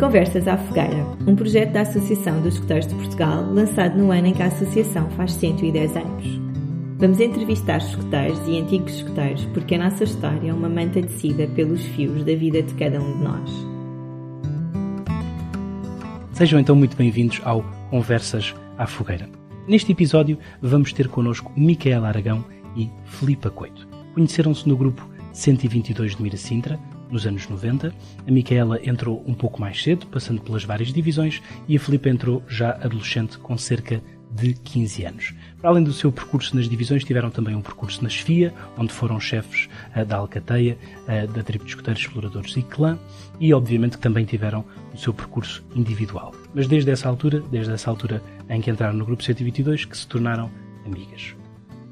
Conversas 0.00 0.48
à 0.48 0.56
Fogueira, 0.56 1.06
um 1.26 1.36
projeto 1.36 1.72
da 1.72 1.82
Associação 1.82 2.40
dos 2.40 2.54
Escuteiros 2.54 2.86
de 2.86 2.94
Portugal, 2.94 3.44
lançado 3.52 3.98
no 3.98 4.10
ano 4.10 4.28
em 4.28 4.32
que 4.32 4.42
a 4.42 4.46
associação 4.46 5.10
faz 5.10 5.32
110 5.32 5.94
anos. 5.94 6.40
Vamos 6.96 7.20
entrevistar 7.20 7.76
escuteiros 7.76 8.40
e 8.48 8.58
antigos 8.58 8.94
escuteiros 8.94 9.44
porque 9.52 9.74
a 9.74 9.78
nossa 9.78 10.04
história 10.04 10.48
é 10.48 10.54
uma 10.54 10.70
manta 10.70 11.02
tecida 11.02 11.46
pelos 11.48 11.84
fios 11.84 12.24
da 12.24 12.34
vida 12.34 12.62
de 12.62 12.72
cada 12.76 12.98
um 12.98 13.18
de 13.18 13.22
nós. 13.22 13.50
Sejam 16.32 16.58
então 16.58 16.74
muito 16.74 16.96
bem-vindos 16.96 17.38
ao 17.44 17.62
Conversas 17.90 18.54
à 18.78 18.86
Fogueira. 18.86 19.28
Neste 19.68 19.92
episódio 19.92 20.38
vamos 20.62 20.94
ter 20.94 21.08
connosco 21.08 21.52
Micaela 21.54 22.08
Aragão 22.08 22.42
e 22.74 22.88
Filipa 23.04 23.50
Coito. 23.50 23.86
Conheceram-se 24.14 24.66
no 24.66 24.78
grupo 24.78 25.06
122 25.34 26.16
de 26.16 26.22
Miracintra, 26.22 26.80
nos 27.10 27.26
anos 27.26 27.48
90. 27.48 27.92
A 28.26 28.30
Micaela 28.30 28.80
entrou 28.82 29.22
um 29.26 29.34
pouco 29.34 29.60
mais 29.60 29.82
cedo, 29.82 30.06
passando 30.06 30.40
pelas 30.40 30.64
várias 30.64 30.92
divisões, 30.92 31.42
e 31.68 31.76
a 31.76 31.80
Filipa 31.80 32.08
entrou 32.08 32.42
já 32.48 32.72
adolescente 32.72 33.38
com 33.38 33.56
cerca 33.58 34.02
de 34.30 34.54
15 34.54 35.04
anos. 35.04 35.34
Para 35.60 35.70
além 35.70 35.82
do 35.82 35.92
seu 35.92 36.12
percurso 36.12 36.54
nas 36.54 36.68
divisões, 36.68 37.04
tiveram 37.04 37.30
também 37.30 37.54
um 37.54 37.60
percurso 37.60 38.02
na 38.02 38.08
chefia, 38.08 38.54
onde 38.78 38.92
foram 38.92 39.18
chefes 39.18 39.68
uh, 39.96 40.04
da 40.04 40.16
Alcateia, 40.16 40.78
uh, 41.02 41.26
da 41.32 41.42
tribo 41.42 41.64
de 41.64 41.70
escuteiros, 41.70 42.02
exploradores 42.02 42.56
e 42.56 42.62
clã, 42.62 42.98
e 43.40 43.52
obviamente 43.52 43.96
que 43.96 44.02
também 44.02 44.24
tiveram 44.24 44.64
o 44.94 44.98
seu 44.98 45.12
percurso 45.12 45.64
individual. 45.74 46.34
Mas 46.54 46.66
desde 46.66 46.90
essa 46.90 47.08
altura, 47.08 47.42
desde 47.50 47.72
essa 47.72 47.90
altura 47.90 48.22
em 48.48 48.60
que 48.60 48.70
entraram 48.70 48.94
no 48.94 49.04
grupo 49.04 49.22
122, 49.22 49.84
que 49.84 49.96
se 49.96 50.06
tornaram 50.06 50.50
amigas. 50.86 51.39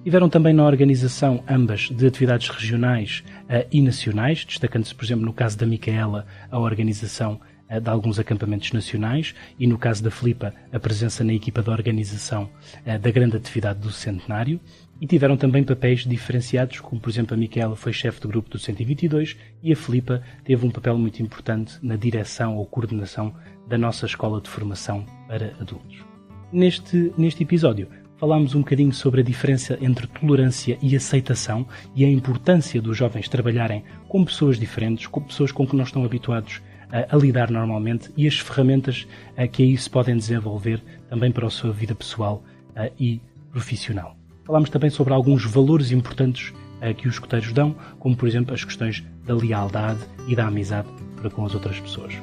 Tiveram 0.05 0.29
também 0.29 0.55
na 0.55 0.65
organização 0.65 1.43
ambas 1.49 1.91
de 1.91 2.07
atividades 2.07 2.49
regionais 2.49 3.25
uh, 3.45 3.67
e 3.71 3.83
nacionais, 3.83 4.45
destacando-se, 4.45 4.95
por 4.95 5.05
exemplo, 5.05 5.27
no 5.27 5.33
caso 5.33 5.59
da 5.59 5.67
Micaela, 5.67 6.25
a 6.51 6.59
organização 6.59 7.41
uh, 7.69 7.81
de 7.81 7.91
alguns 7.91 8.19
acampamentos 8.19 8.73
nacionais 8.73 9.35
e 9.59 9.67
no 9.67 9.77
caso 9.77 10.03
da 10.03 10.11
Filipa, 10.11 10.55
a 10.73 10.79
presença 10.79 11.25
na 11.25 11.35
equipa 11.35 11.63
de 11.63 11.71
organização 11.71 12.45
uh, 12.87 12.99
da 12.99 13.11
grande 13.11 13.37
atividade 13.37 13.81
do 13.81 13.91
centenário. 13.91 14.61
E 15.01 15.07
tiveram 15.07 15.37
também 15.37 15.63
papéis 15.63 16.07
diferenciados, 16.07 16.81
como 16.81 17.01
por 17.01 17.11
exemplo 17.11 17.35
a 17.35 17.37
Micaela 17.37 17.77
foi 17.77 17.93
chefe 17.93 18.21
do 18.21 18.29
grupo 18.29 18.49
do 18.51 18.59
122 18.59 19.37
e 19.63 19.73
a 19.73 19.77
Filipa 19.77 20.23
teve 20.45 20.65
um 20.65 20.71
papel 20.71 20.97
muito 20.97 21.21
importante 21.23 21.79
na 21.83 21.97
direção 21.97 22.57
ou 22.57 22.67
coordenação 22.67 23.35
da 23.69 23.77
nossa 23.77 24.07
escola 24.07 24.41
de 24.41 24.49
formação 24.49 25.05
para 25.29 25.55
adultos. 25.61 26.05
Neste, 26.51 27.13
neste 27.17 27.43
episódio 27.43 27.89
falámos 28.19 28.55
um 28.55 28.61
bocadinho 28.61 28.93
sobre 28.93 29.21
a 29.21 29.25
diferença 29.25 29.79
entre 29.81 30.07
tolerância 30.07 30.77
e 30.83 30.95
aceitação 30.95 31.67
e 31.95 32.05
a 32.05 32.11
importância 32.11 32.83
dos 32.83 32.97
jovens 32.97 33.29
trabalharem 33.29 33.85
com 34.09 34.25
pessoas 34.25 34.59
diferentes, 34.59 35.07
com 35.07 35.21
pessoas 35.21 35.53
com 35.53 35.67
que 35.67 35.77
não 35.77 35.85
estão 35.85 36.05
habituados 36.05 36.61
a, 36.91 37.15
a 37.15 37.19
lidar 37.19 37.51
normalmente 37.51 38.11
e 38.17 38.27
as 38.27 38.39
ferramentas 38.39 39.07
a, 39.37 39.47
que 39.47 39.63
aí 39.63 39.77
se 39.77 39.89
podem 39.89 40.17
desenvolver 40.17 40.83
também 41.09 41.31
para 41.31 41.47
a 41.47 41.51
sua 41.51 41.73
vida 41.73 41.95
pessoal 41.95 42.43
a, 42.75 42.91
e 42.99 43.21
profissional. 43.53 44.17
Falámos 44.45 44.71
também 44.71 44.91
sobre 44.91 45.15
alguns 45.15 45.45
valores 45.45 45.93
importantes 45.93 46.53
que 46.97 47.09
os 47.09 47.15
escuteiros 47.15 47.53
dão, 47.53 47.75
como 47.99 48.17
por 48.17 48.29
exemplo 48.29 48.55
as 48.55 48.65
questões 48.65 49.05
da 49.27 49.35
lealdade 49.35 49.99
e 50.29 50.37
da 50.37 50.47
amizade 50.47 50.89
para 51.17 51.29
com 51.29 51.45
as 51.45 51.53
outras 51.53 51.79
pessoas. 51.81 52.15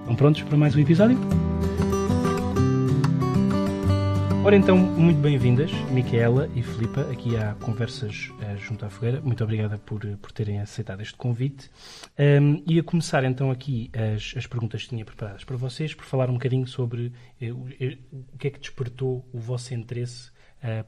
Estão 0.00 0.16
prontos 0.16 0.42
para 0.42 0.56
mais 0.56 0.74
um 0.74 0.80
episódio? 0.80 1.18
Ora 4.44 4.56
então, 4.56 4.78
muito 4.78 5.20
bem-vindas, 5.20 5.70
Micaela 5.90 6.48
e 6.54 6.62
Filipa, 6.62 7.02
aqui 7.10 7.36
à 7.36 7.54
Conversas 7.54 8.30
uh, 8.30 8.56
junto 8.56 8.86
à 8.86 8.88
Fogueira. 8.88 9.20
Muito 9.20 9.42
obrigada 9.42 9.76
por, 9.78 10.04
eh, 10.04 10.16
por 10.22 10.32
terem 10.32 10.60
aceitado 10.60 11.02
este 11.02 11.14
convite. 11.14 11.68
Um, 12.18 12.62
e 12.66 12.78
a 12.78 12.82
começar 12.82 13.24
então 13.24 13.50
aqui 13.50 13.90
as, 13.92 14.34
as 14.36 14.46
perguntas 14.46 14.84
que 14.84 14.90
tinha 14.90 15.04
preparadas 15.04 15.44
para 15.44 15.56
vocês, 15.56 15.92
por 15.92 16.04
falar 16.04 16.30
um 16.30 16.34
bocadinho 16.34 16.66
sobre 16.66 17.12
uh, 17.42 17.68
o 18.32 18.38
que 18.38 18.46
é 18.46 18.50
que 18.50 18.60
despertou 18.60 19.28
o 19.32 19.38
vosso 19.38 19.74
interesse 19.74 20.30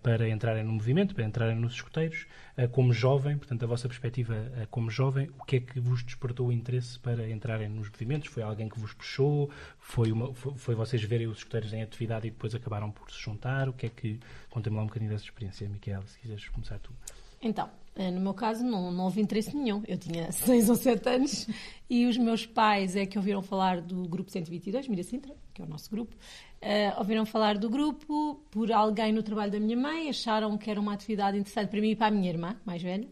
para 0.02 0.28
entrarem 0.28 0.64
no 0.64 0.72
movimento, 0.72 1.14
para 1.14 1.24
entrarem 1.24 1.54
nos 1.54 1.74
escuteiros, 1.74 2.26
uh, 2.58 2.68
como 2.68 2.92
jovem, 2.92 3.36
portanto, 3.38 3.62
a 3.62 3.66
vossa 3.66 3.88
perspectiva 3.88 4.34
uh, 4.34 4.66
como 4.68 4.90
jovem, 4.90 5.30
o 5.38 5.44
que 5.44 5.56
é 5.56 5.60
que 5.60 5.78
vos 5.78 6.02
despertou 6.02 6.48
o 6.48 6.52
interesse 6.52 6.98
para 6.98 7.28
entrarem 7.30 7.68
nos 7.68 7.88
movimentos? 7.88 8.28
Foi 8.28 8.42
alguém 8.42 8.68
que 8.68 8.78
vos 8.78 8.92
puxou? 8.92 9.50
Foi, 9.78 10.10
uma, 10.10 10.34
foi, 10.34 10.54
foi 10.56 10.74
vocês 10.74 11.02
verem 11.02 11.26
os 11.26 11.38
escuteiros 11.38 11.72
em 11.72 11.82
atividade 11.82 12.26
e 12.26 12.30
depois 12.30 12.54
acabaram 12.54 12.90
por 12.90 13.10
se 13.10 13.20
juntar? 13.20 13.68
O 13.68 13.72
que 13.72 13.86
é 13.86 13.88
que. 13.88 14.20
Conta-me 14.48 14.76
lá 14.76 14.82
um 14.82 14.86
bocadinho 14.86 15.10
dessa 15.10 15.24
experiência, 15.24 15.68
Miquel, 15.68 16.02
se 16.06 16.18
quiseres 16.18 16.48
começar 16.48 16.78
tu. 16.78 16.92
Então, 17.40 17.70
no 17.96 18.20
meu 18.20 18.34
caso 18.34 18.64
não, 18.64 18.90
não 18.90 19.04
houve 19.04 19.20
interesse 19.20 19.56
nenhum. 19.56 19.82
Eu 19.86 19.98
tinha 19.98 20.30
6 20.32 20.70
ou 20.70 20.76
7 20.76 21.08
anos 21.08 21.46
e 21.88 22.06
os 22.06 22.16
meus 22.16 22.46
pais 22.46 22.96
é 22.96 23.04
que 23.06 23.18
ouviram 23.18 23.42
falar 23.42 23.80
do 23.80 24.08
grupo 24.08 24.30
122, 24.30 24.88
Mira 24.88 25.02
Sintra, 25.02 25.34
que 25.52 25.60
é 25.60 25.64
o 25.64 25.68
nosso 25.68 25.90
grupo, 25.90 26.14
Uh, 26.60 26.92
ouviram 26.98 27.24
falar 27.24 27.56
do 27.56 27.70
grupo 27.70 28.34
por 28.50 28.70
alguém 28.70 29.12
no 29.12 29.22
trabalho 29.22 29.50
da 29.50 29.58
minha 29.58 29.78
mãe, 29.78 30.10
acharam 30.10 30.58
que 30.58 30.70
era 30.70 30.78
uma 30.78 30.92
atividade 30.92 31.38
interessante 31.38 31.70
para 31.70 31.80
mim 31.80 31.92
e 31.92 31.96
para 31.96 32.08
a 32.08 32.10
minha 32.10 32.28
irmã, 32.28 32.54
mais 32.66 32.82
velha. 32.82 33.08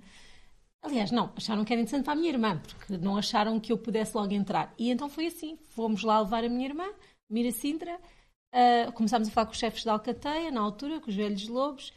Aliás, 0.83 1.11
não, 1.11 1.33
acharam 1.35 1.65
que 1.65 1.73
era 1.73 1.81
interessante 1.81 2.05
para 2.05 2.13
a 2.13 2.17
minha 2.17 2.29
irmã, 2.29 2.61
porque 2.61 2.99
não 2.99 3.17
acharam 3.17 3.59
que 3.59 3.73
eu 3.73 3.79
pudesse 3.79 4.15
logo 4.15 4.35
entrar. 4.35 4.75
E 4.79 4.91
então 4.91 5.09
foi 5.09 5.29
assim: 5.29 5.59
fomos 5.71 6.03
lá 6.03 6.21
levar 6.21 6.45
a 6.45 6.49
minha 6.49 6.67
irmã, 6.69 6.85
Mira 7.31 7.51
Sintra, 7.51 7.99
uh, 8.55 8.93
começámos 8.93 9.29
a 9.29 9.31
falar 9.31 9.47
com 9.47 9.53
os 9.53 9.59
chefes 9.59 9.83
da 9.83 9.93
Alcateia, 9.93 10.51
na 10.51 10.61
altura, 10.61 11.01
com 11.01 11.09
os 11.09 11.17
velhos 11.17 11.49
lobos, 11.49 11.95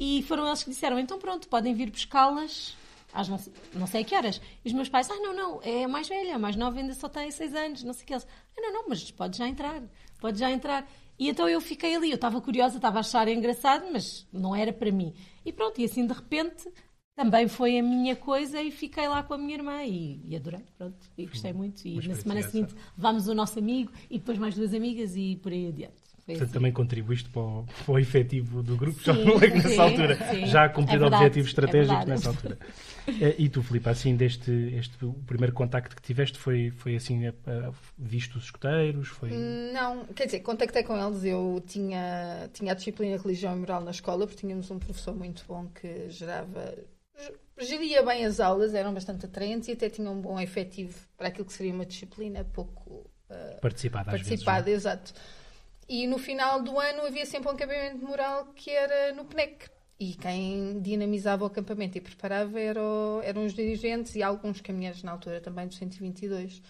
e 0.00 0.22
foram 0.22 0.46
eles 0.48 0.64
que 0.64 0.70
disseram: 0.70 0.98
então 0.98 1.18
pronto, 1.18 1.46
podem 1.46 1.74
vir 1.74 1.90
buscá-las 1.90 2.76
às 3.12 3.28
não, 3.28 3.40
não 3.74 3.86
sei 3.86 4.02
a 4.02 4.04
que 4.04 4.16
horas. 4.16 4.40
E 4.64 4.68
os 4.68 4.72
meus 4.72 4.88
pais, 4.88 5.08
ah, 5.10 5.16
não, 5.16 5.32
não, 5.34 5.60
é 5.62 5.84
a 5.84 5.88
mais 5.88 6.08
velha, 6.08 6.34
a 6.34 6.38
mais 6.38 6.56
nova 6.56 6.78
ainda 6.78 6.94
só 6.94 7.08
tem 7.08 7.30
seis 7.30 7.54
anos, 7.54 7.84
não 7.84 7.92
sei 7.92 8.04
o 8.04 8.06
que 8.06 8.14
eles. 8.14 8.26
Ah, 8.56 8.60
não, 8.60 8.72
não, 8.72 8.88
mas 8.88 9.10
pode 9.12 9.36
já 9.36 9.46
entrar 9.46 9.80
pode 10.20 10.38
já 10.38 10.50
entrar. 10.50 10.88
E 11.18 11.28
então 11.28 11.48
eu 11.48 11.60
fiquei 11.60 11.96
ali, 11.96 12.10
eu 12.10 12.14
estava 12.14 12.40
curiosa, 12.40 12.76
estava 12.76 12.98
a 12.98 13.00
achar 13.00 13.26
engraçado, 13.28 13.86
mas 13.92 14.26
não 14.32 14.54
era 14.54 14.72
para 14.72 14.92
mim. 14.92 15.14
E 15.44 15.52
pronto, 15.52 15.80
e 15.80 15.84
assim 15.84 16.06
de 16.06 16.12
repente 16.12 16.70
também 17.16 17.48
foi 17.48 17.78
a 17.78 17.82
minha 17.82 18.16
coisa 18.16 18.62
e 18.62 18.70
fiquei 18.70 19.08
lá 19.08 19.22
com 19.22 19.34
a 19.34 19.38
minha 19.38 19.54
irmã 19.54 19.82
e, 19.82 20.20
e 20.26 20.36
adorei, 20.36 20.64
pronto, 20.78 20.96
e 21.18 21.26
gostei 21.26 21.52
muito. 21.52 21.86
E 21.86 22.06
na 22.06 22.14
semana 22.14 22.42
seguinte 22.42 22.74
levámos 22.96 23.28
o 23.28 23.34
nosso 23.34 23.58
amigo 23.58 23.92
e 24.08 24.18
depois 24.18 24.38
mais 24.38 24.54
duas 24.54 24.72
amigas 24.72 25.16
e 25.16 25.36
por 25.36 25.52
aí 25.52 25.68
adiante. 25.68 25.99
Portanto, 26.30 26.42
assim. 26.44 26.52
também 26.52 26.72
contribuíste 26.72 27.28
para 27.30 27.42
o, 27.42 27.66
para 27.84 27.92
o 27.94 27.98
efetivo 27.98 28.62
do 28.62 28.76
grupo, 28.76 28.98
sim, 28.98 29.04
já 29.04 29.12
não 29.12 29.36
é 29.36 29.48
nessa 29.48 29.82
altura, 29.82 30.16
sim. 30.30 30.46
já 30.46 30.64
a 30.64 30.68
cumprir 30.68 31.00
é 31.00 31.04
objetivos 31.04 31.48
é 31.48 31.50
estratégicos 31.50 32.02
é 32.02 32.06
nessa 32.06 32.28
altura. 32.28 32.58
Eh, 33.18 33.34
e 33.38 33.48
tu, 33.48 33.62
Filipe, 33.62 33.88
assim, 33.88 34.14
deste 34.14 34.52
este, 34.76 35.04
o 35.04 35.14
primeiro 35.26 35.52
contacto 35.54 35.96
que 35.96 36.02
tiveste 36.02 36.38
foi, 36.38 36.70
foi 36.70 36.94
assim, 36.94 37.26
a, 37.26 37.30
a, 37.30 37.72
visto 37.98 38.36
os 38.36 38.44
escuteiros? 38.44 39.08
Foi... 39.08 39.30
Não, 39.72 40.04
quer 40.14 40.26
dizer, 40.26 40.40
contactei 40.40 40.84
com 40.84 40.96
eles, 40.96 41.24
eu 41.24 41.60
tinha, 41.66 42.48
tinha 42.52 42.70
a 42.72 42.74
disciplina 42.74 43.16
de 43.16 43.22
religião 43.22 43.56
e 43.56 43.58
moral 43.58 43.82
na 43.82 43.90
escola, 43.90 44.26
porque 44.26 44.40
tínhamos 44.42 44.70
um 44.70 44.78
professor 44.78 45.16
muito 45.16 45.42
bom 45.48 45.66
que 45.68 46.10
gerava 46.10 46.74
geria 47.58 48.02
bem 48.02 48.24
as 48.24 48.40
aulas, 48.40 48.74
eram 48.74 48.92
bastante 48.92 49.26
atraentes 49.26 49.68
e 49.68 49.72
até 49.72 49.88
tinham 49.88 50.14
um 50.14 50.20
bom 50.20 50.40
efetivo 50.40 50.98
para 51.16 51.28
aquilo 51.28 51.44
que 51.44 51.52
seria 51.52 51.72
uma 51.72 51.86
disciplina 51.86 52.44
pouco 52.44 53.10
uh, 53.30 53.60
participada, 53.60 54.10
participada 54.10 54.64
vezes, 54.64 54.82
exato. 54.84 55.12
E 55.90 56.06
no 56.06 56.18
final 56.18 56.62
do 56.62 56.78
ano 56.78 57.04
havia 57.04 57.26
sempre 57.26 57.48
um 57.48 57.52
acampamento 57.52 57.98
moral 57.98 58.52
que 58.54 58.70
era 58.70 59.12
no 59.12 59.24
PNEC. 59.24 59.68
E 59.98 60.14
quem 60.14 60.80
dinamizava 60.80 61.42
o 61.42 61.48
acampamento 61.48 61.98
e 61.98 62.00
preparava 62.00 62.60
era 62.60 62.80
o, 62.80 63.20
eram 63.24 63.44
os 63.44 63.52
dirigentes 63.52 64.14
e 64.14 64.22
alguns 64.22 64.60
caminheiros 64.60 65.02
na 65.02 65.10
altura 65.10 65.40
também 65.40 65.66
do 65.66 65.74
122. 65.74 66.62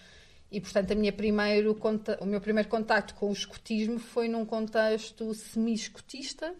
E, 0.50 0.58
portanto, 0.58 0.92
a 0.92 0.94
minha 0.94 1.12
primeiro, 1.12 1.78
o 2.18 2.24
meu 2.24 2.40
primeiro 2.40 2.70
contacto 2.70 3.14
com 3.14 3.28
o 3.28 3.32
escotismo 3.34 3.98
foi 3.98 4.26
num 4.26 4.46
contexto 4.46 5.34
semi-escotista, 5.34 6.54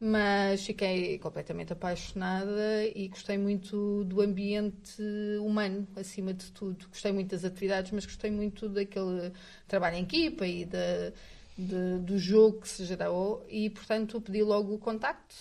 mas 0.00 0.66
fiquei 0.66 1.20
completamente 1.20 1.72
apaixonada 1.72 2.84
e 2.96 3.06
gostei 3.06 3.38
muito 3.38 4.02
do 4.06 4.20
ambiente 4.20 5.00
humano, 5.40 5.86
acima 5.94 6.34
de 6.34 6.50
tudo. 6.50 6.88
Gostei 6.88 7.12
muito 7.12 7.30
das 7.30 7.44
atividades, 7.44 7.92
mas 7.92 8.04
gostei 8.04 8.32
muito 8.32 8.68
daquele 8.68 9.32
trabalho 9.68 9.98
em 9.98 10.02
equipa 10.02 10.44
e 10.44 10.64
da 10.64 11.12
de, 11.56 11.98
do 11.98 12.18
jogo 12.18 12.60
que 12.60 12.68
se 12.68 12.84
gerou 12.84 13.44
e, 13.48 13.68
portanto, 13.70 14.20
pedi 14.20 14.42
logo 14.42 14.74
o 14.74 14.78
contacto. 14.78 15.34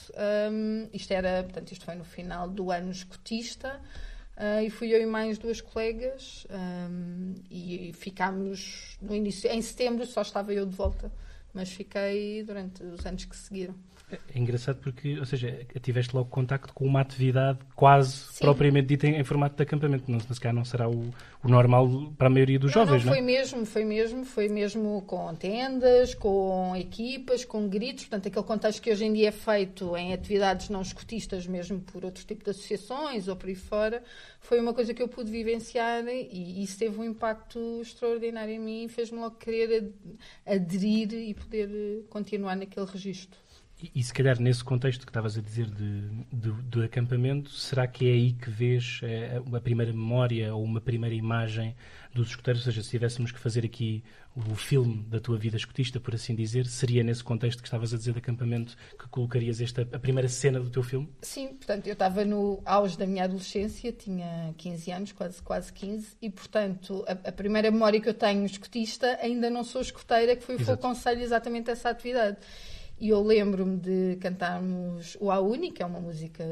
Um, 0.51 0.87
isto 0.93 1.11
era, 1.11 1.43
portanto, 1.43 1.71
isto 1.71 1.85
foi 1.85 1.95
no 1.95 2.03
final 2.03 2.49
do 2.49 2.71
ano 2.71 2.91
escotista 2.91 3.81
uh, 4.37 4.61
e 4.63 4.69
fui 4.69 4.93
eu 4.93 5.01
e 5.01 5.05
mais 5.05 5.37
duas 5.37 5.61
colegas 5.61 6.45
um, 6.49 7.33
e 7.49 7.91
ficámos 7.93 8.97
no 9.01 9.15
início, 9.15 9.49
em 9.49 9.61
setembro 9.61 10.05
só 10.05 10.21
estava 10.21 10.53
eu 10.53 10.65
de 10.65 10.75
volta, 10.75 11.11
mas 11.53 11.69
fiquei 11.69 12.43
durante 12.43 12.83
os 12.83 13.05
anos 13.05 13.25
que 13.25 13.35
seguiram. 13.35 13.75
É 14.33 14.39
engraçado 14.39 14.77
porque, 14.77 15.19
ou 15.19 15.25
seja, 15.25 15.65
tiveste 15.81 16.15
logo 16.15 16.29
contacto 16.29 16.73
com 16.73 16.85
uma 16.85 17.01
atividade 17.01 17.59
quase 17.75 18.11
Sim. 18.11 18.45
propriamente 18.45 18.87
dita 18.87 19.07
em, 19.07 19.19
em, 19.19 19.23
formato 19.23 19.55
de 19.55 19.63
acampamento. 19.63 20.11
Não, 20.11 20.19
se 20.19 20.39
calhar 20.39 20.55
não 20.55 20.65
será 20.65 20.89
o, 20.89 21.13
o 21.43 21.47
normal 21.47 22.13
para 22.17 22.27
a 22.27 22.29
maioria 22.29 22.59
dos 22.59 22.73
não, 22.73 22.85
jovens, 22.85 23.05
não? 23.05 23.11
Não, 23.11 23.17
foi 23.17 23.21
mesmo, 23.21 23.65
foi 23.65 23.85
mesmo, 23.85 24.25
foi 24.25 24.49
mesmo 24.49 25.01
com 25.03 25.33
tendas, 25.35 26.13
com 26.13 26.75
equipas, 26.75 27.45
com 27.45 27.67
gritos, 27.67 28.05
portanto, 28.05 28.27
aquele 28.27 28.45
contexto 28.45 28.81
que 28.81 28.91
hoje 28.91 29.05
em 29.05 29.13
dia 29.13 29.29
é 29.29 29.31
feito 29.31 29.95
em 29.97 30.13
atividades 30.13 30.69
não 30.69 30.81
escotistas, 30.81 31.47
mesmo 31.47 31.79
por 31.81 32.05
outros 32.05 32.25
tipos 32.25 32.43
de 32.43 32.51
associações 32.51 33.27
ou 33.27 33.35
por 33.35 33.49
aí 33.49 33.55
fora, 33.55 34.03
foi 34.39 34.59
uma 34.59 34.73
coisa 34.73 34.93
que 34.93 35.01
eu 35.01 35.07
pude 35.07 35.31
vivenciar 35.31 36.03
e 36.07 36.63
isso 36.63 36.77
teve 36.77 36.99
um 36.99 37.03
impacto 37.03 37.59
extraordinário 37.81 38.53
em 38.53 38.59
mim 38.59 38.83
e 38.85 38.89
fez-me 38.89 39.19
logo 39.19 39.35
querer 39.35 39.91
aderir 40.45 41.13
e 41.13 41.33
poder 41.33 42.05
continuar 42.09 42.55
naquele 42.55 42.85
registro. 42.85 43.40
E, 43.81 43.91
e, 43.95 44.03
se 44.03 44.13
calhar 44.13 44.39
nesse 44.39 44.63
contexto 44.63 45.05
que 45.05 45.09
estavas 45.09 45.37
a 45.37 45.41
dizer 45.41 45.65
de, 45.65 46.01
de, 46.31 46.51
do 46.63 46.83
acampamento, 46.83 47.49
será 47.49 47.87
que 47.87 48.07
é 48.07 48.13
aí 48.13 48.33
que 48.33 48.49
vês 48.49 48.99
é, 49.03 49.41
uma 49.45 49.59
primeira 49.59 49.91
memória 49.91 50.53
ou 50.53 50.63
uma 50.63 50.79
primeira 50.79 51.15
imagem 51.15 51.75
dos 52.13 52.29
escuteiros? 52.29 52.61
Ou 52.61 52.71
seja, 52.71 52.83
se 52.83 52.89
tivéssemos 52.89 53.31
que 53.31 53.39
fazer 53.39 53.65
aqui 53.65 54.03
o 54.35 54.55
filme 54.55 55.03
da 55.09 55.19
tua 55.19 55.37
vida 55.37 55.57
escutista, 55.57 55.99
por 55.99 56.15
assim 56.15 56.33
dizer, 56.33 56.65
seria 56.65 57.03
nesse 57.03 57.23
contexto 57.23 57.61
que 57.61 57.67
estavas 57.67 57.93
a 57.93 57.97
dizer 57.97 58.13
de 58.13 58.19
acampamento 58.19 58.77
que 58.97 59.07
colocarias 59.09 59.59
esta 59.59 59.81
a 59.81 59.99
primeira 59.99 60.29
cena 60.29 60.59
do 60.59 60.69
teu 60.69 60.83
filme? 60.83 61.09
Sim, 61.21 61.49
portanto, 61.49 61.87
eu 61.87 61.93
estava 61.93 62.23
no 62.23 62.61
auge 62.65 62.97
da 62.97 63.05
minha 63.05 63.25
adolescência, 63.25 63.91
tinha 63.91 64.53
15 64.57 64.91
anos, 64.91 65.11
quase, 65.11 65.41
quase 65.41 65.73
15, 65.73 66.15
e 66.21 66.29
portanto, 66.29 67.03
a, 67.07 67.29
a 67.29 67.31
primeira 67.31 67.69
memória 67.69 67.99
que 67.99 68.07
eu 68.07 68.13
tenho 68.13 68.45
escutista, 68.45 69.17
ainda 69.21 69.49
não 69.49 69.63
sou 69.63 69.81
escuteira, 69.81 70.35
que 70.35 70.43
foi 70.43 70.55
o 70.55 70.77
conselho 70.77 71.21
exatamente 71.21 71.69
essa 71.69 71.89
atividade. 71.89 72.37
E 73.01 73.09
eu 73.09 73.23
lembro-me 73.23 73.77
de 73.77 74.17
cantarmos 74.21 75.17
o 75.19 75.31
A 75.31 75.39
Uni, 75.39 75.71
que 75.71 75.81
é 75.81 75.85
uma 75.87 75.99
música 75.99 76.45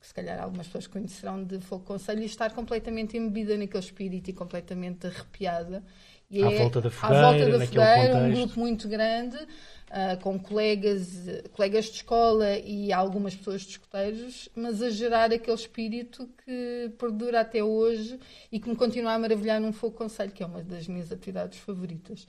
que 0.00 0.06
se 0.06 0.14
calhar 0.14 0.42
algumas 0.42 0.66
pessoas 0.66 0.86
conhecerão 0.86 1.44
de 1.44 1.60
Fogo 1.60 1.84
Conselho, 1.84 2.22
e 2.22 2.24
estar 2.24 2.54
completamente 2.54 3.18
embebida 3.18 3.58
naquele 3.58 3.84
espírito 3.84 4.30
e 4.30 4.32
completamente 4.32 5.06
arrepiada. 5.06 5.84
E 6.30 6.42
à 6.42 6.50
é, 6.50 6.56
volta 6.56 6.80
da 6.80 6.90
fogueira, 6.90 7.26
à 7.26 7.30
volta 7.30 7.58
da 7.58 7.66
fogueira 7.66 8.16
um 8.16 8.32
grupo 8.32 8.58
muito 8.58 8.88
grande, 8.88 9.36
uh, 9.36 10.18
com 10.22 10.38
colegas, 10.38 11.26
colegas 11.52 11.84
de 11.86 11.96
escola 11.96 12.56
e 12.56 12.90
algumas 12.90 13.34
pessoas 13.34 13.60
de 13.60 13.72
escoteiros, 13.72 14.48
mas 14.56 14.80
a 14.80 14.88
gerar 14.88 15.30
aquele 15.30 15.56
espírito 15.56 16.26
que 16.42 16.90
perdura 16.98 17.40
até 17.40 17.62
hoje 17.62 18.18
e 18.50 18.58
que 18.58 18.66
me 18.66 18.76
continua 18.76 19.12
a 19.12 19.18
maravilhar 19.18 19.60
num 19.60 19.74
Fogo 19.74 19.94
Conselho, 19.94 20.32
que 20.32 20.42
é 20.42 20.46
uma 20.46 20.62
das 20.62 20.88
minhas 20.88 21.12
atividades 21.12 21.58
favoritas. 21.58 22.26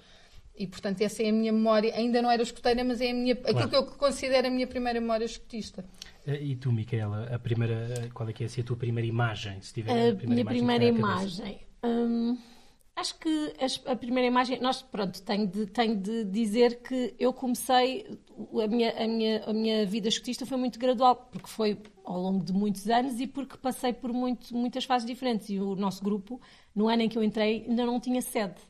E, 0.62 0.68
portanto, 0.68 1.02
essa 1.02 1.24
é 1.24 1.30
a 1.30 1.34
minha 1.34 1.52
memória. 1.52 1.92
Ainda 1.96 2.22
não 2.22 2.30
era 2.30 2.44
escoteira, 2.44 2.84
mas 2.84 3.02
é 3.02 3.10
a 3.10 3.13
minha, 3.16 3.36
claro. 3.36 3.58
aquilo 3.58 3.69
que 3.69 3.75
eu 3.75 3.98
considero 3.98 4.48
a 4.48 4.50
minha 4.52 4.68
primeira 4.68 5.02
memória 5.02 5.25
escotista. 5.25 5.84
Eh, 6.28 6.40
e 6.40 6.56
tu, 6.56 6.72
Micaela, 6.72 7.34
a 7.34 7.40
primeira, 7.40 8.12
qual 8.13 8.30
é 8.30 8.34
que 8.34 8.44
é 8.44 8.46
assim, 8.46 8.62
a 8.62 8.63
tua 8.63 8.78
primeira 8.78 9.08
imagem? 9.08 9.60
Se 9.60 9.74
tiver 9.74 9.90
a, 9.92 10.12
a 10.12 10.16
primeira 10.16 10.44
minha 10.44 10.60
imagem 10.60 10.60
primeira 10.60 10.86
imagem. 10.86 11.60
Hum, 11.84 12.38
acho 12.96 13.18
que 13.18 13.54
a, 13.60 13.92
a, 13.92 13.96
primeira 13.96 14.28
imagem, 14.28 14.62
nós, 14.62 14.84
pronto, 14.84 15.19
tenho 15.24 15.48
de, 15.48 15.66
tenho 15.66 15.98
de 15.98 16.25
dizer 16.25 16.84
que 16.84 17.16
eu 17.18 17.34
comecei, 17.34 18.19
a 18.63 18.68
minha, 18.68 18.92
a, 19.04 19.08
minha, 19.08 19.44
a 19.46 19.54
minha 19.54 19.86
vida 19.88 20.10
escotista 20.10 20.46
foi 20.46 20.60
muito 20.60 20.78
gradual, 20.78 21.28
porque 21.31 21.48
foi 21.48 21.75
ao 22.06 22.19
longo 22.19 22.46
de 22.46 22.54
muitos 22.54 22.88
anos 22.88 23.19
e 23.19 23.25
porque 23.25 23.58
passei 23.58 23.94
por 23.94 24.13
muito, 24.13 24.56
muitas 24.56 24.86
fases 24.86 25.08
diferentes. 25.08 25.50
E 25.50 25.60
o 25.60 25.75
nosso 25.75 26.04
grupo, 26.04 26.40
no 26.75 26.88
ano 26.88 27.02
em 27.02 27.10
que 27.10 27.18
eu 27.18 27.24
entrei, 27.24 27.66
ainda 27.68 27.84
não 27.84 28.00
tinha 28.00 28.22
sede. 28.22 28.62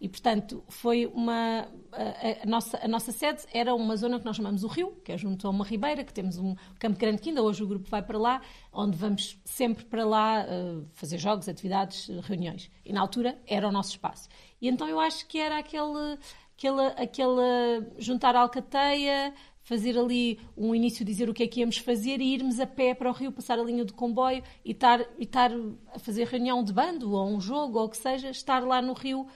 E, 0.00 0.08
portanto, 0.08 0.62
foi 0.68 1.06
uma. 1.06 1.68
A, 1.90 2.42
a, 2.42 2.46
nossa, 2.46 2.78
a 2.82 2.88
nossa 2.88 3.12
sede 3.12 3.42
era 3.52 3.74
uma 3.74 3.96
zona 3.96 4.18
que 4.18 4.24
nós 4.24 4.36
chamamos 4.36 4.62
o 4.62 4.66
Rio, 4.68 4.92
que 5.02 5.12
é 5.12 5.18
junto 5.18 5.46
a 5.46 5.50
uma 5.50 5.64
ribeira, 5.64 6.04
que 6.04 6.12
temos 6.12 6.36
um 6.38 6.54
campo 6.78 6.98
grande 6.98 7.22
que 7.22 7.30
ainda 7.30 7.42
hoje 7.42 7.62
o 7.62 7.66
grupo 7.66 7.88
vai 7.88 8.02
para 8.02 8.18
lá, 8.18 8.42
onde 8.72 8.96
vamos 8.96 9.40
sempre 9.44 9.84
para 9.86 10.04
lá 10.04 10.44
uh, 10.44 10.86
fazer 10.92 11.18
jogos, 11.18 11.48
atividades, 11.48 12.08
reuniões. 12.22 12.70
E 12.84 12.92
na 12.92 13.00
altura 13.00 13.38
era 13.46 13.66
o 13.66 13.72
nosso 13.72 13.90
espaço. 13.90 14.28
E 14.60 14.68
então 14.68 14.86
eu 14.86 15.00
acho 15.00 15.26
que 15.26 15.38
era 15.38 15.58
aquele. 15.58 16.18
Aquele, 16.58 16.86
aquele 16.96 17.86
juntar 17.98 18.34
a 18.34 18.40
alcateia, 18.40 19.34
fazer 19.66 19.98
ali 19.98 20.38
um 20.56 20.74
início, 20.74 21.04
dizer 21.04 21.28
o 21.28 21.34
que 21.34 21.42
é 21.42 21.46
que 21.46 21.58
íamos 21.58 21.76
fazer 21.76 22.20
e 22.20 22.32
irmos 22.32 22.60
a 22.60 22.66
pé 22.66 22.94
para 22.94 23.10
o 23.10 23.12
rio, 23.12 23.32
passar 23.32 23.58
a 23.58 23.62
linha 23.62 23.84
do 23.84 23.92
comboio 23.92 24.42
e 24.64 24.70
estar, 24.70 25.00
e 25.18 25.24
estar 25.24 25.50
a 25.92 25.98
fazer 25.98 26.26
reunião 26.28 26.62
de 26.62 26.72
bando 26.72 27.12
ou 27.12 27.28
um 27.28 27.40
jogo 27.40 27.78
ou 27.78 27.86
o 27.86 27.88
que 27.90 27.96
seja, 27.96 28.30
estar 28.30 28.64
lá 28.64 28.80
no 28.80 28.92
rio 28.92 29.26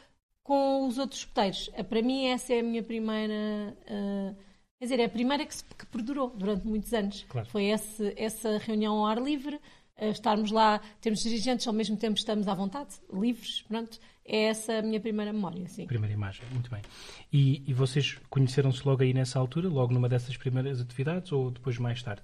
com 0.50 0.88
os 0.88 0.98
outros 0.98 1.20
escuteiros. 1.20 1.70
Para 1.88 2.02
mim, 2.02 2.26
essa 2.26 2.52
é 2.52 2.58
a 2.58 2.62
minha 2.62 2.82
primeira. 2.82 3.32
Uh, 3.82 4.34
quer 4.80 4.84
dizer, 4.84 4.98
é 4.98 5.04
a 5.04 5.08
primeira 5.08 5.46
que, 5.46 5.54
se, 5.54 5.64
que 5.64 5.86
perdurou 5.86 6.30
durante 6.30 6.66
muitos 6.66 6.92
anos. 6.92 7.24
Claro. 7.28 7.48
Foi 7.48 7.66
esse, 7.66 8.12
essa 8.16 8.58
reunião 8.58 8.96
ao 8.96 9.06
ar 9.06 9.22
livre, 9.22 9.54
uh, 9.54 10.10
estarmos 10.10 10.50
lá, 10.50 10.80
termos 11.00 11.20
dirigentes, 11.22 11.68
ao 11.68 11.72
mesmo 11.72 11.96
tempo 11.96 12.18
estamos 12.18 12.48
à 12.48 12.54
vontade, 12.54 12.96
livres, 13.12 13.62
pronto. 13.62 13.96
É 14.24 14.44
essa 14.44 14.74
a 14.74 14.82
minha 14.82 15.00
primeira 15.00 15.32
memória, 15.32 15.66
sim. 15.68 15.86
Primeira 15.86 16.14
imagem, 16.14 16.44
muito 16.52 16.70
bem. 16.70 16.82
E, 17.32 17.64
e 17.66 17.72
vocês 17.72 18.18
conheceram-se 18.28 18.86
logo 18.86 19.02
aí 19.02 19.12
nessa 19.12 19.38
altura, 19.38 19.68
logo 19.68 19.92
numa 19.92 20.08
dessas 20.08 20.36
primeiras 20.36 20.80
atividades 20.80 21.32
ou 21.32 21.50
depois 21.50 21.78
mais 21.78 22.02
tarde? 22.02 22.22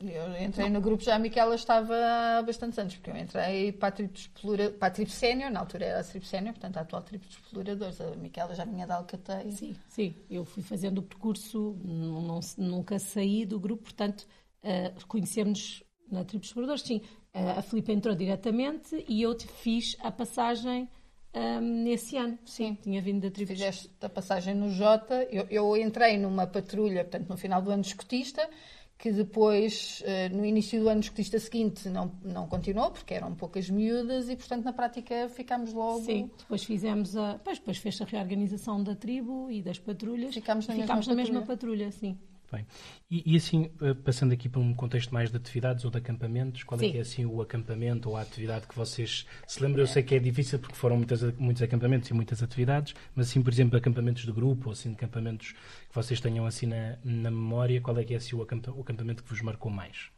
Eu 0.00 0.40
entrei 0.40 0.68
no 0.68 0.80
grupo 0.80 1.02
já 1.02 1.16
a 1.16 1.18
Miquela 1.18 1.54
estava 1.54 1.94
há 1.94 2.42
bastantes 2.42 2.78
anos, 2.78 2.94
porque 2.94 3.10
eu 3.10 3.16
entrei 3.16 3.72
para 3.72 3.88
a 3.88 3.92
tribo, 3.92 4.12
explora, 4.14 4.70
para 4.70 4.88
a 4.88 4.90
tribo 4.90 5.10
sénior, 5.10 5.50
na 5.50 5.60
altura 5.60 5.86
era 5.86 6.00
a 6.00 6.04
tribo 6.04 6.26
sénior, 6.26 6.52
portanto 6.54 6.76
a 6.76 6.80
atual 6.82 7.02
tribo 7.02 7.24
de 7.24 7.30
exploradores. 7.30 8.00
A 8.00 8.14
Miquela 8.14 8.54
já 8.54 8.64
vinha 8.64 8.86
da 8.86 8.96
Alcateia. 8.96 9.50
Sim, 9.50 9.74
sim. 9.88 10.14
Eu 10.30 10.44
fui 10.44 10.62
fazendo 10.62 10.98
o 10.98 11.02
percurso, 11.02 11.76
não, 11.84 12.22
não, 12.22 12.40
nunca 12.56 12.98
saí 12.98 13.44
do 13.44 13.58
grupo, 13.58 13.84
portanto 13.84 14.26
uh, 14.62 15.06
conhecemos 15.06 15.82
na 16.10 16.24
tribo 16.24 16.42
de 16.42 16.48
exploradores, 16.48 16.82
sim. 16.82 17.00
Uh, 17.34 17.58
a 17.58 17.62
Filipe 17.62 17.92
entrou 17.92 18.14
diretamente 18.14 19.04
e 19.08 19.22
eu 19.22 19.36
fiz 19.38 19.96
a 20.00 20.10
passagem 20.10 20.88
um, 21.34 21.60
nesse 21.60 22.16
ano. 22.16 22.38
Sim, 22.44 22.76
tinha 22.82 23.00
vindo 23.00 23.22
da 23.22 23.30
tribo. 23.30 23.50
Fizeste 23.52 23.90
a 24.00 24.08
passagem 24.08 24.54
no 24.54 24.70
Jota. 24.70 25.26
Eu, 25.30 25.46
eu, 25.50 25.76
entrei 25.76 26.16
numa 26.16 26.46
patrulha, 26.46 27.04
portanto, 27.04 27.28
no 27.28 27.36
final 27.36 27.60
do 27.60 27.70
ano 27.70 27.82
escotista, 27.82 28.48
que 28.96 29.12
depois, 29.12 30.02
uh, 30.02 30.34
no 30.34 30.44
início 30.44 30.80
do 30.80 30.88
ano 30.88 31.00
escotista 31.00 31.38
seguinte, 31.38 31.88
não, 31.88 32.12
não 32.22 32.46
continuou, 32.48 32.90
porque 32.90 33.14
eram 33.14 33.34
poucas 33.34 33.68
miúdas 33.68 34.28
e, 34.28 34.36
portanto, 34.36 34.64
na 34.64 34.72
prática 34.72 35.28
ficámos 35.28 35.72
logo. 35.72 36.04
Sim, 36.04 36.30
depois 36.38 36.64
fizemos 36.64 37.16
a. 37.16 37.34
Depois, 37.34 37.58
depois 37.58 37.78
fez 37.78 38.00
a 38.00 38.04
reorganização 38.04 38.82
da 38.82 38.94
tribo 38.94 39.50
e 39.50 39.62
das 39.62 39.78
patrulhas. 39.78 40.34
Ficámos 40.34 40.66
na, 40.66 40.74
ficámos 40.74 41.06
mesma, 41.06 41.40
na 41.40 41.46
patrulha. 41.46 41.86
mesma 41.86 41.90
patrulha, 41.90 41.92
sim. 41.92 42.18
Bem. 42.50 42.66
E, 43.10 43.34
e, 43.34 43.36
assim, 43.36 43.70
eh, 43.82 43.92
passando 43.92 44.32
aqui 44.32 44.48
para 44.48 44.60
um 44.60 44.72
contexto 44.72 45.12
mais 45.12 45.30
de 45.30 45.36
atividades 45.36 45.84
ou 45.84 45.90
de 45.90 45.98
acampamentos, 45.98 46.62
qual 46.62 46.80
é 46.80 46.84
Sim. 46.84 46.88
é 46.88 46.92
que 46.92 46.98
é 46.98 47.00
assim 47.02 47.26
o 47.26 47.42
acampamento 47.42 48.08
ou 48.08 48.16
a 48.16 48.22
atividade 48.22 48.66
que 48.66 48.74
vocês 48.74 49.26
se 49.46 49.62
lembram? 49.62 49.82
Eu 49.82 49.86
sei 49.86 50.02
que 50.02 50.14
é 50.14 50.18
difícil 50.18 50.58
porque 50.58 50.74
foram 50.74 50.96
muitas, 50.96 51.22
muitos 51.34 51.62
acampamentos 51.62 52.08
e 52.08 52.14
muitas 52.14 52.42
atividades, 52.42 52.94
mas 53.14 53.28
assim, 53.28 53.42
por 53.42 53.52
exemplo, 53.52 53.76
acampamentos 53.76 54.24
de 54.24 54.32
grupo 54.32 54.68
ou 54.68 54.72
assim, 54.72 54.92
acampamentos 54.92 55.52
que 55.52 55.94
vocês 55.94 56.20
tenham 56.20 56.46
assim 56.46 56.66
na, 56.66 56.96
na 57.04 57.30
memória, 57.30 57.80
qual 57.82 57.98
é 57.98 58.04
que 58.04 58.14
é 58.14 58.16
assim 58.16 58.34
o, 58.34 58.38
o 58.38 58.80
acampamento 58.80 59.22
que 59.22 59.28
vos 59.28 59.42
marcou 59.42 59.70
mais? 59.70 60.10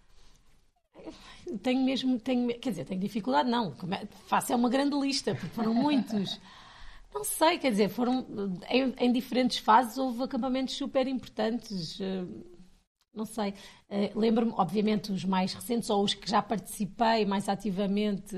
Tenho 1.62 1.84
mesmo, 1.84 2.20
tenho, 2.20 2.46
quer 2.60 2.70
dizer, 2.70 2.84
tenho 2.84 3.00
dificuldade, 3.00 3.50
não. 3.50 3.74
Faço 4.28 4.52
é 4.52 4.56
uma 4.56 4.68
grande 4.68 4.96
lista, 4.96 5.34
porque 5.34 5.54
foram 5.54 5.74
muitos. 5.74 6.40
Não 7.12 7.24
sei, 7.24 7.58
quer 7.58 7.70
dizer, 7.72 7.88
foram 7.88 8.26
em, 8.68 8.94
em 8.98 9.12
diferentes 9.12 9.58
fases 9.58 9.98
houve 9.98 10.22
acampamentos 10.22 10.74
super 10.76 11.06
importantes. 11.06 12.00
Eh, 12.00 12.24
não 13.12 13.24
sei. 13.24 13.54
Eh, 13.88 14.12
lembro-me, 14.14 14.52
obviamente, 14.56 15.12
os 15.12 15.24
mais 15.24 15.52
recentes 15.52 15.90
ou 15.90 16.04
os 16.04 16.14
que 16.14 16.30
já 16.30 16.40
participei 16.42 17.26
mais 17.26 17.48
ativamente. 17.48 18.36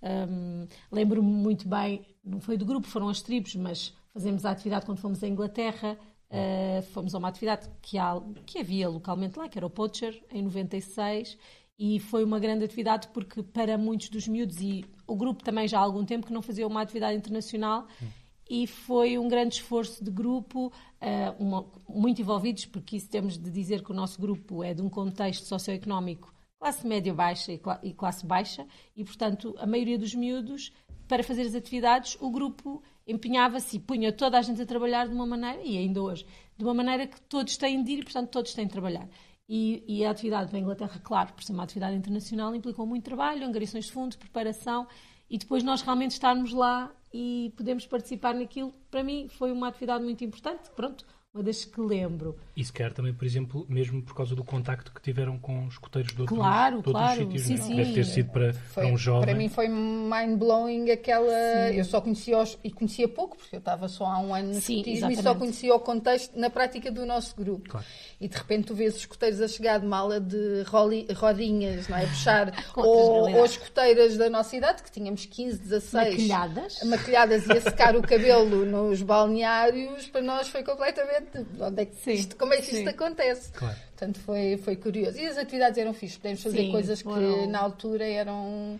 Um, 0.00 0.66
Lembro-me 0.92 1.28
muito 1.28 1.68
bem, 1.68 2.06
não 2.24 2.40
foi 2.40 2.56
do 2.56 2.64
grupo, 2.64 2.86
foram 2.86 3.08
as 3.08 3.20
tribos, 3.20 3.56
mas 3.56 3.92
fazemos 4.12 4.44
a 4.44 4.50
atividade 4.52 4.86
quando 4.86 4.98
fomos 4.98 5.22
à 5.22 5.28
Inglaterra. 5.28 5.98
Uh, 6.30 6.82
fomos 6.92 7.14
a 7.14 7.18
uma 7.18 7.28
atividade 7.28 7.68
que, 7.82 7.98
há, 7.98 8.20
que 8.46 8.58
havia 8.58 8.88
localmente 8.88 9.38
lá, 9.38 9.48
que 9.48 9.58
era 9.58 9.66
o 9.66 9.70
Poacher, 9.70 10.22
em 10.30 10.42
96, 10.42 11.38
e 11.78 11.98
foi 11.98 12.22
uma 12.22 12.38
grande 12.38 12.64
atividade 12.64 13.08
porque 13.08 13.42
para 13.42 13.78
muitos 13.78 14.10
dos 14.10 14.28
miúdos 14.28 14.60
e 14.60 14.84
o 15.08 15.16
grupo 15.16 15.42
também 15.42 15.66
já 15.66 15.78
há 15.78 15.82
algum 15.82 16.04
tempo 16.04 16.26
que 16.26 16.32
não 16.32 16.42
fazia 16.42 16.66
uma 16.66 16.82
atividade 16.82 17.16
internacional 17.16 17.88
hum. 18.00 18.06
e 18.48 18.66
foi 18.66 19.18
um 19.18 19.26
grande 19.26 19.56
esforço 19.56 20.04
de 20.04 20.10
grupo, 20.10 20.66
uh, 20.68 21.42
uma, 21.42 21.66
muito 21.88 22.20
envolvidos, 22.20 22.66
porque 22.66 22.96
isso 22.96 23.08
temos 23.08 23.36
de 23.36 23.50
dizer 23.50 23.82
que 23.82 23.90
o 23.90 23.94
nosso 23.94 24.20
grupo 24.20 24.62
é 24.62 24.74
de 24.74 24.82
um 24.82 24.88
contexto 24.88 25.46
socioeconómico 25.46 26.32
classe 26.58 26.86
média 26.86 27.14
baixa 27.14 27.52
e, 27.52 27.58
cl 27.58 27.78
e 27.82 27.92
classe 27.92 28.26
baixa 28.26 28.66
e, 28.96 29.04
portanto, 29.04 29.54
a 29.58 29.66
maioria 29.66 29.98
dos 29.98 30.14
miúdos, 30.14 30.72
para 31.06 31.22
fazer 31.22 31.42
as 31.42 31.54
atividades, 31.54 32.18
o 32.20 32.30
grupo 32.30 32.82
empenhava-se 33.06 33.76
e 33.76 33.80
punha 33.80 34.12
toda 34.12 34.38
a 34.38 34.42
gente 34.42 34.60
a 34.60 34.66
trabalhar 34.66 35.08
de 35.08 35.14
uma 35.14 35.24
maneira, 35.24 35.62
e 35.62 35.78
ainda 35.78 36.02
hoje, 36.02 36.26
de 36.56 36.64
uma 36.64 36.74
maneira 36.74 37.06
que 37.06 37.18
todos 37.22 37.56
têm 37.56 37.82
de 37.82 37.92
ir 37.92 37.98
e, 38.00 38.02
portanto, 38.02 38.28
todos 38.28 38.52
têm 38.52 38.66
de 38.66 38.72
trabalhar. 38.72 39.08
E, 39.48 39.82
e, 39.88 40.04
a 40.04 40.10
atividade 40.10 40.52
da 40.52 40.58
Inglaterra, 40.58 41.00
claro, 41.02 41.32
por 41.32 41.42
ser 41.42 41.52
uma 41.52 41.62
atividade 41.62 41.96
internacional, 41.96 42.54
implicou 42.54 42.86
muito 42.86 43.04
trabalho, 43.04 43.46
angariações 43.46 43.86
de 43.86 43.92
fundos, 43.92 44.16
preparação 44.16 44.86
e 45.30 45.38
depois 45.38 45.62
nós 45.62 45.80
realmente 45.80 46.10
estarmos 46.10 46.52
lá 46.52 46.92
e 47.12 47.52
podemos 47.56 47.86
participar 47.86 48.34
naquilo, 48.34 48.74
para 48.90 49.02
mim 49.02 49.26
foi 49.28 49.50
uma 49.50 49.68
atividade 49.68 50.04
muito 50.04 50.22
importante. 50.22 50.70
Pronto, 50.76 51.06
uma 51.34 51.42
das 51.44 51.64
que 51.64 51.78
lembro. 51.80 52.36
E 52.56 52.64
se 52.64 52.72
quer 52.72 52.92
também, 52.92 53.12
por 53.12 53.24
exemplo, 53.24 53.66
mesmo 53.68 54.02
por 54.02 54.14
causa 54.14 54.34
do 54.34 54.42
contacto 54.42 54.90
que 54.92 55.00
tiveram 55.00 55.38
com 55.38 55.66
os 55.66 55.74
escuteiros 55.74 56.12
de 56.12 56.20
outros, 56.22 56.38
claro, 56.38 56.70
de 56.70 56.76
outros 56.88 56.92
claro, 56.94 57.20
sítios, 57.20 57.42
sim, 57.42 57.54
né? 57.54 57.60
sim. 57.62 57.76
Deve 57.76 57.92
ter 57.92 58.04
sido 58.06 58.30
para, 58.32 58.54
Foi- 58.54 58.82
para 58.84 58.92
um 58.92 58.96
jovem. 58.96 59.24
Para 59.28 59.34
mim 59.36 59.48
foi 59.48 59.68
mind-blowing 59.68 60.90
aquela... 60.90 61.28
Sim. 61.68 61.76
Eu 61.76 61.84
só 61.84 62.00
conhecia 62.00 62.38
os... 62.38 62.58
e 62.64 62.70
conhecia 62.70 63.06
pouco, 63.06 63.36
porque 63.36 63.54
eu 63.54 63.58
estava 63.58 63.88
só 63.88 64.06
há 64.06 64.18
um 64.18 64.34
ano 64.34 64.48
no 64.48 64.54
Sim, 64.54 64.78
escotismo 64.78 65.10
e 65.10 65.14
só 65.14 65.20
exatamente. 65.20 65.38
conhecia 65.38 65.74
o 65.74 65.80
contexto 65.80 66.38
na 66.38 66.48
prática 66.50 66.90
do 66.90 67.04
nosso 67.04 67.36
grupo. 67.36 67.68
Claro. 67.68 67.86
E 68.20 68.26
de 68.26 68.36
repente 68.36 68.66
tu 68.68 68.74
vês 68.74 68.94
os 68.94 69.00
escuteiros 69.00 69.40
a 69.42 69.46
chegar 69.48 69.78
de 69.78 69.86
mala 69.86 70.18
de 70.18 70.62
roli- 70.66 71.06
rodinhas, 71.14 71.86
não 71.88 71.98
é? 71.98 72.04
A 72.04 72.08
puxar, 72.08 72.52
ou, 72.74 73.30
ou 73.36 73.44
escuteiras 73.44 74.16
da 74.16 74.30
nossa 74.30 74.56
idade, 74.56 74.82
que 74.82 74.90
tínhamos 74.90 75.26
15, 75.26 75.58
16. 75.58 76.10
Maquilhadas. 76.10 76.82
maquilhadas 76.84 77.46
e 77.46 77.52
a 77.52 77.60
secar 77.60 77.94
o 77.94 78.02
cabelo 78.02 78.64
nos 78.64 79.02
balneários, 79.02 80.08
para 80.08 80.22
nós 80.22 80.48
foi 80.48 80.64
completamente. 80.64 81.27
Onde 81.60 81.82
é 81.82 81.86
que 81.86 81.96
Sim, 81.96 82.12
isto, 82.12 82.36
como 82.36 82.52
é 82.54 82.56
que 82.58 82.66
sim. 82.66 82.78
isto 82.78 82.88
acontece? 82.90 83.52
Claro. 83.52 83.76
Portanto, 83.88 84.18
foi, 84.20 84.56
foi 84.58 84.76
curioso. 84.76 85.18
E 85.18 85.26
as 85.26 85.36
atividades 85.38 85.78
eram 85.78 85.92
fixas, 85.92 86.18
podemos 86.18 86.42
fazer 86.42 86.58
Sim, 86.62 86.70
coisas 86.70 86.98
que 87.02 87.08
foram- 87.08 87.46
na 87.48 87.58
altura 87.60 88.04
eram 88.06 88.78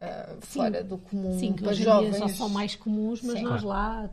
ah, 0.00 0.36
fora 0.40 0.84
do 0.84 0.98
comum 0.98 1.38
Sim, 1.38 1.54
que 1.54 1.62
para 1.62 1.70
hoje 1.70 1.80
em 1.80 1.84
jovens. 1.84 2.10
dia 2.10 2.18
já 2.20 2.28
são 2.28 2.48
mais 2.50 2.74
comuns, 2.76 3.22
mas 3.22 3.38
Sim. 3.38 3.44
nós 3.44 3.62
lá 3.62 4.10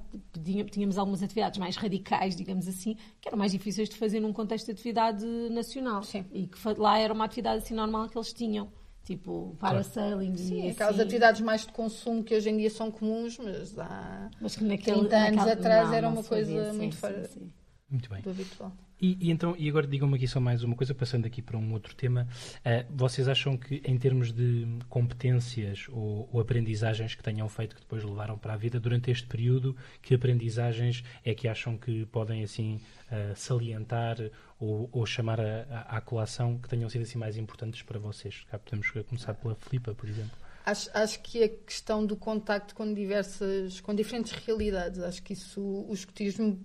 tínhamos 0.71 0.97
algumas 0.97 1.21
atividades 1.21 1.59
mais 1.59 1.75
radicais, 1.75 2.35
digamos 2.37 2.67
assim, 2.69 2.95
que 3.19 3.27
eram 3.27 3.37
mais 3.37 3.51
difíceis 3.51 3.89
de 3.89 3.97
fazer 3.97 4.19
num 4.21 4.31
contexto 4.31 4.67
de 4.67 4.71
atividade 4.71 5.25
nacional. 5.51 6.01
Sim. 6.03 6.25
E 6.31 6.47
que 6.47 6.57
lá 6.77 6.97
era 6.99 7.13
uma 7.13 7.25
atividade 7.25 7.63
assim 7.63 7.73
normal 7.73 8.07
que 8.07 8.17
eles 8.17 8.31
tinham. 8.31 8.71
Tipo, 9.03 9.53
parasailing 9.59 10.37
Sim, 10.37 10.67
e 10.67 10.69
aquelas 10.69 10.93
assim. 10.93 11.01
atividades 11.03 11.41
mais 11.41 11.65
de 11.65 11.73
consumo 11.73 12.23
que 12.23 12.33
hoje 12.33 12.49
em 12.49 12.55
dia 12.55 12.69
são 12.69 12.89
comuns, 12.89 13.37
mas 13.37 13.77
há 13.77 14.29
Mas 14.39 14.55
que 14.55 14.63
naquele, 14.63 14.99
30 15.01 15.17
anos 15.17 15.35
naquela- 15.35 15.51
atrás 15.51 15.87
não, 15.89 15.93
era 15.95 16.07
não 16.07 16.13
uma 16.15 16.23
coisa 16.23 16.71
muito 16.73 16.95
sim, 16.95 17.01
fora- 17.01 17.25
sim, 17.25 17.39
sim. 17.41 17.51
Muito 17.89 18.09
bem. 18.09 18.21
do 18.21 18.31
habitual. 18.31 18.71
E, 19.03 19.17
e 19.19 19.31
então, 19.31 19.53
e 19.57 19.67
agora 19.67 19.85
digam-me 19.85 20.15
aqui 20.15 20.27
só 20.27 20.39
mais 20.39 20.63
uma 20.63 20.75
coisa, 20.75 20.95
passando 20.95 21.25
aqui 21.25 21.41
para 21.41 21.57
um 21.57 21.73
outro 21.73 21.93
tema. 21.93 22.25
Ah, 22.63 22.85
vocês 22.89 23.27
acham 23.27 23.57
que, 23.57 23.81
em 23.83 23.97
termos 23.97 24.31
de 24.31 24.65
competências 24.87 25.87
ou, 25.89 26.29
ou 26.31 26.39
aprendizagens 26.39 27.13
que 27.13 27.21
tenham 27.21 27.49
feito 27.49 27.75
que 27.75 27.81
depois 27.81 28.01
levaram 28.03 28.37
para 28.37 28.53
a 28.53 28.57
vida 28.57 28.79
durante 28.79 29.11
este 29.11 29.27
período, 29.27 29.75
que 30.01 30.15
aprendizagens 30.15 31.03
é 31.25 31.35
que 31.35 31.49
acham 31.49 31.77
que 31.77 32.05
podem 32.05 32.43
assim 32.43 32.79
ah, 33.11 33.33
salientar 33.35 34.17
ou, 34.57 34.89
ou 34.91 35.05
chamar 35.05 35.39
à 35.41 35.99
colação 35.99 36.57
que 36.57 36.69
tenham 36.69 36.89
sido 36.89 37.01
assim 37.01 37.17
mais 37.17 37.35
importantes 37.35 37.81
para 37.81 37.99
vocês? 37.99 38.45
Cá 38.49 38.57
podemos 38.57 38.89
começar 38.89 39.33
pela 39.33 39.55
Filipa, 39.55 39.93
por 39.93 40.07
exemplo. 40.07 40.37
Acho, 40.65 40.89
acho 40.93 41.21
que 41.21 41.43
a 41.43 41.49
questão 41.49 42.05
do 42.05 42.15
contacto 42.15 42.73
com 42.73 42.93
diversas, 42.93 43.81
com 43.81 43.93
diferentes 43.93 44.31
realidades, 44.31 45.01
acho 45.01 45.21
que 45.21 45.33
isso 45.33 45.61
o 45.61 45.93
escotismo 45.93 46.57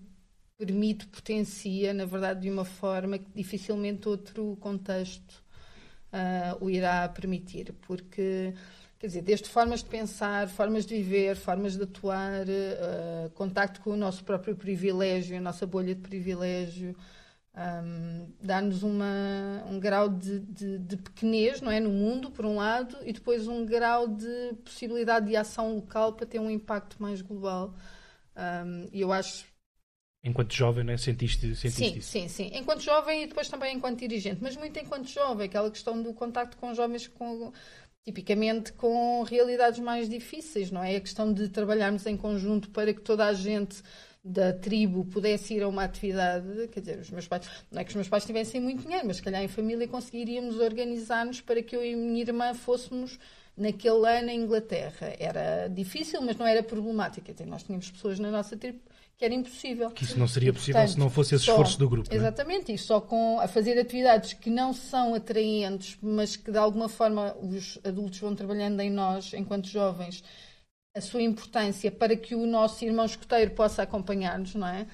permite, 0.58 1.06
potencia, 1.06 1.94
na 1.94 2.04
verdade, 2.04 2.40
de 2.42 2.50
uma 2.50 2.64
forma 2.64 3.18
que 3.18 3.30
dificilmente 3.34 4.08
outro 4.08 4.56
contexto 4.60 5.42
ah, 6.12 6.56
o 6.60 6.68
irá 6.68 7.08
permitir, 7.08 7.72
porque 7.86 8.52
quer 8.98 9.06
dizer, 9.06 9.22
desde 9.22 9.48
formas 9.48 9.80
de 9.84 9.88
pensar, 9.88 10.48
formas 10.48 10.84
de 10.84 10.96
viver, 10.96 11.36
formas 11.36 11.76
de 11.76 11.84
atuar, 11.84 12.42
ah, 12.48 13.30
contacto 13.34 13.80
com 13.80 13.90
o 13.90 13.96
nosso 13.96 14.24
próprio 14.24 14.56
privilégio, 14.56 15.36
a 15.36 15.40
nossa 15.40 15.64
bolha 15.66 15.94
de 15.94 16.00
privilégio, 16.00 16.96
um, 17.58 18.32
dá-nos 18.40 18.82
um 18.84 19.80
grau 19.80 20.08
de, 20.08 20.38
de, 20.40 20.78
de 20.78 20.96
pequenez 20.96 21.60
não 21.60 21.72
é, 21.72 21.80
no 21.80 21.90
mundo, 21.90 22.30
por 22.30 22.46
um 22.46 22.56
lado, 22.56 22.96
e 23.04 23.12
depois 23.12 23.48
um 23.48 23.64
grau 23.66 24.06
de 24.06 24.54
possibilidade 24.64 25.26
de 25.26 25.36
ação 25.36 25.74
local 25.74 26.12
para 26.12 26.26
ter 26.26 26.38
um 26.38 26.50
impacto 26.50 27.00
mais 27.02 27.20
global. 27.20 27.74
Um, 28.36 28.88
E 28.92 29.00
eu 29.00 29.12
acho 29.12 29.46
Enquanto 30.28 30.54
jovem, 30.54 30.84
né, 30.84 30.96
sentiste, 30.96 31.56
sentiste 31.56 31.92
Sim, 31.92 31.98
isso? 31.98 32.10
sim, 32.10 32.28
sim. 32.28 32.50
Enquanto 32.54 32.80
jovem 32.82 33.22
e 33.24 33.26
depois 33.26 33.48
também 33.48 33.76
enquanto 33.76 34.00
dirigente, 34.00 34.38
mas 34.42 34.56
muito 34.56 34.78
enquanto 34.78 35.08
jovem, 35.08 35.46
aquela 35.46 35.70
questão 35.70 36.00
do 36.02 36.12
contacto 36.12 36.56
com 36.56 36.74
jovens 36.74 37.08
com 37.08 37.52
tipicamente 38.04 38.72
com 38.72 39.22
realidades 39.22 39.80
mais 39.80 40.08
difíceis, 40.08 40.70
não 40.70 40.82
é? 40.82 40.96
A 40.96 41.00
questão 41.00 41.32
de 41.32 41.48
trabalharmos 41.48 42.06
em 42.06 42.16
conjunto 42.16 42.70
para 42.70 42.92
que 42.92 43.00
toda 43.00 43.26
a 43.26 43.32
gente 43.32 43.82
da 44.24 44.52
tribo 44.52 45.04
pudesse 45.04 45.54
ir 45.54 45.62
a 45.62 45.68
uma 45.68 45.84
atividade, 45.84 46.68
quer 46.68 46.80
dizer, 46.80 46.98
os 46.98 47.10
meus 47.10 47.26
pais, 47.26 47.48
não 47.70 47.80
é 47.80 47.84
que 47.84 47.90
os 47.90 47.94
meus 47.94 48.08
pais 48.08 48.24
tivessem 48.24 48.60
muito 48.60 48.82
dinheiro, 48.82 49.06
mas 49.06 49.16
se 49.16 49.22
calhar 49.22 49.42
em 49.42 49.48
família 49.48 49.86
conseguiríamos 49.88 50.58
organizar-nos 50.58 51.40
para 51.40 51.62
que 51.62 51.74
eu 51.74 51.84
e 51.84 51.94
a 51.94 51.96
minha 51.96 52.20
irmã 52.20 52.52
fôssemos 52.52 53.18
naquele 53.56 54.06
ano 54.06 54.30
em 54.30 54.40
Inglaterra. 54.40 55.14
Era 55.18 55.68
difícil, 55.68 56.20
mas 56.20 56.36
não 56.36 56.46
era 56.46 56.62
dizer, 57.32 57.46
nós 57.46 57.62
tínhamos 57.62 57.90
pessoas 57.90 58.18
na 58.18 58.30
nossa 58.30 58.56
tribo 58.56 58.80
que 59.18 59.24
era 59.24 59.34
impossível. 59.34 59.90
Que 59.90 60.04
isso 60.04 60.18
não 60.18 60.28
seria 60.28 60.50
E, 60.50 60.52
possível 60.52 60.74
portanto, 60.80 60.92
se 60.92 60.98
não 60.98 61.10
fosse 61.10 61.34
esse 61.34 61.44
só- 61.44 61.52
esforço 61.52 61.78
do 61.78 61.88
grupo. 61.88 62.10
é? 62.10 62.16
Exatamente, 62.16 62.72
e 62.72 62.78
só 62.78 63.00
com 63.00 63.40
a 63.40 63.48
fazer 63.48 63.78
atividades 63.78 64.32
que 64.32 64.48
não 64.50 64.72
são 64.72 65.14
atraentes, 65.14 65.98
mas 66.00 66.36
que 66.36 66.50
de 66.50 66.58
alguma 66.58 66.88
forma 66.88 67.36
os 67.38 67.78
adultos 67.84 68.18
vão 68.20 68.34
trabalhando 68.34 68.80
em 68.80 68.90
nós, 68.90 69.32
enquanto 69.34 69.66
jovens, 69.68 70.22
a 70.94 71.00
sua 71.00 71.22
importância 71.22 71.90
para 71.92 72.16
que 72.16 72.34
o 72.34 72.46
nosso 72.46 72.84
irmão 72.84 73.04
escoteiro 73.04 73.52
possa 73.52 73.82
acompanhar-nos, 73.82 74.54
não 74.54 74.66
é? 74.66 74.86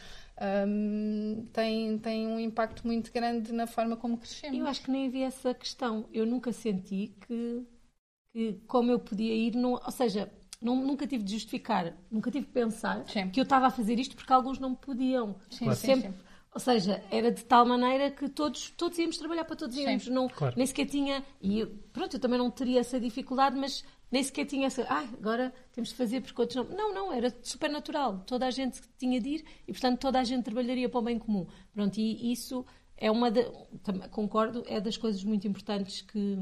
Hum, 0.66 1.46
tem, 1.52 1.98
tem 1.98 2.26
um 2.26 2.40
impacto 2.40 2.86
muito 2.86 3.12
grande 3.12 3.52
na 3.52 3.66
forma 3.66 3.96
como 3.96 4.18
crescemos. 4.18 4.58
Eu 4.58 4.66
acho 4.66 4.82
que 4.82 4.90
nem 4.90 5.06
havia 5.06 5.26
essa 5.26 5.54
questão. 5.54 6.08
Eu 6.12 6.26
nunca 6.26 6.52
senti 6.52 7.14
que, 7.26 7.64
que 8.32 8.54
como 8.66 8.90
eu 8.90 8.98
podia 8.98 9.34
ir, 9.34 9.54
não, 9.54 9.74
ou 9.74 9.90
seja, 9.92 10.30
não- 10.64 10.76
nunca 10.84 11.06
tive 11.06 11.22
de 11.22 11.32
justificar, 11.32 11.92
nunca 12.10 12.30
tive 12.30 12.46
de 12.46 12.52
pensar 12.52 13.04
Sim. 13.08 13.28
que 13.30 13.38
eu 13.38 13.44
estava 13.44 13.66
a 13.66 13.70
fazer 13.70 13.98
isto 13.98 14.16
porque 14.16 14.32
alguns 14.32 14.58
não 14.58 14.74
podiam. 14.74 15.36
Sim, 15.50 15.64
Claro. 15.66 15.78
sim, 15.78 15.86
Sempre, 15.86 16.10
sim. 16.10 16.14
Ou 16.54 16.60
seja, 16.60 17.02
era 17.10 17.32
de 17.32 17.44
tal 17.44 17.66
maneira 17.66 18.12
que 18.12 18.28
todos, 18.28 18.70
todos 18.70 18.96
íamos 18.96 19.16
trabalhar 19.18 19.44
para 19.44 19.56
todos 19.56 19.76
íamos. 19.76 20.06
Não, 20.06 20.28
Claro. 20.28 20.54
Nem 20.56 20.64
sequer 20.64 20.86
tinha. 20.86 21.24
E 21.42 21.58
eu- 21.58 21.66
pronto, 21.92 22.14
eu 22.14 22.20
também 22.20 22.38
não 22.38 22.48
teria 22.48 22.78
essa 22.78 23.00
dificuldade, 23.00 23.56
mas 23.58 23.84
nem 24.08 24.22
sequer 24.22 24.44
tinha 24.46 24.68
essa. 24.68 24.86
Ah, 24.88 25.04
agora 25.18 25.52
temos 25.72 25.88
de 25.88 25.96
fazer 25.96 26.20
porque 26.20 26.40
outros 26.40 26.54
não. 26.56 26.76
Não, 26.76 26.94
não, 26.94 27.12
era 27.12 27.34
super 27.42 27.68
natural. 27.68 28.22
Toda 28.24 28.46
a 28.46 28.52
gente 28.52 28.80
tinha 28.96 29.20
de 29.20 29.28
ir 29.30 29.44
e, 29.66 29.72
portanto, 29.72 29.98
toda 29.98 30.20
a 30.20 30.22
gente 30.24 30.44
trabalharia 30.44 30.88
para 30.88 31.00
o 31.00 31.02
bem 31.02 31.18
comum. 31.18 31.44
Pronto, 31.74 31.98
e 31.98 32.30
isso 32.30 32.64
é 32.96 33.10
uma. 33.10 33.32
Também 33.82 34.08
concordo, 34.10 34.62
é 34.68 34.80
das 34.80 34.96
coisas 34.96 35.24
muito 35.24 35.48
importantes 35.48 36.02
que. 36.02 36.38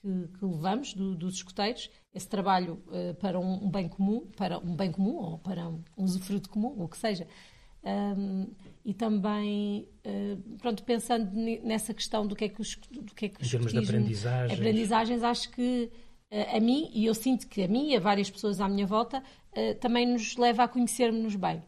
Que, 0.00 0.28
que 0.38 0.44
levamos 0.44 0.94
do- 0.94 1.16
dos 1.16 1.34
escuteiros, 1.34 1.90
esse 2.14 2.28
trabalho 2.28 2.80
eh, 2.92 3.14
para 3.14 3.38
um, 3.40 3.64
um 3.64 3.68
bem 3.70 3.88
comum, 3.88 4.20
para 4.36 4.56
um 4.58 4.76
bem 4.76 4.92
comum 4.92 5.16
ou 5.16 5.38
para 5.38 5.66
um 5.68 5.82
usufruto 5.96 6.48
comum, 6.48 6.68
ou 6.78 6.84
o 6.84 6.88
que 6.88 6.96
seja. 6.96 7.26
Um, 7.82 8.46
e 8.84 8.94
também, 8.94 9.88
eh, 10.04 10.36
pronto, 10.58 10.84
pensando 10.84 11.32
nessa 11.64 11.92
questão 11.92 12.26
do 12.28 12.36
que 12.36 12.44
é 12.44 12.48
que 12.48 12.60
os, 12.60 12.76
do 12.90 13.12
que 13.14 13.26
é 13.26 13.28
que 13.28 13.40
Em 13.40 13.44
os 13.44 13.50
termos 13.50 13.72
de 13.72 13.78
aprendizagens. 13.78 14.58
aprendizagens, 14.58 15.22
acho 15.24 15.50
que 15.50 15.90
eh, 16.30 16.56
a 16.56 16.60
mim, 16.60 16.90
e 16.94 17.06
eu 17.06 17.14
sinto 17.14 17.48
que 17.48 17.62
a 17.64 17.68
mim 17.68 17.90
e 17.90 17.96
a 17.96 18.00
várias 18.00 18.30
pessoas 18.30 18.60
à 18.60 18.68
minha 18.68 18.86
volta, 18.86 19.22
também 19.80 20.06
nos 20.06 20.36
leva 20.36 20.62
a 20.62 20.68
conhecermos-nos 20.68 21.34
bem. 21.34 21.60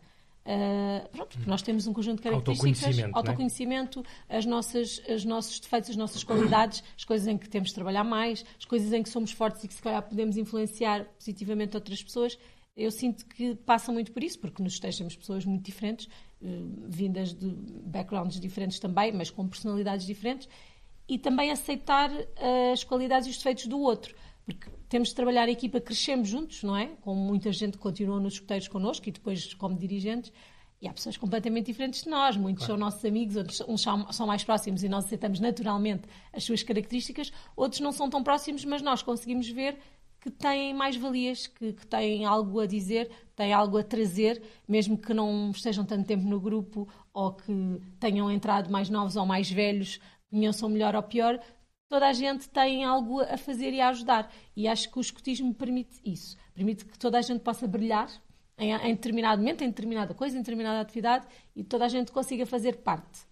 Eh, 0.52 1.08
pronto, 1.12 1.38
nós 1.46 1.62
temos 1.62 1.86
um 1.86 1.92
conjunto 1.92 2.16
de 2.16 2.22
características, 2.24 2.82
Autoconhecimento, 2.82 3.16
é? 3.16 3.18
autoconhecimento, 3.18 4.04
as 4.28 4.44
nossas, 4.44 5.00
os 5.08 5.24
nossos 5.24 5.60
defeitos, 5.60 5.90
as 5.90 5.96
nossas 5.96 6.24
qualidades, 6.24 6.82
as 6.96 7.04
coisas 7.04 7.28
em 7.28 7.38
que 7.38 7.48
temos 7.48 7.68
de 7.68 7.74
trabalhar 7.76 8.02
mais, 8.02 8.44
as 8.58 8.64
coisas 8.64 8.92
em 8.92 9.00
que 9.00 9.08
somos 9.08 9.30
fortes 9.30 9.62
e 9.62 9.68
que 9.68 9.74
se 9.74 9.80
calhar 9.80 10.02
podemos 10.02 10.36
influenciar 10.36 11.04
positivamente 11.16 11.76
outras 11.76 12.02
pessoas. 12.02 12.36
Eu 12.76 12.90
sinto 12.90 13.26
que 13.26 13.54
passa 13.54 13.92
muito 13.92 14.10
por 14.10 14.24
isso, 14.24 14.40
porque 14.40 14.60
nos 14.60 14.80
temos 14.80 15.14
pessoas 15.14 15.44
muito 15.44 15.62
diferentes, 15.62 16.08
eh, 16.42 16.46
vindas 16.88 17.32
de 17.32 17.48
backgrounds 17.84 18.40
diferentes 18.40 18.80
também, 18.80 19.12
mas 19.12 19.30
com 19.30 19.46
personalidades 19.46 20.04
diferentes, 20.04 20.48
e 21.08 21.16
também 21.16 21.52
aceitar 21.52 22.10
eh, 22.10 22.72
as 22.72 22.82
qualidades 22.82 23.28
e 23.28 23.30
os 23.30 23.36
defeitos 23.36 23.66
do 23.68 23.78
outro. 23.78 24.16
Porque 24.44 24.68
temos 24.90 25.10
de 25.10 25.14
trabalhar 25.14 25.48
em 25.48 25.52
equipa, 25.52 25.80
crescemos 25.80 26.28
juntos, 26.28 26.64
não 26.64 26.76
é? 26.76 26.86
Com 27.00 27.14
muita 27.14 27.52
gente 27.52 27.78
que 27.78 27.78
continua 27.78 28.18
nos 28.18 28.34
escuteiros 28.34 28.66
connosco 28.66 29.08
e 29.08 29.12
depois 29.12 29.54
como 29.54 29.78
dirigentes. 29.78 30.32
E 30.82 30.88
há 30.88 30.92
pessoas 30.92 31.16
completamente 31.16 31.66
diferentes 31.66 32.02
de 32.02 32.10
nós. 32.10 32.36
Muitos 32.36 32.66
são 32.66 32.76
nossos 32.76 33.04
amigos, 33.04 33.36
outros 33.36 33.60
uns 33.68 33.82
são, 33.82 34.12
são 34.12 34.26
mais 34.26 34.42
próximos 34.42 34.82
e 34.82 34.88
nós 34.88 35.04
aceitamos 35.04 35.38
naturalmente 35.38 36.02
as 36.32 36.42
suas 36.42 36.64
características. 36.64 37.32
Outros 37.54 37.80
não 37.80 37.92
são 37.92 38.10
tão 38.10 38.20
próximos, 38.20 38.64
mas 38.64 38.82
nós 38.82 39.00
conseguimos 39.00 39.48
ver 39.48 39.78
que 40.20 40.28
têm 40.28 40.74
mais 40.74 40.96
valias, 40.96 41.46
que, 41.46 41.72
que 41.72 41.86
têm 41.86 42.24
algo 42.24 42.58
a 42.58 42.66
dizer, 42.66 43.10
têm 43.36 43.52
algo 43.52 43.78
a 43.78 43.84
trazer, 43.84 44.42
mesmo 44.66 44.98
que 44.98 45.14
não 45.14 45.52
estejam 45.52 45.84
tanto 45.84 46.04
tempo 46.04 46.24
no 46.24 46.40
grupo 46.40 46.88
ou 47.14 47.32
que 47.32 47.80
tenham 48.00 48.28
entrado 48.28 48.68
mais 48.70 48.90
novos 48.90 49.14
ou 49.14 49.24
mais 49.24 49.48
velhos, 49.48 50.00
conheçam 50.28 50.68
melhor 50.68 50.96
ou 50.96 51.02
pior. 51.02 51.40
Toda 51.90 52.06
a 52.06 52.12
gente 52.12 52.48
tem 52.48 52.84
algo 52.84 53.20
a 53.20 53.36
fazer 53.36 53.72
e 53.72 53.80
a 53.80 53.88
ajudar. 53.88 54.32
E 54.56 54.68
acho 54.68 54.88
que 54.88 54.96
o 54.96 55.00
escotismo 55.00 55.52
permite 55.52 56.00
isso. 56.04 56.38
Permite 56.54 56.84
que 56.84 56.96
toda 56.96 57.18
a 57.18 57.20
gente 57.20 57.40
possa 57.40 57.66
brilhar 57.66 58.08
em, 58.56 58.72
em 58.72 58.94
determinado 58.94 59.42
momento, 59.42 59.64
em 59.64 59.70
determinada 59.70 60.14
coisa, 60.14 60.36
em 60.36 60.38
determinada 60.40 60.80
atividade 60.80 61.26
e 61.56 61.64
toda 61.64 61.84
a 61.84 61.88
gente 61.88 62.12
consiga 62.12 62.46
fazer 62.46 62.76
parte. 62.76 63.28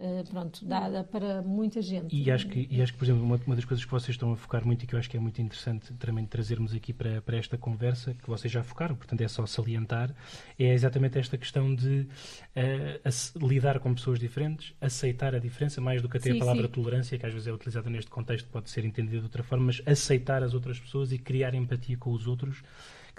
Uh, 0.00 0.24
pronto, 0.30 0.64
dada 0.64 1.04
para 1.04 1.42
muita 1.42 1.82
gente. 1.82 2.16
E 2.16 2.30
acho 2.30 2.48
que, 2.48 2.66
e 2.70 2.80
acho 2.80 2.90
que 2.94 2.98
por 2.98 3.04
exemplo, 3.04 3.22
uma, 3.22 3.38
uma, 3.46 3.54
das 3.54 3.66
coisas 3.66 3.84
que 3.84 3.90
vocês 3.90 4.14
estão 4.14 4.32
a 4.32 4.36
focar 4.36 4.64
muito 4.64 4.82
e 4.82 4.86
que 4.86 4.94
eu 4.94 4.98
acho 4.98 5.10
que 5.10 5.16
é 5.18 5.20
muito 5.20 5.42
interessante 5.42 5.92
também 5.92 6.24
trazermos 6.24 6.74
aqui 6.74 6.90
para, 6.90 7.20
para 7.20 7.36
esta 7.36 7.58
conversa, 7.58 8.14
que 8.14 8.26
vocês 8.26 8.50
já 8.50 8.62
focaram, 8.62 8.96
portanto 8.96 9.20
é 9.20 9.28
só 9.28 9.44
salientar, 9.44 10.14
é 10.58 10.72
exatamente 10.72 11.18
esta 11.18 11.36
questão 11.36 11.74
de 11.74 12.06
uh, 12.56 13.46
lidar 13.46 13.78
com 13.78 13.92
pessoas 13.92 14.18
diferentes, 14.18 14.72
aceitar 14.80 15.34
a 15.34 15.38
diferença, 15.38 15.82
mais 15.82 16.00
do 16.00 16.08
que 16.08 16.16
até 16.16 16.30
sim, 16.30 16.36
a 16.36 16.38
palavra 16.38 16.62
sim. 16.62 16.72
tolerância, 16.72 17.18
que 17.18 17.26
às 17.26 17.34
vezes 17.34 17.46
é 17.46 17.52
utilizada 17.52 17.90
neste 17.90 18.10
contexto, 18.10 18.48
pode 18.48 18.70
ser 18.70 18.86
entendida 18.86 19.18
de 19.18 19.24
outra 19.24 19.42
forma, 19.42 19.66
mas 19.66 19.82
aceitar 19.84 20.42
as 20.42 20.54
outras 20.54 20.80
pessoas 20.80 21.12
e 21.12 21.18
criar 21.18 21.54
empatia 21.54 21.98
com 21.98 22.10
os 22.12 22.26
outros 22.26 22.62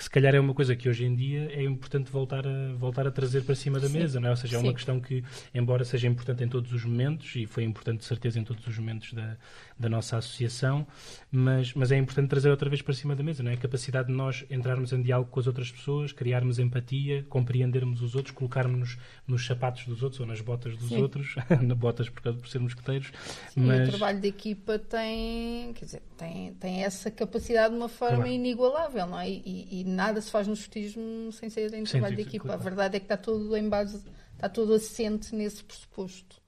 que 0.01 0.05
se 0.05 0.10
calhar 0.10 0.34
é 0.34 0.39
uma 0.39 0.55
coisa 0.55 0.75
que 0.75 0.89
hoje 0.89 1.05
em 1.05 1.13
dia 1.15 1.51
é 1.53 1.63
importante 1.63 2.12
voltar 2.12 2.48
a, 2.48 2.74
voltar 2.74 3.05
a 3.05 3.12
trazer 3.12 3.43
para 3.43 3.53
cima 3.53 3.79
da 3.79 3.88
Sim. 3.88 4.00
mesa, 4.00 4.20
não 4.20 4.29
é? 4.29 4.31
Ou 4.31 4.36
seja, 4.36 4.58
é 4.58 4.60
Sim. 4.60 4.65
uma 4.65 4.74
questão 4.74 5.00
que, 5.00 5.24
embora 5.53 5.86
seja 5.86 6.08
importante 6.08 6.43
em 6.43 6.48
todos 6.48 6.74
os 6.74 6.84
momentos, 6.84 7.36
e 7.36 7.46
foi 7.46 7.63
importante 7.63 8.00
de 8.00 8.05
certeza 8.05 8.39
em 8.39 8.43
todos 8.43 8.65
os 8.65 8.75
momentos 8.79 9.13
da, 9.13 9.38
da 9.77 9.88
nossa 9.88 10.17
associação, 10.17 10.88
mas, 11.31 11.75
mas 11.75 11.91
é 11.91 11.98
importante 11.98 12.29
trazer 12.29 12.50
outra 12.50 12.67
vez 12.67 12.81
para 12.81 12.96
cima 12.96 13.15
da 13.15 13.22
mesa, 13.22 13.43
não 13.43 13.51
é? 13.51 13.53
A 13.53 13.58
capacidade 13.58 14.08
de 14.08 14.13
nós 14.13 14.43
entrarmos 14.50 14.91
em 14.91 15.03
diálogo 15.03 15.29
com 15.29 15.39
as 15.39 15.46
outras 15.46 15.72
pessoas, 15.72 16.12
criarmos 16.12 16.58
empatia, 16.58 17.24
compreendermos 17.29 18.01
os 18.01 18.15
outros, 18.15 18.34
colocarmos-nos 18.34 18.98
nos 19.27 19.46
sapatos 19.46 19.86
dos 19.86 20.01
outros 20.01 20.20
ou 20.20 20.25
nas 20.25 20.41
botas 20.41 20.75
dos 20.77 20.89
Sim. 20.89 21.00
outros, 21.00 21.36
na 21.62 21.75
botas 21.75 22.10
por, 22.10 22.22
por 22.22 22.48
ser 22.48 22.58
mosqueteiros. 22.58 23.12
Mas... 23.55 23.88
o 23.88 23.91
trabalho 23.91 24.20
de 24.20 24.29
equipa 24.29 24.79
tem, 24.79 25.74
quer 25.74 25.86
dizer, 25.86 26.01
tem, 26.17 26.53
tem 26.55 26.84
essa 26.84 27.12
capacidade 27.12 27.72
de 27.72 27.79
uma 27.79 27.89
forma 27.89 28.17
claro. 28.17 28.31
inigualável, 28.31 29.05
não 29.05 29.20
é? 29.20 29.29
E, 29.29 29.67
e, 29.72 29.84
nada 29.91 30.19
se 30.21 30.31
faz 30.31 30.48
no 30.48 30.53
escotismo 30.53 31.31
sem 31.31 31.50
ser 31.50 31.74
em 31.74 31.83
trabalho 31.83 32.15
de 32.15 32.21
equipa. 32.24 32.53
A 32.53 32.57
verdade 32.57 32.98
é 32.98 33.00
que 33.00 33.05
está 33.05 33.17
tudo 33.17 33.55
em 33.55 33.69
base, 33.69 34.03
está 34.33 34.50
tudo 34.50 34.74
assente 34.74 35.36
nesse 35.36 35.63
pressuposto. 35.63 36.40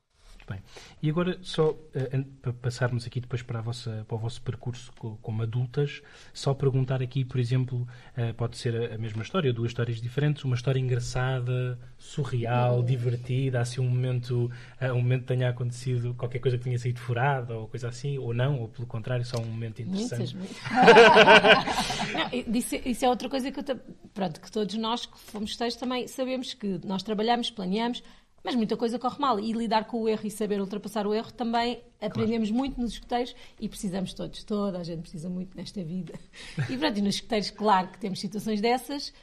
Bem, 0.48 0.60
e 1.02 1.10
agora 1.10 1.38
só 1.42 1.72
uh, 1.72 2.26
para 2.42 2.52
passarmos 2.54 3.06
aqui 3.06 3.22
depois 3.22 3.42
para, 3.42 3.62
vossa, 3.62 4.04
para 4.08 4.16
o 4.16 4.18
vosso 4.18 4.42
percurso 4.42 4.92
como 5.22 5.42
adultas, 5.42 6.02
só 6.34 6.54
perguntar 6.54 7.02
aqui, 7.02 7.24
por 7.24 7.40
exemplo, 7.40 7.88
uh, 8.18 8.34
pode 8.36 8.58
ser 8.58 8.76
a, 8.76 8.96
a, 8.96 8.98
mesma 8.98 9.24
história, 9.24 9.54
duas 9.54 9.72
histórias 9.72 10.02
diferentes, 10.02 10.44
uma 10.44 10.56
história 10.56 10.80
engraçada, 10.80 11.80
surreal, 11.98 12.80
uhum. 12.80 12.86
divertida, 12.86 13.62
assim 13.62 13.80
um 13.80 13.88
momento, 13.88 14.52
uh, 14.82 14.92
um 14.92 15.02
momento 15.02 15.26
tenha 15.26 15.48
acontecido 15.50 16.14
qualquer 16.14 16.40
coisa 16.40 16.58
que 16.58 16.64
tenha 16.66 16.78
saído 16.78 17.00
furada 17.00 17.58
ou 17.58 17.68
coisa 17.70 17.88
assim, 17.88 18.18
ou 18.18 18.34
não, 18.34 18.60
ou 18.60 18.68
pelo 18.68 18.86
contrário, 18.86 19.24
só 19.24 19.38
um 19.38 19.46
momento 19.46 19.82
interessante. 19.82 20.36
Muitas, 20.36 20.58
não, 22.14 22.56
isso, 22.58 22.76
isso, 22.76 23.06
é 23.06 23.10
outra 23.10 23.30
coisa 23.30 23.50
que, 23.50 23.60
eu, 23.60 23.80
pronto, 24.14 24.42
que 24.42 24.52
todos 24.52 24.76
nós 24.76 25.06
que 25.06 25.18
fomos 25.18 25.56
textos 25.56 25.80
também 25.80 26.06
sabemos 26.08 26.54
que 26.54 26.82
nós 26.84 27.02
trabalhamos, 27.02 27.50
planeamos, 27.50 28.04
mas 28.44 28.56
muita 28.56 28.76
coisa 28.76 29.00
corre 29.00 29.20
mal. 29.20 29.40
E 29.40 29.54
lidar 29.54 29.86
com 29.86 30.02
o 30.02 30.10
erro 30.10 30.26
e 30.26 30.32
saber 30.32 30.60
ultrapassar 30.60 31.08
o 31.08 31.14
erro 31.14 31.32
também 31.32 31.82
aprendemos 32.02 32.50
claro. 32.50 32.60
muito 32.60 32.82
nos 32.82 32.94
escuteiros 32.94 33.36
e 33.60 33.70
precisamos 33.70 34.14
todos. 34.14 34.44
Toda 34.44 34.80
a 34.80 34.84
gente 34.84 35.02
precisa 35.02 35.30
muito 35.30 35.56
nesta 35.56 35.84
vida. 35.84 36.14
E 36.70 36.78
pronto, 36.78 36.98
e 36.98 37.02
nos 37.02 37.16
escuteiros, 37.16 37.52
claro 37.52 37.88
que 37.90 38.00
temos 38.00 38.20
situações 38.20 38.60
dessas. 38.60 39.14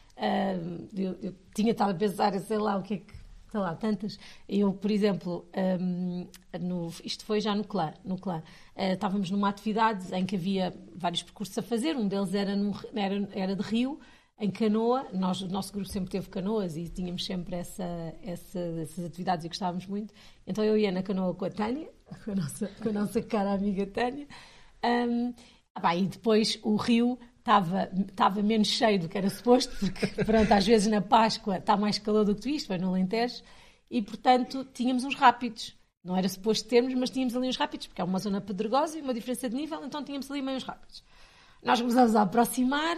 Eu, 0.96 1.16
eu, 1.22 1.34
tinha 1.54 1.72
estado 1.72 1.90
a 1.90 1.94
pensar, 1.94 2.38
sei 2.40 2.58
lá, 2.58 2.76
o 2.76 2.82
que 2.82 2.94
é 2.94 2.96
que. 2.98 3.20
Sei 3.50 3.58
lá, 3.58 3.74
tantas. 3.74 4.16
Eu, 4.48 4.72
por 4.72 4.92
exemplo, 4.92 5.44
um, 5.80 6.28
no, 6.60 6.88
isto 7.04 7.24
foi 7.24 7.40
já 7.40 7.52
no 7.52 7.64
CLAR. 7.64 7.94
No 8.04 8.16
CLAR. 8.16 8.44
Uh, 8.76 8.92
estávamos 8.92 9.28
numa 9.28 9.48
atividade 9.48 10.14
em 10.14 10.24
que 10.24 10.36
havia 10.36 10.72
vários 10.94 11.24
percursos 11.24 11.58
a 11.58 11.62
fazer. 11.62 11.96
Um 11.96 12.06
deles 12.06 12.32
era, 12.32 12.54
num, 12.54 12.72
era, 12.94 13.28
era 13.32 13.56
de 13.56 13.62
rio 13.62 13.98
em 14.40 14.50
canoa, 14.50 15.06
nós, 15.12 15.42
o 15.42 15.48
nosso 15.48 15.70
grupo 15.70 15.86
sempre 15.86 16.10
teve 16.10 16.30
canoas 16.30 16.74
e 16.74 16.88
tínhamos 16.88 17.26
sempre 17.26 17.56
essa, 17.56 17.84
essa, 18.22 18.58
essas 18.58 19.04
atividades 19.04 19.44
e 19.44 19.48
gostávamos 19.48 19.86
muito. 19.86 20.14
Então 20.46 20.64
eu 20.64 20.78
ia 20.78 20.90
na 20.90 21.02
canoa 21.02 21.34
com 21.34 21.44
a 21.44 21.50
Tânia, 21.50 21.90
com 22.24 22.32
a 22.32 22.34
nossa, 22.34 22.68
com 22.82 22.88
a 22.88 22.92
nossa 22.92 23.20
cara 23.20 23.52
amiga 23.52 23.86
Tânia. 23.86 24.26
Um, 24.82 25.34
ah, 25.74 25.94
e 25.94 26.06
depois 26.06 26.58
o 26.62 26.76
rio 26.76 27.18
estava, 27.38 28.42
menos 28.42 28.68
cheio 28.68 28.98
do 28.98 29.10
que 29.10 29.18
era 29.18 29.28
suposto, 29.28 29.76
porque 29.78 30.06
pronto, 30.24 30.50
às 30.50 30.66
vezes 30.66 30.88
na 30.88 31.02
Páscoa 31.02 31.58
está 31.58 31.76
mais 31.76 31.98
calor 31.98 32.24
do 32.24 32.34
que 32.34 32.48
isto, 32.50 32.68
foi 32.68 32.78
no 32.78 32.88
Alentejo, 32.88 33.42
e 33.90 34.00
portanto 34.00 34.64
tínhamos 34.72 35.04
uns 35.04 35.14
rápidos. 35.14 35.76
Não 36.02 36.16
era 36.16 36.26
suposto 36.30 36.66
termos, 36.66 36.94
mas 36.94 37.10
tínhamos 37.10 37.36
ali 37.36 37.46
uns 37.46 37.58
rápidos, 37.58 37.88
porque 37.88 38.00
é 38.00 38.04
uma 38.04 38.18
zona 38.18 38.40
pedregosa 38.40 38.98
e 38.98 39.02
uma 39.02 39.12
diferença 39.12 39.50
de 39.50 39.54
nível, 39.54 39.84
então 39.84 40.02
tínhamos 40.02 40.30
ali 40.30 40.40
meios 40.40 40.64
rápidos. 40.64 41.04
Nós 41.62 41.78
começamos 41.78 42.16
a 42.16 42.22
aproximar 42.22 42.96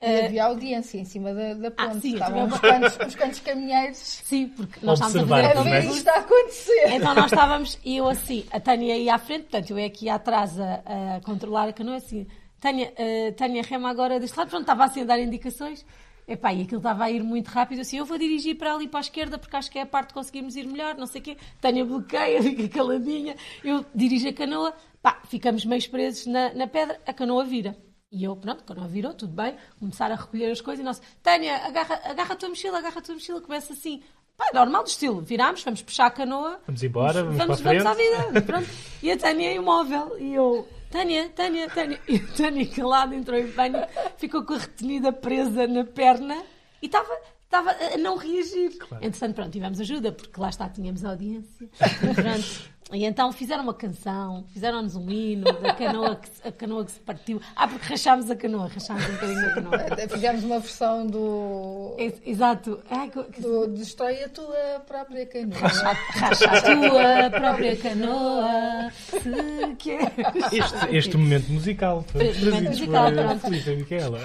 e 0.00 0.06
uh, 0.06 0.24
havia 0.26 0.44
audiência 0.44 0.98
em 0.98 1.04
cima 1.04 1.32
da, 1.32 1.54
da 1.54 1.68
ah, 1.68 1.70
ponte. 1.70 1.96
Ah, 1.96 2.00
sim, 2.00 2.12
Estavam 2.12 2.46
os 2.46 2.58
cantos, 2.58 3.06
os 3.06 3.14
cantos 3.14 3.40
caminheiros. 3.40 3.96
Sim, 3.96 4.48
porque 4.48 4.84
nós 4.84 5.00
estávamos 5.00 5.32
a 5.32 5.36
ver, 5.36 5.56
a 5.56 5.62
ver 5.62 5.84
isto 5.84 6.08
a 6.08 6.18
acontecer. 6.18 6.88
Então 6.88 7.14
nós 7.14 7.26
estávamos, 7.26 7.78
e 7.82 7.96
eu 7.96 8.08
assim, 8.08 8.44
a 8.50 8.60
Tânia 8.60 8.96
ia 8.96 9.14
à 9.14 9.18
frente, 9.18 9.42
portanto 9.44 9.70
eu 9.70 9.78
ia 9.78 9.86
aqui 9.86 10.08
atrás 10.08 10.60
a, 10.60 10.82
a 11.16 11.20
controlar 11.22 11.68
a 11.68 11.72
canoa, 11.72 11.96
assim, 11.96 12.26
Tânia, 12.60 12.92
uh, 12.92 13.32
Tânia 13.32 13.62
rema 13.62 13.88
agora 13.88 14.20
deste 14.20 14.36
lado, 14.36 14.50
pronto, 14.50 14.62
estava 14.62 14.84
assim 14.84 15.00
a 15.00 15.04
dar 15.04 15.18
indicações. 15.18 15.84
Epá, 16.28 16.52
e 16.52 16.62
aquilo 16.62 16.78
estava 16.78 17.04
a 17.04 17.10
ir 17.10 17.22
muito 17.22 17.46
rápido, 17.48 17.80
assim, 17.80 17.98
eu 17.98 18.04
vou 18.04 18.18
dirigir 18.18 18.56
para 18.58 18.74
ali 18.74 18.88
para 18.88 18.98
a 18.98 19.00
esquerda 19.00 19.38
porque 19.38 19.54
acho 19.56 19.70
que 19.70 19.78
é 19.78 19.82
a 19.82 19.86
parte 19.86 20.08
que 20.08 20.14
conseguimos 20.14 20.56
ir 20.56 20.66
melhor, 20.66 20.96
não 20.96 21.06
sei 21.06 21.20
o 21.20 21.24
quê. 21.24 21.36
Tânia 21.60 21.84
bloqueia, 21.84 22.42
fica 22.42 22.68
caladinha, 22.68 23.36
eu 23.64 23.86
dirijo 23.94 24.28
a 24.28 24.32
canoa, 24.32 24.74
pá, 25.00 25.22
ficamos 25.28 25.64
meio 25.64 25.88
presos 25.88 26.26
na, 26.26 26.52
na 26.52 26.66
pedra, 26.66 27.00
a 27.06 27.12
canoa 27.14 27.44
vira. 27.44 27.76
E 28.10 28.22
eu, 28.22 28.36
pronto, 28.36 28.62
quando 28.64 28.78
ela 28.78 28.88
virou, 28.88 29.12
tudo 29.12 29.32
bem, 29.32 29.56
começar 29.80 30.10
a 30.12 30.14
recolher 30.14 30.52
as 30.52 30.60
coisas 30.60 30.80
e 30.80 30.84
nós, 30.84 31.02
Tânia, 31.22 31.56
agarra, 31.56 32.00
agarra 32.04 32.34
a 32.34 32.36
tua 32.36 32.48
mochila, 32.48 32.78
agarra 32.78 33.00
a 33.00 33.02
tua 33.02 33.14
mochila, 33.14 33.40
começa 33.40 33.72
assim, 33.72 34.00
pá, 34.36 34.46
normal 34.54 34.84
do 34.84 34.88
estilo, 34.88 35.20
virámos, 35.20 35.64
vamos 35.64 35.82
puxar 35.82 36.06
a 36.06 36.10
canoa. 36.10 36.60
Vamos 36.66 36.82
embora, 36.84 37.24
vamos, 37.24 37.36
vamos, 37.36 37.60
vamos, 37.60 37.84
à 37.84 37.94
vida, 37.94 38.42
pronto. 38.42 38.68
E 39.02 39.10
a 39.10 39.18
Tânia 39.18 39.52
imóvel, 39.52 40.16
e 40.20 40.34
eu, 40.34 40.68
Tânia, 40.88 41.28
Tânia, 41.30 41.68
Tânia. 41.68 42.00
E 42.06 42.16
a 42.16 42.36
Tânia 42.36 42.66
calada 42.68 43.14
entrou 43.14 43.38
em 43.38 43.48
banho, 43.48 43.84
ficou 44.18 44.44
com 44.44 44.54
a 44.54 44.58
retenida 44.58 45.12
presa 45.12 45.66
na 45.66 45.84
perna 45.84 46.44
e 46.80 46.86
estava 46.86 47.12
estava 47.46 47.70
a 47.70 47.96
não 47.96 48.16
reagir. 48.16 48.76
Claro. 48.78 49.04
Entretanto, 49.04 49.34
pronto, 49.34 49.50
tivemos 49.50 49.80
ajuda, 49.80 50.12
porque 50.12 50.40
lá 50.40 50.48
está, 50.48 50.68
tínhamos 50.68 51.04
audiência. 51.04 51.68
Pronto, 52.14 52.70
e 52.92 53.04
então 53.04 53.32
fizeram 53.32 53.64
uma 53.64 53.74
canção, 53.74 54.44
fizeram-nos 54.52 54.94
um 54.94 55.10
hino 55.10 55.44
da 55.44 55.74
canoa 55.74 56.14
que, 56.16 56.48
a 56.48 56.52
canoa 56.52 56.84
que 56.84 56.92
se 56.92 57.00
partiu. 57.00 57.40
Ah, 57.56 57.66
porque 57.66 57.84
rachámos 57.88 58.30
a 58.30 58.36
canoa, 58.36 58.68
rachámos 58.68 59.04
um 59.08 59.12
bocadinho 59.12 59.46
a 59.46 59.54
canoa. 59.54 60.08
Fizemos 60.08 60.44
uma 60.44 60.60
versão 60.60 61.04
do. 61.04 61.96
Exato. 62.24 62.80
Ai, 62.88 63.10
do 63.10 63.66
Destrói 63.68 64.22
a 64.22 64.28
tua 64.28 64.84
própria 64.86 65.26
canoa. 65.26 65.58
Racha, 65.58 66.46
a 66.46 66.62
tua 66.62 67.30
própria 67.30 67.76
canoa, 67.76 68.90
se 68.92 69.74
quer. 69.78 70.12
Este, 70.52 70.96
este 70.96 71.16
momento 71.16 71.50
musical 71.50 72.04
foi 72.06 72.28
trazido 72.28 72.62
musical, 72.62 73.10
por 73.12 73.38
Felipe 73.40 73.70
e 73.70 73.76
Micaela. 73.76 74.20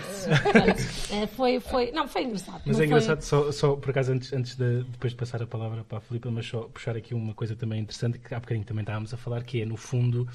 É, 1.11 1.25
foi, 1.27 1.59
foi, 1.59 1.91
não, 1.91 2.07
foi 2.07 2.25
engraçado. 2.25 2.61
Mas 2.63 2.79
é 2.79 2.85
engraçado, 2.85 3.21
só, 3.21 3.51
só 3.51 3.75
por 3.75 3.89
acaso, 3.89 4.11
antes, 4.11 4.31
antes 4.31 4.55
de, 4.55 4.83
depois 4.83 5.13
de 5.13 5.17
passar 5.17 5.41
a 5.41 5.47
palavra 5.47 5.83
para 5.83 5.97
a 5.97 6.01
Filipe, 6.01 6.29
mas 6.29 6.45
só 6.45 6.61
puxar 6.61 6.95
aqui 6.95 7.15
uma 7.15 7.33
coisa 7.33 7.55
também 7.55 7.79
interessante 7.81 8.19
que 8.19 8.35
há 8.35 8.39
bocadinho 8.51 8.65
também 8.65 8.83
estávamos 8.83 9.13
a 9.13 9.17
falar, 9.17 9.43
que 9.43 9.61
é, 9.61 9.65
no 9.65 9.77
fundo, 9.77 10.27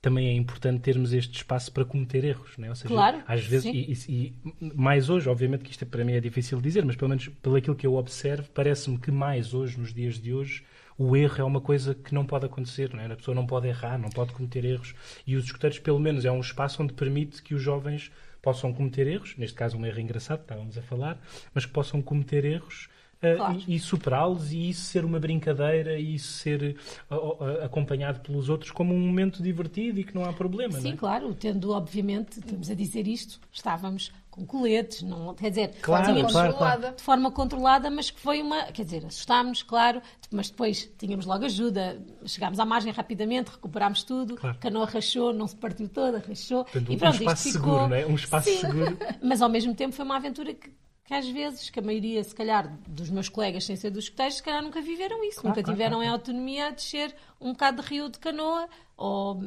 também 0.00 0.28
é 0.28 0.32
importante 0.34 0.80
termos 0.80 1.12
este 1.12 1.36
espaço 1.36 1.70
para 1.72 1.84
cometer 1.84 2.24
erros, 2.24 2.56
não 2.58 2.66
é? 2.66 2.68
Ou 2.70 2.74
seja, 2.74 2.92
claro, 2.92 3.22
às 3.26 3.44
vezes, 3.44 3.66
e, 3.66 4.12
e, 4.12 4.34
e, 4.60 4.74
mais 4.74 5.08
hoje, 5.08 5.28
obviamente 5.28 5.62
que 5.62 5.70
isto 5.70 5.86
para 5.86 6.04
mim 6.04 6.12
é 6.12 6.20
difícil 6.20 6.58
de 6.58 6.64
dizer, 6.64 6.84
mas 6.84 6.96
pelo 6.96 7.08
menos 7.08 7.28
pelo 7.28 7.56
aquilo 7.56 7.76
que 7.76 7.86
eu 7.86 7.94
observo, 7.94 8.48
parece-me 8.52 8.98
que 8.98 9.12
mais 9.12 9.54
hoje, 9.54 9.78
nos 9.78 9.94
dias 9.94 10.18
de 10.18 10.34
hoje, 10.34 10.64
o 10.98 11.16
erro 11.16 11.40
é 11.40 11.44
uma 11.44 11.60
coisa 11.60 11.94
que 11.94 12.12
não 12.12 12.26
pode 12.26 12.46
acontecer, 12.46 12.92
não 12.92 13.00
é? 13.00 13.06
A 13.06 13.16
pessoa 13.16 13.34
não 13.34 13.46
pode 13.46 13.68
errar, 13.68 13.96
não 13.96 14.10
pode 14.10 14.32
cometer 14.32 14.64
erros, 14.64 14.94
e 15.26 15.36
os 15.36 15.44
escuteiros, 15.44 15.78
pelo 15.78 16.00
menos, 16.00 16.24
é 16.24 16.32
um 16.32 16.40
espaço 16.40 16.82
onde 16.82 16.92
permite 16.92 17.40
que 17.40 17.54
os 17.54 17.62
jovens 17.62 18.10
possam 18.42 18.72
cometer 18.72 19.06
erros, 19.06 19.36
neste 19.36 19.56
caso 19.56 19.78
um 19.78 19.86
erro 19.86 20.00
engraçado, 20.00 20.40
estávamos 20.40 20.76
a 20.76 20.82
falar, 20.82 21.20
mas 21.54 21.64
que 21.64 21.72
possam 21.72 22.02
cometer 22.02 22.44
erros 22.44 22.88
claro. 23.22 23.58
e, 23.66 23.76
e 23.76 23.78
superá-los 23.78 24.52
e 24.52 24.68
isso 24.68 24.82
ser 24.82 25.04
uma 25.04 25.18
brincadeira 25.18 25.98
e 25.98 26.16
isso 26.16 26.32
ser 26.32 26.76
uh, 27.10 27.14
uh, 27.14 27.64
acompanhado 27.64 28.20
pelos 28.20 28.48
outros 28.48 28.70
como 28.70 28.92
um 28.94 28.98
momento 28.98 29.42
divertido 29.42 30.00
e 30.00 30.04
que 30.04 30.14
não 30.14 30.24
há 30.24 30.32
problema. 30.32 30.80
Sim, 30.80 30.92
é? 30.92 30.96
claro, 30.96 31.34
tendo 31.34 31.70
obviamente, 31.72 32.40
estamos 32.40 32.70
a 32.70 32.74
dizer 32.74 33.06
isto, 33.06 33.40
estávamos 33.52 34.12
com 34.32 34.46
coletes, 34.46 35.02
não, 35.02 35.34
quer 35.34 35.50
dizer, 35.50 35.74
claro, 35.82 36.06
tínhamos 36.06 36.32
claro, 36.32 36.54
claro. 36.54 36.96
de 36.96 37.02
forma 37.02 37.30
controlada, 37.30 37.90
mas 37.90 38.10
que 38.10 38.18
foi 38.18 38.40
uma, 38.40 38.64
quer 38.72 38.84
dizer, 38.84 39.04
assustámos, 39.04 39.62
claro, 39.62 40.00
mas 40.30 40.48
depois 40.48 40.90
tínhamos 40.96 41.26
logo 41.26 41.44
ajuda, 41.44 42.02
chegámos 42.24 42.58
à 42.58 42.64
margem 42.64 42.90
rapidamente, 42.92 43.50
recuperámos 43.50 44.02
tudo, 44.02 44.36
claro. 44.36 44.56
a 44.56 44.58
canoa 44.58 44.86
rachou, 44.86 45.34
não 45.34 45.46
se 45.46 45.54
partiu 45.54 45.86
toda, 45.86 46.24
rachou. 46.26 46.64
Portanto, 46.64 46.90
e 46.90 46.96
pronto, 46.96 47.12
um 47.12 47.18
espaço 47.18 47.42
ficou... 47.42 47.60
seguro, 47.60 47.88
não 47.88 47.96
é? 47.96 48.06
Um 48.06 48.14
espaço 48.14 48.48
Sim. 48.48 48.56
seguro. 48.56 48.98
mas 49.22 49.42
ao 49.42 49.50
mesmo 49.50 49.74
tempo 49.74 49.94
foi 49.94 50.04
uma 50.04 50.16
aventura 50.16 50.54
que 50.54 50.70
que 51.04 51.14
às 51.14 51.28
vezes, 51.28 51.68
que 51.68 51.80
a 51.80 51.82
maioria, 51.82 52.22
se 52.22 52.34
calhar, 52.34 52.78
dos 52.86 53.10
meus 53.10 53.28
colegas 53.28 53.64
sem 53.64 53.76
ser 53.76 53.90
dos 53.90 54.04
escuteiros, 54.04 54.36
se 54.36 54.42
calhar 54.42 54.62
nunca 54.62 54.80
viveram 54.80 55.22
isso, 55.24 55.40
claro, 55.40 55.48
nunca 55.48 55.62
claro, 55.62 55.76
tiveram 55.76 55.96
claro. 55.98 56.04
em 56.04 56.12
autonomia 56.12 56.66
a 56.68 56.70
descer 56.70 57.14
um 57.40 57.52
bocado 57.52 57.82
de 57.82 57.88
rio 57.88 58.08
de 58.08 58.18
canoa, 58.18 58.68
ou, 58.96 59.42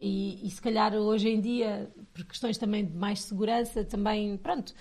e, 0.00 0.46
e, 0.46 0.50
se 0.50 0.60
calhar 0.60 0.94
hoje 0.94 1.28
em 1.28 1.40
dia, 1.40 1.90
por 2.12 2.24
questões 2.24 2.58
também 2.58 2.84
de 2.84 2.94
mais 2.94 3.20
segurança, 3.22 3.84
também, 3.84 4.36
pronto, 4.36 4.74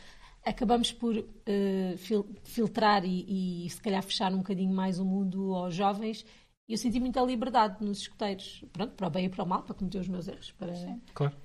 acabamos 0.45 0.91
por 0.91 1.17
uh, 1.17 1.97
fil 1.97 2.25
filtrar 2.43 3.03
e, 3.05 3.65
e, 3.65 3.69
se 3.69 3.81
calhar 3.81 4.03
fechar 4.03 4.33
um 4.33 4.37
bocadinho 4.37 4.73
mais 4.73 4.99
o 4.99 5.05
mundo 5.05 5.53
aos 5.53 5.75
jovens 5.75 6.25
E 6.67 6.73
eu 6.73 6.77
senti 6.77 6.99
muita 6.99 7.21
liberdade 7.21 7.83
nos 7.83 7.99
escuteiros, 7.99 8.63
pronto, 8.71 8.93
para 8.93 9.07
o 9.07 9.09
bem 9.09 9.25
e 9.25 9.29
para 9.29 9.43
o 9.43 9.47
mal, 9.47 9.63
para 9.63 9.73
cometer 9.73 9.99
os 9.99 10.07
meus 10.07 10.27
erros. 10.27 10.51
Para... 10.51 10.73
Claro. 11.13 11.35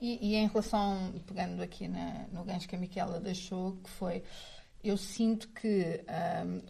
E, 0.00 0.30
e 0.30 0.36
em 0.36 0.46
relação, 0.46 1.12
pegando 1.26 1.62
aqui 1.62 1.86
na, 1.86 2.26
no 2.32 2.42
gancho 2.44 2.68
que 2.68 2.74
a 2.74 2.78
Miquela 2.78 3.20
deixou, 3.20 3.76
que 3.84 3.90
foi 3.90 4.22
eu 4.82 4.96
sinto 4.96 5.48
que 5.48 6.00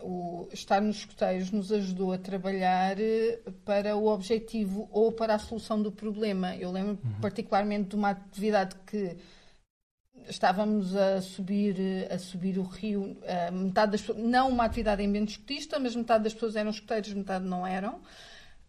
um, 0.03 0.05
o 0.05 0.49
estar 0.53 0.81
nos 0.81 0.97
escuteiros 0.97 1.53
nos 1.53 1.71
ajudou 1.71 2.13
a 2.13 2.19
trabalhar 2.19 2.99
eh, 2.99 3.39
para 3.65 3.97
o 3.97 4.09
objetivo 4.09 4.89
ou 4.91 5.13
para 5.13 5.37
a 5.37 5.39
solução 5.39 5.81
do 5.81 5.93
problema. 5.93 6.57
Eu 6.57 6.73
lembro 6.73 6.99
uhum. 7.05 7.21
particularmente 7.21 7.91
de 7.91 7.97
uma 7.97 8.11
atividade 8.11 8.75
que 8.85 9.17
estávamos 10.29 10.97
a 10.97 11.23
subir 11.23 11.77
a 12.11 12.19
subir 12.19 12.59
o 12.59 12.63
rio, 12.63 13.17
uh, 13.23 13.53
metade 13.53 13.93
das 13.93 14.17
não 14.17 14.49
uma 14.49 14.65
atividade 14.65 15.03
em 15.03 15.07
ambiente 15.07 15.31
escutista, 15.31 15.79
mas 15.79 15.95
metade 15.95 16.25
das 16.25 16.35
pessoas 16.35 16.57
eram 16.57 16.71
escuteiros, 16.71 17.13
metade 17.15 17.45
não 17.45 17.65
eram. 17.67 18.01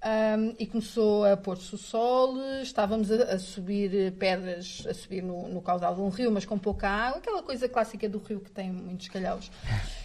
Um, 0.04 0.56
e 0.58 0.66
começou 0.66 1.24
a 1.26 1.38
pôr-se 1.38 1.76
o 1.76 1.78
sol, 1.78 2.36
estávamos 2.64 3.12
a, 3.12 3.36
a, 3.36 3.38
subir 3.38 4.12
pedras, 4.14 4.84
a 4.90 4.96
subir 4.96 5.22
no, 5.22 5.48
no 5.48 5.62
caudal 5.62 5.94
de 5.94 6.02
um 6.02 6.10
rio, 6.10 6.32
mas 6.32 6.44
com 6.44 6.58
pouca 6.58 6.90
água, 6.90 7.20
aquela 7.20 7.44
coisa 7.44 7.70
clássica 7.70 8.10
do 8.10 8.18
rio 8.18 8.40
que 8.40 8.50
tem 8.50 8.72
muitos 8.72 9.10
calhaus. 9.10 9.52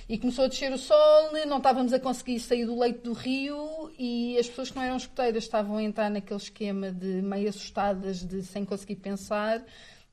E 0.07 0.19
começou 0.19 0.45
a 0.45 0.49
descer 0.49 0.71
o 0.71 0.77
sol, 0.77 1.33
não 1.47 1.57
estávamos 1.57 1.95
a 1.95 1.99
conseguir 1.99 2.39
sair 2.41 2.67
do 2.67 2.79
leito 2.79 3.05
do 3.05 3.15
rio 3.15 3.91
e 3.99 4.37
as 4.39 4.47
pessoas 4.47 4.71
que 4.71 4.77
não 4.77 4.83
eram 4.83 4.99
escuteiras 4.99 5.45
estavam 5.45 5.79
a 5.79 5.83
entrar 5.83 6.11
naquele 6.11 6.41
esquema 6.41 6.93
de 6.93 7.23
meio 7.23 7.49
assustadas, 7.49 8.23
de 8.23 8.43
sem 8.43 8.67
conseguir 8.67 8.97
pensar, 8.97 9.65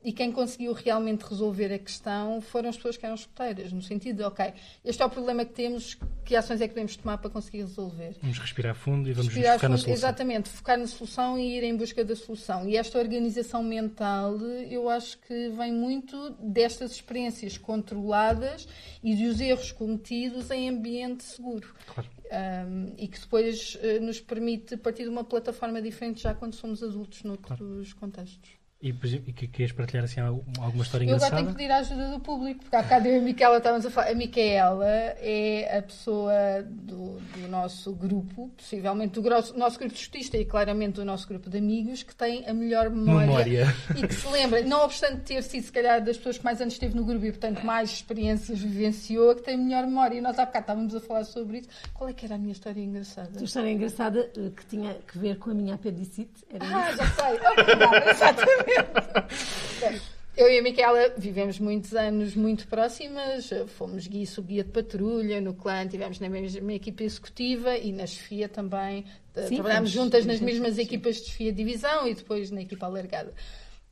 e 0.04 0.12
quem 0.12 0.30
conseguiu 0.30 0.74
realmente 0.74 1.22
resolver 1.22 1.72
a 1.72 1.78
questão 1.78 2.38
foram 2.42 2.68
as 2.68 2.76
pessoas 2.76 2.98
que 2.98 3.06
eram 3.06 3.14
escuteiras, 3.14 3.72
no 3.72 3.80
sentido 3.80 4.18
de, 4.18 4.22
ok, 4.22 4.52
este 4.84 5.02
é 5.02 5.06
o 5.06 5.08
problema 5.08 5.46
que 5.46 5.54
temos, 5.54 5.96
que 6.24 6.36
ações 6.36 6.60
é 6.60 6.68
que 6.68 6.74
podemos 6.74 6.94
tomar 6.94 7.16
para 7.16 7.30
conseguir 7.30 7.62
resolver? 7.62 8.14
Vamos 8.20 8.38
respirar 8.38 8.74
fundo 8.74 9.08
e 9.08 9.14
vamos 9.14 9.28
respirar 9.28 9.54
focar 9.54 9.70
fundo, 9.70 9.78
na 9.78 9.78
solução. 9.78 9.94
Exatamente, 9.94 10.48
focar 10.50 10.78
na 10.78 10.86
solução 10.86 11.38
e 11.38 11.56
ir 11.56 11.64
em 11.64 11.74
busca 11.74 12.04
da 12.04 12.14
solução. 12.14 12.68
E 12.68 12.76
esta 12.76 12.98
organização 12.98 13.62
mental, 13.62 14.38
eu 14.38 14.90
acho 14.90 15.18
que 15.20 15.48
vem 15.48 15.72
muito 15.72 16.36
destas 16.38 16.92
experiências 16.92 17.56
controladas 17.56 18.68
e 19.02 19.16
dos 19.16 19.40
erros 19.40 19.72
cometidos 19.72 20.50
em 20.50 20.68
ambiente 20.68 21.24
seguro. 21.24 21.74
Claro. 21.86 22.10
Um, 22.24 22.92
e 22.98 23.06
que 23.06 23.20
depois 23.20 23.76
uh, 23.76 24.02
nos 24.02 24.20
permite 24.20 24.76
partir 24.76 25.04
de 25.04 25.08
uma 25.08 25.22
plataforma 25.22 25.80
diferente 25.80 26.22
já 26.22 26.34
quando 26.34 26.54
somos 26.54 26.82
adultos 26.82 27.22
noutros 27.22 27.92
claro. 27.92 27.96
contextos. 28.00 28.63
E, 28.84 28.90
e 28.90 29.32
que 29.32 29.48
queres 29.48 29.72
partilhar 29.72 30.04
assim 30.04 30.20
alguma 30.20 30.82
história 30.82 31.06
eu 31.06 31.08
engraçada? 31.08 31.36
Eu 31.36 31.38
agora 31.38 31.42
tenho 31.42 31.48
que 31.48 31.54
pedir 31.54 31.70
a 31.72 31.78
ajuda 31.78 32.10
do 32.10 32.20
público, 32.20 32.60
porque 32.60 32.76
há 32.76 32.82
bocado 32.82 33.08
eu 33.08 33.14
e 33.14 33.18
a 33.18 33.22
Micaela 33.22 33.56
estávamos 33.56 33.86
a 33.86 33.90
falar. 33.90 34.10
A 34.10 34.14
Micaela 34.14 34.86
é 34.86 35.78
a 35.78 35.80
pessoa 35.80 36.34
do, 36.68 37.18
do 37.18 37.48
nosso 37.48 37.94
grupo, 37.94 38.50
possivelmente 38.54 39.14
do 39.14 39.22
grosso, 39.22 39.56
nosso 39.58 39.78
grupo 39.78 39.94
de 39.94 40.00
justiça 40.00 40.36
e 40.36 40.44
claramente 40.44 40.96
do 40.96 41.04
nosso 41.06 41.26
grupo 41.26 41.48
de 41.48 41.56
amigos, 41.56 42.02
que 42.02 42.14
tem 42.14 42.46
a 42.46 42.52
melhor 42.52 42.90
memória, 42.90 43.26
memória. 43.26 43.74
e 43.96 44.06
que 44.06 44.14
se 44.14 44.28
lembra, 44.28 44.60
não 44.60 44.84
obstante 44.84 45.22
ter 45.22 45.42
sido, 45.42 45.64
se 45.64 45.72
calhar, 45.72 46.04
das 46.04 46.18
pessoas 46.18 46.36
que 46.36 46.44
mais 46.44 46.60
anos 46.60 46.74
esteve 46.74 46.94
no 46.94 47.06
grupo 47.06 47.24
e, 47.24 47.30
portanto, 47.30 47.64
mais 47.64 47.90
experiências 47.90 48.60
vivenciou, 48.60 49.34
que 49.34 49.44
tem 49.44 49.54
a 49.54 49.58
melhor 49.58 49.86
memória. 49.86 50.18
E 50.18 50.20
nós 50.20 50.38
há 50.38 50.44
bocado 50.44 50.64
estávamos 50.64 50.94
a 50.94 51.00
falar 51.00 51.24
sobre 51.24 51.60
isso. 51.60 51.70
Qual 51.94 52.10
é 52.10 52.12
que 52.12 52.26
era 52.26 52.34
a 52.34 52.38
minha 52.38 52.52
história 52.52 52.82
engraçada? 52.82 53.30
A 53.30 53.32
tua 53.32 53.44
história 53.44 53.70
engraçada 53.70 54.30
eh, 54.36 54.50
que 54.54 54.66
tinha 54.66 54.92
que 54.94 55.18
ver 55.18 55.38
com 55.38 55.52
a 55.52 55.54
minha 55.54 55.74
apendicite. 55.74 56.44
Era 56.52 56.66
ah, 56.66 56.90
isso. 56.90 56.98
já 56.98 57.06
sei. 57.06 57.34
Obrigada, 57.34 58.10
exatamente. 58.12 58.73
Eu 60.36 60.50
e 60.50 60.58
a 60.58 60.62
Micaela 60.62 61.14
vivemos 61.16 61.60
muitos 61.60 61.94
anos 61.94 62.34
muito 62.34 62.66
próximas, 62.66 63.50
fomos 63.68 64.08
guia 64.08 64.26
guia 64.42 64.64
de 64.64 64.70
patrulha 64.70 65.40
no 65.40 65.54
clã, 65.54 65.86
tivemos 65.86 66.18
na 66.18 66.28
mesma 66.28 66.72
equipa 66.72 67.04
executiva 67.04 67.76
e 67.76 67.92
na 67.92 68.04
chefia 68.04 68.48
também. 68.48 69.04
Sim, 69.46 69.54
Trabalhámos 69.56 69.90
juntas 69.90 70.26
nas 70.26 70.40
mesmas 70.40 70.76
equipas 70.76 71.16
de 71.16 71.26
chefia 71.26 71.52
de 71.52 71.58
divisão 71.58 72.08
e 72.08 72.14
depois 72.14 72.50
na 72.50 72.62
equipa 72.62 72.86
alargada. 72.86 73.32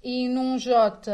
E 0.02 0.28
num 0.28 0.58
J 0.58 1.10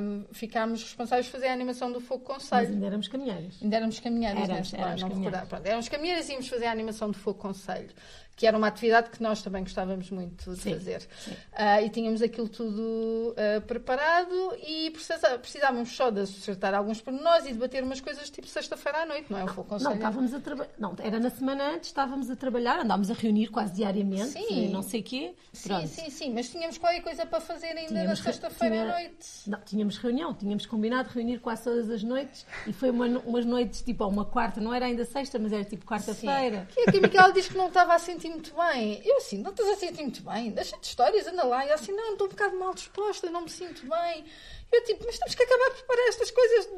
um, 0.00 0.24
ficámos 0.32 0.82
responsáveis 0.82 1.26
por 1.26 1.32
fazer 1.32 1.48
a 1.48 1.52
animação 1.52 1.92
do 1.92 2.00
Fogo 2.00 2.24
Conselho. 2.24 2.62
Mas 2.62 2.70
ainda 2.70 2.86
éramos 2.86 3.08
caminheiras. 3.08 3.58
Ainda 3.62 3.76
éramos 3.76 4.00
caminheiras, 4.00 4.48
éramos, 4.48 4.74
éramos, 4.74 5.02
caminheiras. 5.02 5.48
Pronto, 5.48 5.66
éramos 5.66 5.88
caminheiras 5.88 6.28
e 6.28 6.32
íamos 6.32 6.48
fazer 6.48 6.66
a 6.66 6.72
animação 6.72 7.10
do 7.10 7.18
Fogo 7.18 7.38
Conselho 7.38 7.90
que 8.36 8.46
era 8.46 8.56
uma 8.56 8.68
atividade 8.68 9.08
que 9.08 9.22
nós 9.22 9.42
também 9.42 9.62
gostávamos 9.62 10.10
muito 10.10 10.50
de 10.52 10.60
sim, 10.60 10.74
fazer. 10.74 11.00
Sim. 11.18 11.30
Uh, 11.30 11.86
e 11.86 11.88
tínhamos 11.88 12.20
aquilo 12.20 12.48
tudo 12.50 13.32
uh, 13.32 13.60
preparado 13.62 14.54
e 14.62 14.90
precisávamos 14.90 15.96
só 15.96 16.10
de 16.10 16.20
acertar 16.20 16.74
alguns 16.74 17.00
pormenores 17.00 17.46
e 17.46 17.54
debater 17.54 17.82
umas 17.82 17.98
coisas 17.98 18.28
tipo 18.28 18.46
sexta-feira 18.46 19.02
à 19.02 19.06
noite, 19.06 19.32
não 19.32 19.38
é? 19.38 19.42
Eu 19.42 19.46
vou 19.46 19.66
não, 19.80 19.94
estávamos 19.94 20.34
a 20.34 20.40
trabalhar. 20.40 20.70
Não, 20.78 20.94
era 21.02 21.18
na 21.18 21.30
semana 21.30 21.70
antes, 21.72 21.88
estávamos 21.88 22.30
a 22.30 22.36
trabalhar, 22.36 22.80
andávamos 22.80 23.10
a 23.10 23.14
reunir 23.14 23.48
quase 23.48 23.72
diariamente 23.72 24.32
sim. 24.32 24.68
não 24.68 24.82
sei 24.82 25.00
o 25.00 25.04
quê. 25.04 25.34
Pronto. 25.62 25.88
Sim, 25.88 26.02
sim, 26.04 26.10
sim, 26.10 26.34
mas 26.34 26.50
tínhamos 26.50 26.76
qualquer 26.76 27.00
coisa 27.00 27.24
para 27.24 27.40
fazer 27.40 27.68
ainda 27.68 28.05
tínhamos, 28.14 28.20
sexta-feira 28.20 28.82
à 28.82 28.86
noite. 28.86 29.28
Não, 29.46 29.60
tínhamos 29.60 29.98
reunião, 29.98 30.34
tínhamos 30.34 30.66
combinado 30.66 31.10
reunir 31.10 31.38
quase 31.38 31.64
todas 31.64 31.90
as 31.90 32.02
noites 32.02 32.46
e 32.66 32.72
foi 32.72 32.90
uma, 32.90 33.06
umas 33.20 33.44
noites 33.44 33.82
tipo 33.82 34.04
uma 34.06 34.24
quarta, 34.24 34.60
não 34.60 34.72
era 34.72 34.86
ainda 34.86 35.04
sexta, 35.04 35.38
mas 35.38 35.52
era 35.52 35.64
tipo 35.64 35.84
quarta-feira. 35.84 36.66
Que, 36.72 36.90
que 36.90 36.98
a 36.98 37.00
Miquel 37.00 37.32
disse 37.32 37.50
que 37.50 37.56
não 37.56 37.68
estava 37.68 37.94
a 37.94 37.98
sentir 37.98 38.28
muito 38.28 38.54
bem. 38.54 39.00
Eu 39.04 39.18
assim, 39.18 39.38
não 39.38 39.50
estás 39.50 39.68
a 39.68 39.76
sentir 39.76 40.02
muito 40.02 40.22
bem? 40.22 40.50
Deixa 40.50 40.76
de 40.78 40.86
histórias, 40.86 41.26
anda 41.26 41.44
lá. 41.44 41.64
E 41.66 41.70
assim, 41.72 41.92
não, 41.92 42.12
estou 42.12 42.26
um 42.26 42.30
bocado 42.30 42.58
mal 42.58 42.74
disposta, 42.74 43.30
não 43.30 43.42
me 43.42 43.50
sinto 43.50 43.86
bem. 43.88 44.24
Eu 44.72 44.84
tipo, 44.84 45.04
mas 45.04 45.18
temos 45.18 45.34
que 45.34 45.42
acabar 45.42 45.70
de 45.70 45.76
preparar 45.76 46.08
estas 46.08 46.30
coisas. 46.30 46.68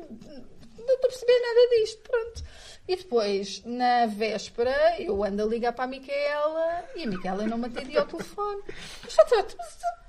Não 0.86 0.94
estou 0.94 1.08
a 1.08 1.08
perceber 1.08 1.40
nada 1.40 1.80
disto. 1.80 2.02
Pronto. 2.08 2.44
E 2.88 2.96
depois, 2.96 3.62
na 3.66 4.06
véspera, 4.06 4.96
eu 4.98 5.22
ando 5.22 5.42
a 5.42 5.46
ligar 5.46 5.74
para 5.74 5.84
a 5.84 5.86
Micaela 5.86 6.84
e 6.96 7.04
a 7.04 7.06
Micaela 7.06 7.46
não 7.46 7.58
me 7.58 7.66
atendia 7.66 8.00
ao 8.00 8.06
telefone. 8.06 8.62
Mas, 9.04 9.14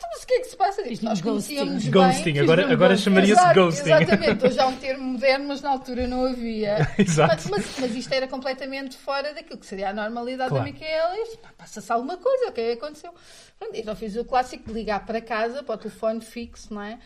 mas 0.01 0.23
o 0.23 0.25
que 0.25 0.33
é 0.33 0.39
que 0.39 0.47
se 0.47 0.55
passa? 0.55 0.83
Diz, 0.83 1.01
nós 1.01 1.21
conhecíamos 1.21 1.83
bem. 1.83 1.91
Ghosting, 1.91 2.39
agora, 2.39 2.71
agora 2.71 2.95
chamaria-se 2.95 3.53
ghosting. 3.53 3.81
Exatamente, 3.81 4.45
hoje 4.45 4.59
há 4.61 4.67
um 4.67 4.75
termo 4.79 5.03
moderno, 5.03 5.49
mas 5.49 5.61
na 5.61 5.71
altura 5.71 6.07
não 6.07 6.25
havia. 6.25 6.89
Exato. 6.97 7.49
Mas, 7.49 7.65
mas, 7.65 7.79
mas, 7.79 7.95
isto 7.95 8.13
era 8.13 8.29
completamente 8.29 8.95
fora 8.95 9.33
daquilo 9.33 9.59
que 9.59 9.65
seria 9.65 9.89
a 9.89 9.93
normalidade 9.93 10.47
claro. 10.47 10.63
da 10.63 10.71
Micaela. 10.71 11.17
E 11.17 11.37
passa-se 11.57 11.91
alguma 11.91 12.15
coisa, 12.15 12.47
o 12.47 12.53
que 12.53 12.61
é 12.61 12.75
que 12.77 12.81
aconteceu? 12.81 13.13
Pronto, 13.59 13.75
então 13.75 13.93
fiz 13.93 14.15
o 14.15 14.23
clássico 14.23 14.63
de 14.69 14.73
ligar 14.73 15.05
para 15.05 15.19
casa, 15.19 15.61
para 15.63 15.75
o 15.75 15.77
telefone 15.77 16.21
fixo, 16.21 16.73
não 16.73 16.81
é? 16.81 16.97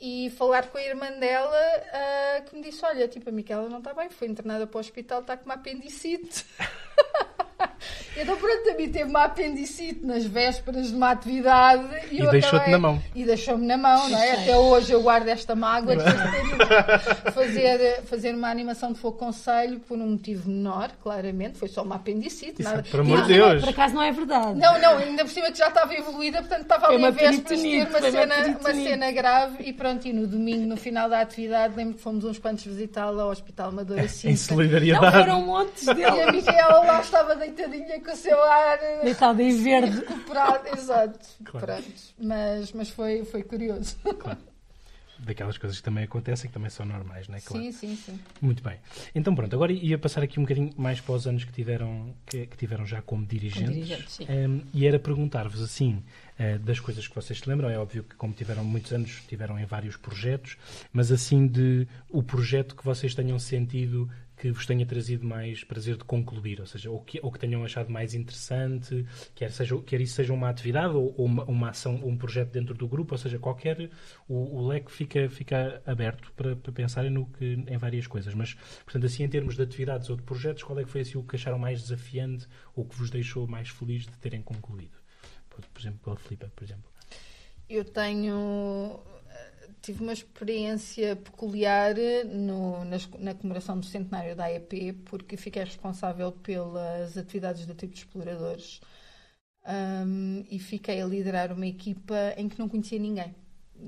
E 0.00 0.30
falar 0.30 0.68
com 0.68 0.78
a 0.78 0.82
irmã 0.82 1.10
dela 1.12 1.58
uh, 1.58 2.44
que 2.44 2.56
me 2.56 2.62
disse: 2.62 2.84
Olha, 2.84 3.08
tipo, 3.08 3.28
a 3.28 3.32
Miquela 3.32 3.68
não 3.68 3.78
está 3.78 3.94
bem, 3.94 4.08
foi 4.08 4.28
internada 4.28 4.66
para 4.66 4.76
o 4.76 4.80
hospital, 4.80 5.20
está 5.20 5.36
com 5.36 5.46
uma 5.46 5.54
apendicite. 5.54 6.44
Então, 8.18 8.34
pronto, 8.36 8.70
a 8.70 8.74
mim 8.74 8.88
teve 8.88 9.10
uma 9.10 9.24
apendicite 9.24 10.04
nas 10.04 10.24
vésperas 10.24 10.88
de 10.88 10.94
uma 10.94 11.10
atividade 11.10 11.86
e, 12.10 12.22
e 12.22 12.30
deixou-te 12.30 12.70
na 12.70 12.78
mão. 12.78 13.02
E 13.14 13.24
deixou-me 13.24 13.66
na 13.66 13.76
mão, 13.76 14.08
não 14.08 14.18
é? 14.18 14.42
Até 14.42 14.56
hoje 14.56 14.92
eu 14.92 15.02
guardo 15.02 15.28
esta 15.28 15.54
mágoa 15.54 15.96
de 15.96 17.32
fazer, 17.32 18.02
fazer 18.04 18.34
uma 18.34 18.48
animação 18.48 18.92
de 18.92 18.98
fogo 18.98 19.18
conselho 19.18 19.80
por 19.80 19.98
um 19.98 20.12
motivo 20.12 20.48
menor, 20.48 20.92
claramente, 21.02 21.58
foi 21.58 21.68
só 21.68 21.82
uma 21.82 21.96
apendicite. 21.96 22.62
Isso, 22.62 22.70
nada. 22.70 22.82
Por 22.90 23.00
amor 23.00 23.22
de 23.22 23.34
Deus. 23.34 23.60
Por 23.60 23.68
acaso 23.68 23.94
não 23.94 24.02
é 24.02 24.10
verdade. 24.10 24.58
Não, 24.58 24.78
não, 24.80 24.96
ainda 24.96 25.22
por 25.24 25.30
cima 25.30 25.50
que 25.52 25.58
já 25.58 25.68
estava 25.68 25.94
evoluída, 25.94 26.38
portanto 26.38 26.62
estava 26.62 26.86
ali 26.88 27.04
em 27.04 27.10
vésperas 27.10 27.60
de 27.60 27.70
ter 27.70 27.88
uma 27.88 28.10
cena, 28.10 28.58
uma 28.58 28.74
cena 28.74 29.12
grave 29.12 29.62
e 29.62 29.72
pronto, 29.74 30.08
e 30.08 30.12
no 30.14 30.26
domingo, 30.26 30.66
no 30.66 30.76
final 30.78 31.10
da 31.10 31.20
atividade, 31.20 31.74
lembro 31.76 31.94
que 31.94 32.00
fomos 32.00 32.24
uns 32.24 32.38
quantos 32.38 32.64
visitá-la 32.64 33.24
ao 33.24 33.30
Hospital 33.30 33.68
Amadora 33.68 34.06
Em 34.24 34.36
solidariedade. 34.36 35.04
Não, 35.04 35.12
foram 35.12 35.42
montes 35.42 35.84
dele. 35.84 36.00
E 36.00 36.22
a 36.22 36.32
Micaela 36.32 36.85
lá 36.86 37.00
estava 37.00 37.36
deitadinha 37.36 38.00
com 38.00 38.12
o 38.12 38.16
seu 38.16 38.42
ar 38.42 38.78
deitado 39.02 39.40
em 39.42 39.62
verde 39.62 39.98
recuperado, 39.98 40.68
exato 40.68 41.26
claro. 41.44 41.66
Pronto. 41.66 41.92
mas, 42.18 42.72
mas 42.72 42.88
foi, 42.90 43.24
foi 43.24 43.42
curioso 43.42 43.96
claro. 44.18 44.38
daquelas 45.18 45.58
coisas 45.58 45.78
que 45.78 45.84
também 45.84 46.04
acontecem 46.04 46.48
que 46.48 46.54
também 46.54 46.70
são 46.70 46.84
normais, 46.86 47.28
não 47.28 47.36
é? 47.36 47.40
Claro. 47.40 47.64
Sim, 47.64 47.72
sim, 47.72 47.96
sim. 47.96 48.20
Muito 48.40 48.62
bem. 48.62 48.78
Então 49.14 49.34
pronto, 49.34 49.54
agora 49.54 49.72
ia 49.72 49.98
passar 49.98 50.22
aqui 50.22 50.38
um 50.38 50.42
bocadinho 50.42 50.70
mais 50.76 51.00
para 51.00 51.14
os 51.14 51.26
anos 51.26 51.44
que 51.44 51.52
tiveram, 51.52 52.14
que, 52.26 52.46
que 52.46 52.56
tiveram 52.56 52.86
já 52.86 53.02
como 53.02 53.24
dirigentes. 53.26 53.66
Como 53.66 53.84
dirigentes 53.84 54.20
um, 54.20 54.24
ehm, 54.28 54.60
e 54.72 54.86
era 54.86 54.98
perguntar-vos 54.98 55.62
assim, 55.62 56.02
uh, 56.38 56.58
das 56.60 56.80
coisas 56.80 57.06
que 57.08 57.14
vocês 57.14 57.38
se 57.38 57.48
lembram, 57.48 57.68
é 57.68 57.78
óbvio 57.78 58.04
que 58.04 58.14
como 58.16 58.32
tiveram 58.32 58.64
muitos 58.64 58.92
anos, 58.92 59.22
tiveram 59.28 59.58
em 59.58 59.64
vários 59.64 59.96
projetos, 59.96 60.56
mas 60.92 61.10
assim 61.10 61.46
de 61.46 61.86
o 62.10 62.22
projeto 62.22 62.76
que 62.76 62.84
vocês 62.84 63.14
tenham 63.14 63.38
sentido 63.38 64.08
que 64.36 64.50
vos 64.50 64.66
tenha 64.66 64.84
trazido 64.84 65.26
mais 65.26 65.64
prazer 65.64 65.96
de 65.96 66.04
concluir, 66.04 66.60
ou 66.60 66.66
seja, 66.66 66.90
ou 66.90 67.00
que, 67.00 67.18
ou 67.22 67.32
que 67.32 67.38
tenham 67.38 67.64
achado 67.64 67.90
mais 67.90 68.14
interessante, 68.14 69.06
quer, 69.34 69.50
seja, 69.50 69.80
quer 69.82 70.00
isso 70.00 70.14
seja 70.14 70.32
uma 70.32 70.50
atividade 70.50 70.94
ou, 70.94 71.14
ou 71.16 71.24
uma, 71.24 71.44
uma, 71.44 71.70
ação, 71.70 71.94
um 72.04 72.16
projeto 72.16 72.50
dentro 72.50 72.74
do 72.74 72.86
grupo, 72.86 73.14
ou 73.14 73.18
seja, 73.18 73.38
qualquer, 73.38 73.90
o, 74.28 74.58
o 74.58 74.66
leque 74.66 74.92
fica, 74.92 75.28
fica 75.30 75.82
aberto 75.86 76.30
para, 76.36 76.54
para 76.54 76.72
pensarem 76.72 77.10
no 77.10 77.26
que, 77.26 77.64
em 77.66 77.78
várias 77.78 78.06
coisas. 78.06 78.34
Mas, 78.34 78.54
portanto, 78.84 79.06
assim, 79.06 79.22
em 79.22 79.28
termos 79.28 79.56
de 79.56 79.62
atividades 79.62 80.10
ou 80.10 80.16
de 80.16 80.22
projetos, 80.22 80.62
qual 80.62 80.78
é 80.78 80.84
que 80.84 80.90
foi 80.90 81.00
assim, 81.00 81.16
o 81.16 81.22
que 81.22 81.36
acharam 81.36 81.58
mais 81.58 81.80
desafiante 81.80 82.46
ou 82.74 82.84
que 82.84 82.94
vos 82.94 83.08
deixou 83.08 83.46
mais 83.46 83.70
feliz 83.70 84.02
de 84.02 84.16
terem 84.18 84.42
concluído? 84.42 84.98
Por, 85.48 85.64
por 85.66 85.80
exemplo, 85.80 86.00
pela 86.04 86.16
Filipa, 86.16 86.52
por 86.54 86.62
exemplo. 86.62 86.90
Eu 87.68 87.84
tenho 87.84 89.00
tive 89.82 90.02
uma 90.02 90.12
experiência 90.12 91.16
peculiar 91.16 91.94
no, 92.26 92.84
na, 92.84 92.96
na, 93.18 93.34
comemoração 93.34 93.78
do 93.78 93.86
centenário 93.86 94.34
da 94.36 94.44
AEP, 94.44 94.92
porque 95.04 95.36
fiquei 95.36 95.62
responsável 95.62 96.32
pelas 96.32 97.16
atividades 97.16 97.66
do 97.66 97.74
tipo 97.74 97.92
de 97.92 98.00
exploradores 98.00 98.80
um, 99.66 100.44
e 100.50 100.58
fiquei 100.58 101.00
a 101.00 101.06
liderar 101.06 101.52
uma 101.52 101.66
equipa 101.66 102.34
em 102.36 102.48
que 102.48 102.58
não 102.58 102.68
conhecia 102.68 102.98
ninguém. 102.98 103.34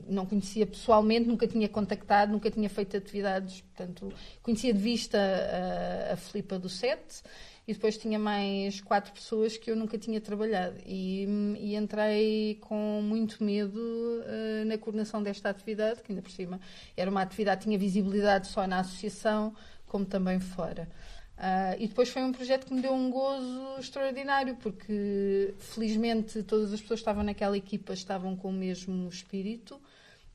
Não 0.06 0.26
conhecia 0.26 0.66
pessoalmente, 0.66 1.26
nunca 1.26 1.46
tinha 1.46 1.68
contactado, 1.68 2.32
nunca 2.32 2.50
tinha 2.50 2.68
feito 2.68 2.96
atividades, 2.96 3.62
portanto, 3.62 4.12
conhecia 4.42 4.72
de 4.72 4.78
vista 4.78 5.18
a, 5.18 6.12
a 6.12 6.16
Filipa 6.16 6.58
do 6.58 6.68
SET 6.68 7.22
e 7.68 7.74
depois 7.74 7.98
tinha 7.98 8.18
mais 8.18 8.81
quatro 8.81 9.12
pessoas 9.12 9.59
que 9.59 9.70
eu 9.70 9.76
nunca 9.76 9.98
tinha 9.98 10.18
trabalhado 10.22 10.78
e, 10.87 11.26
e 11.61 11.76
entrei 11.76 12.57
com 12.62 13.02
muito 13.02 13.44
medo 13.44 13.78
uh, 13.78 14.64
na 14.64 14.78
coordenação 14.78 15.22
desta 15.22 15.50
atividade, 15.50 16.02
que 16.02 16.11
ainda 16.11 16.22
por 16.22 16.31
cima 16.31 16.59
era 16.96 17.11
uma 17.11 17.20
atividade 17.20 17.59
que 17.59 17.64
tinha 17.64 17.78
visibilidade 17.78 18.46
só 18.46 18.66
na 18.66 18.81
associação, 18.81 19.54
como 19.87 20.07
também 20.07 20.40
fora. 20.40 20.88
Uh, 21.37 21.76
e 21.78 21.88
depois 21.88 22.09
foi 22.09 22.22
um 22.22 22.33
projeto 22.33 22.64
que 22.66 22.72
me 22.72 22.81
deu 22.81 22.94
um 22.94 23.11
gozo 23.11 23.78
extraordinário, 23.78 24.57
porque 24.57 25.54
felizmente 25.59 26.42
todas 26.44 26.72
as 26.72 26.81
pessoas 26.81 27.00
que 27.00 27.02
estavam 27.02 27.22
naquela 27.22 27.57
equipa 27.57 27.92
estavam 27.92 28.35
com 28.35 28.48
o 28.48 28.52
mesmo 28.52 29.11
espírito 29.11 29.78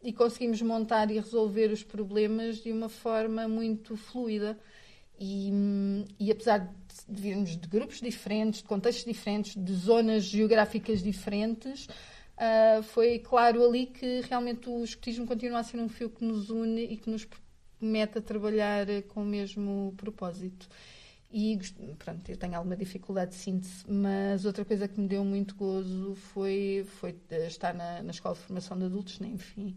e 0.03 0.13
conseguimos 0.13 0.61
montar 0.61 1.09
e 1.09 1.15
resolver 1.15 1.71
os 1.71 1.81
problemas 1.81 2.57
de 2.57 2.71
uma 2.71 2.89
forma 2.89 3.47
muito 3.47 3.97
fluida. 3.97 4.55
E, 5.19 5.51
e 6.19 6.31
apesar 6.31 6.59
de 6.59 6.82
virmos 7.07 7.57
de 7.57 7.67
grupos 7.67 7.99
diferentes, 7.99 8.61
de 8.61 8.67
contextos 8.67 9.05
diferentes, 9.05 9.55
de 9.55 9.73
zonas 9.73 10.23
geográficas 10.23 11.01
diferentes, 11.01 11.85
uh, 11.85 12.83
foi 12.83 13.19
claro 13.19 13.65
ali 13.65 13.87
que 13.87 14.21
realmente 14.21 14.69
o 14.69 14.83
escotismo 14.83 15.25
continua 15.25 15.59
a 15.59 15.63
ser 15.63 15.77
um 15.77 15.89
fio 15.89 16.09
que 16.09 16.23
nos 16.23 16.49
une 16.49 16.83
e 16.83 16.97
que 16.97 17.09
nos 17.09 17.27
mete 17.79 18.17
a 18.17 18.21
trabalhar 18.21 18.85
com 19.09 19.23
o 19.23 19.25
mesmo 19.25 19.93
propósito. 19.97 20.67
E 21.31 21.59
pronto, 21.97 22.29
eu 22.29 22.37
tenho 22.37 22.55
alguma 22.55 22.75
dificuldade 22.75 23.31
de 23.31 23.37
síntese, 23.37 23.83
mas 23.89 24.45
outra 24.45 24.63
coisa 24.63 24.87
que 24.87 24.99
me 24.99 25.07
deu 25.07 25.25
muito 25.25 25.55
gozo 25.55 26.13
foi, 26.13 26.85
foi 26.99 27.15
estar 27.47 27.73
na, 27.73 28.03
na 28.03 28.11
Escola 28.11 28.35
de 28.35 28.41
Formação 28.41 28.77
de 28.77 28.85
Adultos, 28.85 29.19
nem 29.19 29.33
enfim 29.33 29.75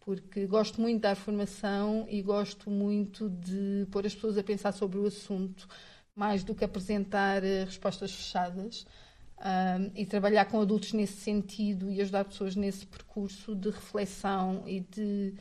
porque 0.00 0.46
gosto 0.46 0.80
muito 0.80 0.96
de 0.96 1.02
dar 1.02 1.14
formação 1.14 2.06
e 2.08 2.22
gosto 2.22 2.70
muito 2.70 3.28
de 3.28 3.86
pôr 3.90 4.06
as 4.06 4.14
pessoas 4.14 4.38
a 4.38 4.42
pensar 4.42 4.72
sobre 4.72 4.98
o 4.98 5.06
assunto, 5.06 5.68
mais 6.14 6.44
do 6.44 6.54
que 6.54 6.64
apresentar 6.64 7.44
eh, 7.44 7.64
respostas 7.64 8.12
fechadas. 8.12 8.86
Um, 9.42 9.90
e 9.94 10.04
trabalhar 10.04 10.44
com 10.44 10.60
adultos 10.60 10.92
nesse 10.92 11.14
sentido 11.14 11.90
e 11.90 11.98
ajudar 12.02 12.26
pessoas 12.26 12.54
nesse 12.54 12.84
percurso 12.84 13.56
de 13.56 13.70
reflexão 13.70 14.64
e 14.66 14.80
de, 14.80 15.32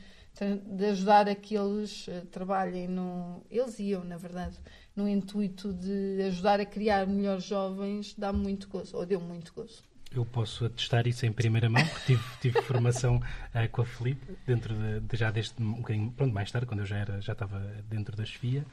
de 0.65 0.85
ajudar 0.85 1.27
a 1.27 1.35
que 1.35 1.55
eles 1.57 2.07
uh, 2.07 2.25
trabalhem 2.31 2.87
no. 2.87 3.43
Eles 3.51 3.77
e 3.77 3.89
eu, 3.89 4.05
na 4.05 4.15
verdade, 4.15 4.55
no 4.95 5.07
intuito 5.07 5.73
de 5.73 6.21
ajudar 6.27 6.61
a 6.61 6.65
criar 6.65 7.05
melhores 7.07 7.43
jovens, 7.43 8.15
dá 8.17 8.31
muito 8.31 8.69
gozo, 8.69 8.95
ou 8.95 9.05
deu 9.05 9.19
muito 9.19 9.53
gozo. 9.53 9.83
Eu 10.11 10.25
posso 10.25 10.65
atestar 10.65 11.05
isso 11.05 11.25
em 11.25 11.31
primeira 11.31 11.69
mão, 11.69 11.85
porque 11.85 12.05
tive, 12.05 12.23
tive 12.41 12.61
formação 12.61 13.17
uh, 13.17 13.69
com 13.69 13.81
a 13.81 13.85
Felipe, 13.85 14.25
dentro 14.47 14.73
de, 14.73 15.01
de, 15.01 15.17
já 15.17 15.29
deste 15.29 15.61
um 15.61 15.73
bocadinho, 15.73 16.11
pronto, 16.11 16.33
mais 16.33 16.49
tarde, 16.49 16.65
quando 16.65 16.79
eu 16.79 16.85
já, 16.85 16.97
era, 16.97 17.21
já 17.21 17.33
estava 17.33 17.59
dentro 17.89 18.15
da 18.15 18.23
chefia. 18.23 18.65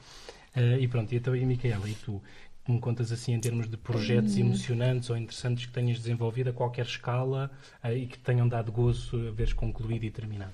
Uh, 0.57 0.79
e 0.79 0.87
pronto, 0.87 1.13
e 1.13 1.17
então, 1.17 1.35
e 1.35 1.45
Micaela, 1.45 1.87
e 1.87 1.93
tu, 1.93 2.21
me 2.67 2.79
contas 2.79 3.11
assim 3.11 3.33
em 3.33 3.39
termos 3.39 3.69
de 3.69 3.77
projetos 3.77 4.35
hum. 4.37 4.41
emocionantes 4.41 5.09
ou 5.09 5.17
interessantes 5.17 5.67
que 5.67 5.71
tenhas 5.71 5.99
desenvolvido 5.99 6.49
a 6.49 6.53
qualquer 6.53 6.85
escala 6.85 7.51
uh, 7.83 7.91
e 7.91 8.07
que 8.07 8.17
tenham 8.17 8.47
dado 8.47 8.71
gozo 8.71 9.27
a 9.27 9.31
veres 9.31 9.53
concluído 9.53 10.03
e 10.03 10.11
terminado? 10.11 10.53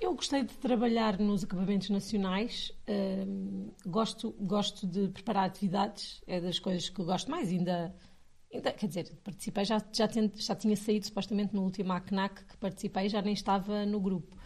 Eu 0.00 0.14
gostei 0.14 0.42
de 0.42 0.52
trabalhar 0.54 1.18
nos 1.18 1.44
acampamentos 1.44 1.88
nacionais, 1.90 2.72
uh, 2.88 3.72
gosto, 3.86 4.34
gosto 4.40 4.86
de 4.86 5.08
preparar 5.08 5.44
atividades, 5.44 6.22
é 6.26 6.40
das 6.40 6.58
coisas 6.58 6.88
que 6.88 6.98
eu 6.98 7.04
gosto 7.04 7.30
mais, 7.30 7.50
ainda 7.50 7.94
então, 8.50 8.72
quer 8.72 8.86
dizer, 8.86 9.12
participei, 9.22 9.64
já, 9.64 9.78
já, 9.92 10.08
já 10.34 10.54
tinha 10.54 10.76
saído 10.76 11.06
supostamente 11.06 11.54
no 11.54 11.62
último 11.62 11.92
ACNAC 11.92 12.44
que 12.44 12.56
participei, 12.56 13.08
já 13.08 13.20
nem 13.20 13.34
estava 13.34 13.84
no 13.84 14.00
grupo. 14.00 14.36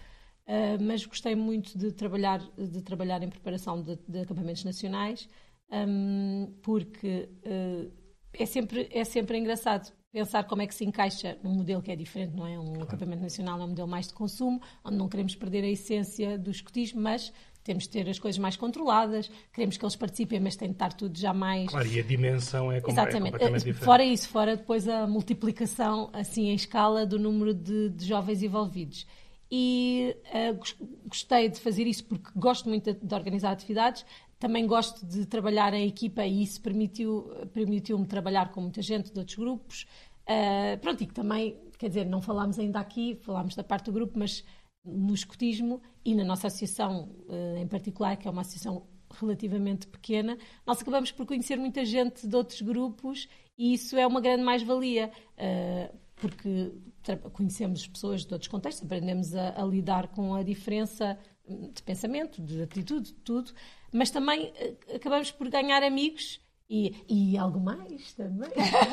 Uh, 0.51 0.83
mas 0.83 1.07
gostei 1.07 1.37
muito 1.37 1.79
de 1.79 1.93
trabalhar, 1.93 2.41
de 2.59 2.83
trabalhar 2.83 3.23
em 3.23 3.29
preparação 3.29 3.81
de, 3.81 3.97
de 4.09 4.19
acampamentos 4.19 4.65
nacionais, 4.65 5.29
um, 5.71 6.53
porque 6.61 7.29
uh, 7.47 7.93
é, 8.33 8.47
sempre, 8.47 8.89
é 8.91 9.05
sempre 9.05 9.39
engraçado 9.39 9.93
pensar 10.13 10.43
como 10.43 10.61
é 10.61 10.67
que 10.67 10.75
se 10.75 10.85
encaixa 10.85 11.39
num 11.41 11.55
modelo 11.55 11.81
que 11.81 11.93
é 11.93 11.95
diferente, 11.95 12.35
não 12.35 12.45
é? 12.45 12.59
Um 12.59 12.65
claro. 12.65 12.83
acampamento 12.83 13.23
nacional 13.23 13.61
é 13.61 13.65
um 13.65 13.69
modelo 13.69 13.87
mais 13.87 14.09
de 14.09 14.15
consumo, 14.15 14.61
onde 14.85 14.97
não 14.97 15.09
queremos 15.09 15.37
perder 15.37 15.63
a 15.63 15.69
essência 15.69 16.37
do 16.37 16.51
escotismo, 16.51 17.01
mas 17.01 17.33
temos 17.63 17.85
de 17.85 17.91
ter 17.91 18.09
as 18.09 18.19
coisas 18.19 18.39
mais 18.39 18.57
controladas, 18.57 19.31
queremos 19.53 19.77
que 19.77 19.85
eles 19.85 19.95
participem, 19.95 20.41
mas 20.41 20.57
tem 20.57 20.71
de 20.71 20.75
estar 20.75 20.93
tudo 20.95 21.17
já 21.17 21.33
mais. 21.33 21.69
Claro, 21.69 21.87
e 21.87 22.01
a 22.01 22.03
dimensão 22.03 22.73
é, 22.73 22.81
com... 22.81 22.91
Exatamente. 22.91 23.29
é 23.29 23.31
completamente 23.31 23.65
diferente. 23.65 23.85
Fora 23.85 24.05
isso, 24.05 24.29
fora 24.29 24.57
depois 24.57 24.89
a 24.89 25.07
multiplicação, 25.07 26.11
assim, 26.13 26.49
em 26.49 26.55
escala 26.55 27.07
do 27.07 27.19
número 27.19 27.55
de, 27.55 27.91
de 27.91 28.05
jovens 28.05 28.43
envolvidos. 28.43 29.07
E 29.51 30.17
uh, 30.27 31.09
gostei 31.09 31.49
de 31.49 31.61
fazer 31.61 31.87
isso 31.87 32.05
porque 32.05 32.31
gosto 32.37 32.69
muito 32.69 32.93
de, 32.95 33.15
organizar 33.15 33.51
atividades, 33.51 34.05
também 34.39 34.67
gosto 34.67 35.05
de 35.05 35.27
trabalhar 35.27 35.75
em 35.75 35.89
equipa 35.89 36.25
e 36.25 36.43
isso 36.43 36.61
permitiu-me 36.61 37.47
permitiu 37.47 38.05
trabalhar 38.07 38.53
com 38.53 38.61
muita 38.61 38.81
gente 38.81 39.13
de 39.13 39.19
outros 39.19 39.37
grupos. 39.37 39.87
Uh, 40.23 40.79
pronto, 40.81 41.03
e 41.03 41.07
que 41.07 41.15
também, 41.15 41.59
quer 41.77 41.89
dizer, 41.89 42.07
não 42.07 42.23
falámos 42.23 42.59
ainda 42.59 42.79
aqui, 42.79 43.19
falámos 43.23 43.57
da 43.57 43.65
parte 43.65 43.87
do 43.87 43.93
grupo, 43.93 44.17
mas 44.17 44.45
no 44.85 45.13
escotismo 45.13 45.83
e 46.05 46.15
na 46.15 46.25
nossa 46.25 46.47
associação 46.47 47.11
uh, 47.29 47.57
em 47.59 47.67
particular, 47.67 48.17
que 48.17 48.29
é 48.29 48.31
uma 48.31 48.43
associação 48.43 48.87
relativamente 49.19 49.89
pequena, 49.89 50.39
nós 50.65 50.81
acabamos 50.81 51.11
por 51.11 51.27
conhecer 51.27 51.57
muita 51.57 51.85
gente 51.85 52.27
de 52.27 52.37
outros 52.37 52.63
grupos 52.63 53.29
e 53.59 53.75
isso 53.75 53.97
é 53.97 54.07
uma 54.07 54.21
grande 54.21 54.43
mais-valia, 54.43 55.11
uh, 55.37 55.99
porque 56.21 56.73
conhecemos 57.33 57.87
pessoas 57.87 58.25
de 58.25 58.33
outros 58.33 58.49
contextos, 58.49 58.85
aprendemos 58.85 59.35
a, 59.35 59.61
a, 59.61 59.65
lidar 59.65 60.09
com 60.09 60.35
a 60.35 60.43
diferença 60.43 61.19
de 61.47 61.83
pensamento, 61.83 62.41
de 62.43 62.63
atitude, 62.63 63.13
de 63.13 63.21
tudo, 63.21 63.53
mas 63.93 64.11
também 64.11 64.49
uh, 64.49 64.97
acabamos 64.97 65.31
por 65.31 65.49
ganhar 65.49 65.83
amigos 65.83 66.41
e, 66.71 66.95
e 67.09 67.37
algo 67.37 67.59
mais 67.59 68.13
também. 68.13 68.49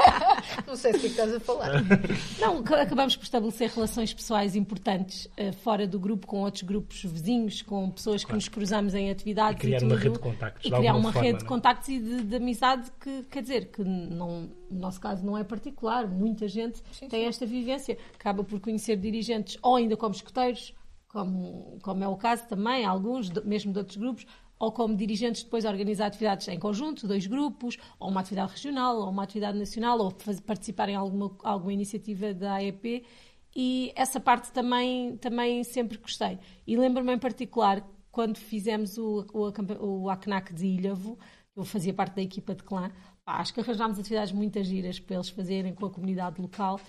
Não 0.66 0.76
sei 0.76 0.94
se 0.94 1.00
que 1.00 1.08
estás 1.08 1.32
a 1.32 1.40
falar. 1.40 1.74
Não, 2.42 2.58
acabamos 2.58 3.16
por 3.16 3.24
estabelecer 3.24 3.70
relações 3.70 4.12
pessoais 4.12 4.56
importantes 4.56 5.26
uh, 5.26 5.54
fora 5.62 5.86
do 5.86 6.00
grupo, 6.00 6.26
com 6.26 6.42
outros 6.42 6.64
grupos 6.64 7.04
vizinhos, 7.04 7.62
com 7.62 7.92
pessoas 7.92 8.22
que 8.22 8.30
claro. 8.30 8.38
nos 8.38 8.50
cruzamos 8.50 8.96
em 8.96 9.12
atividades. 9.12 9.60
E 9.60 9.68
criar 9.68 9.82
e 9.84 9.86
uma 9.86 9.96
rede 9.96 10.14
de 10.14 10.20
contactos. 10.20 10.66
E 10.66 10.72
criar 10.72 10.96
uma 10.96 11.14
forma, 11.14 11.22
rede 11.22 11.34
não? 11.34 11.38
de 11.38 11.46
é? 11.46 11.48
contactos 11.48 11.90
e 11.90 12.00
de, 12.00 12.24
de, 12.24 12.36
amizade 12.36 12.92
que, 13.00 13.24
quer 13.30 13.44
dizer, 13.44 13.66
que 13.68 13.84
não, 13.84 14.50
no 14.72 14.80
nosso 14.80 15.00
caso 15.00 15.24
não 15.24 15.38
é 15.38 15.44
particular. 15.44 16.08
Muita 16.08 16.48
gente 16.48 16.82
sim, 16.92 17.08
tem 17.08 17.22
sim. 17.22 17.28
esta 17.28 17.46
vivência. 17.46 17.96
Acaba 18.16 18.44
por 18.44 18.60
conhecer 18.60 18.98
dirigentes 18.98 19.56
ou 19.62 19.76
ainda 19.76 19.96
como 19.96 20.16
escuteiros, 20.16 20.74
como, 21.08 21.78
como 21.84 22.04
é 22.04 22.08
o 22.08 22.16
caso 22.16 22.48
também, 22.48 22.86
alguns, 22.86 23.30
mesmo 23.44 23.72
de 23.72 23.78
outros 23.78 23.98
grupos, 23.98 24.26
ou 24.60 24.72
como 24.72 24.96
dirigentes 24.96 25.44
depois 25.44 25.66
organizar 25.66 26.08
atividades 26.08 26.48
em 26.48 26.60
conjunto, 26.60 27.08
dois 27.08 27.28
grupos, 27.28 27.78
ou 28.00 28.10
uma 28.10 28.22
atividade 28.22 28.52
regional, 28.52 28.98
ou 28.98 29.10
uma 29.10 29.24
atividade 29.24 29.58
nacional, 29.58 30.00
ou 30.00 30.12
participar 30.46 30.90
em 30.90 30.96
alguma, 30.96 31.36
alguma 31.44 31.74
iniciativa 31.74 32.34
da 32.34 32.56
AEP. 32.56 33.04
E 33.56 33.92
essa 33.96 34.20
parte 34.20 34.52
também, 34.52 35.18
também 35.18 35.64
sempre 35.64 35.98
gostei. 35.98 36.38
E 36.66 36.78
lembro-me 36.78 37.14
em 37.14 37.18
particular, 37.18 37.88
quando 38.12 38.38
fizemos 38.38 38.98
o, 38.98 39.26
o, 39.34 40.04
o 40.04 40.10
ACNAC 40.10 40.54
de 40.54 40.68
Ilhavo, 40.68 41.18
eu 41.56 41.64
fazia 41.64 41.94
parte 41.94 42.16
da 42.16 42.22
equipa 42.22 42.54
de 42.54 42.64
clã, 42.64 42.92
pá, 43.26 43.38
acho 43.40 43.54
que 43.54 43.60
arranjámos 43.60 44.00
atividades 44.00 44.32
muito 44.32 44.64
giras 44.64 45.00
para 45.00 45.16
eles 45.16 45.30
fazerem 45.30 45.74
com 45.74 45.86
a 45.86 45.90
comunidade 45.90 46.40
local. 46.40 46.80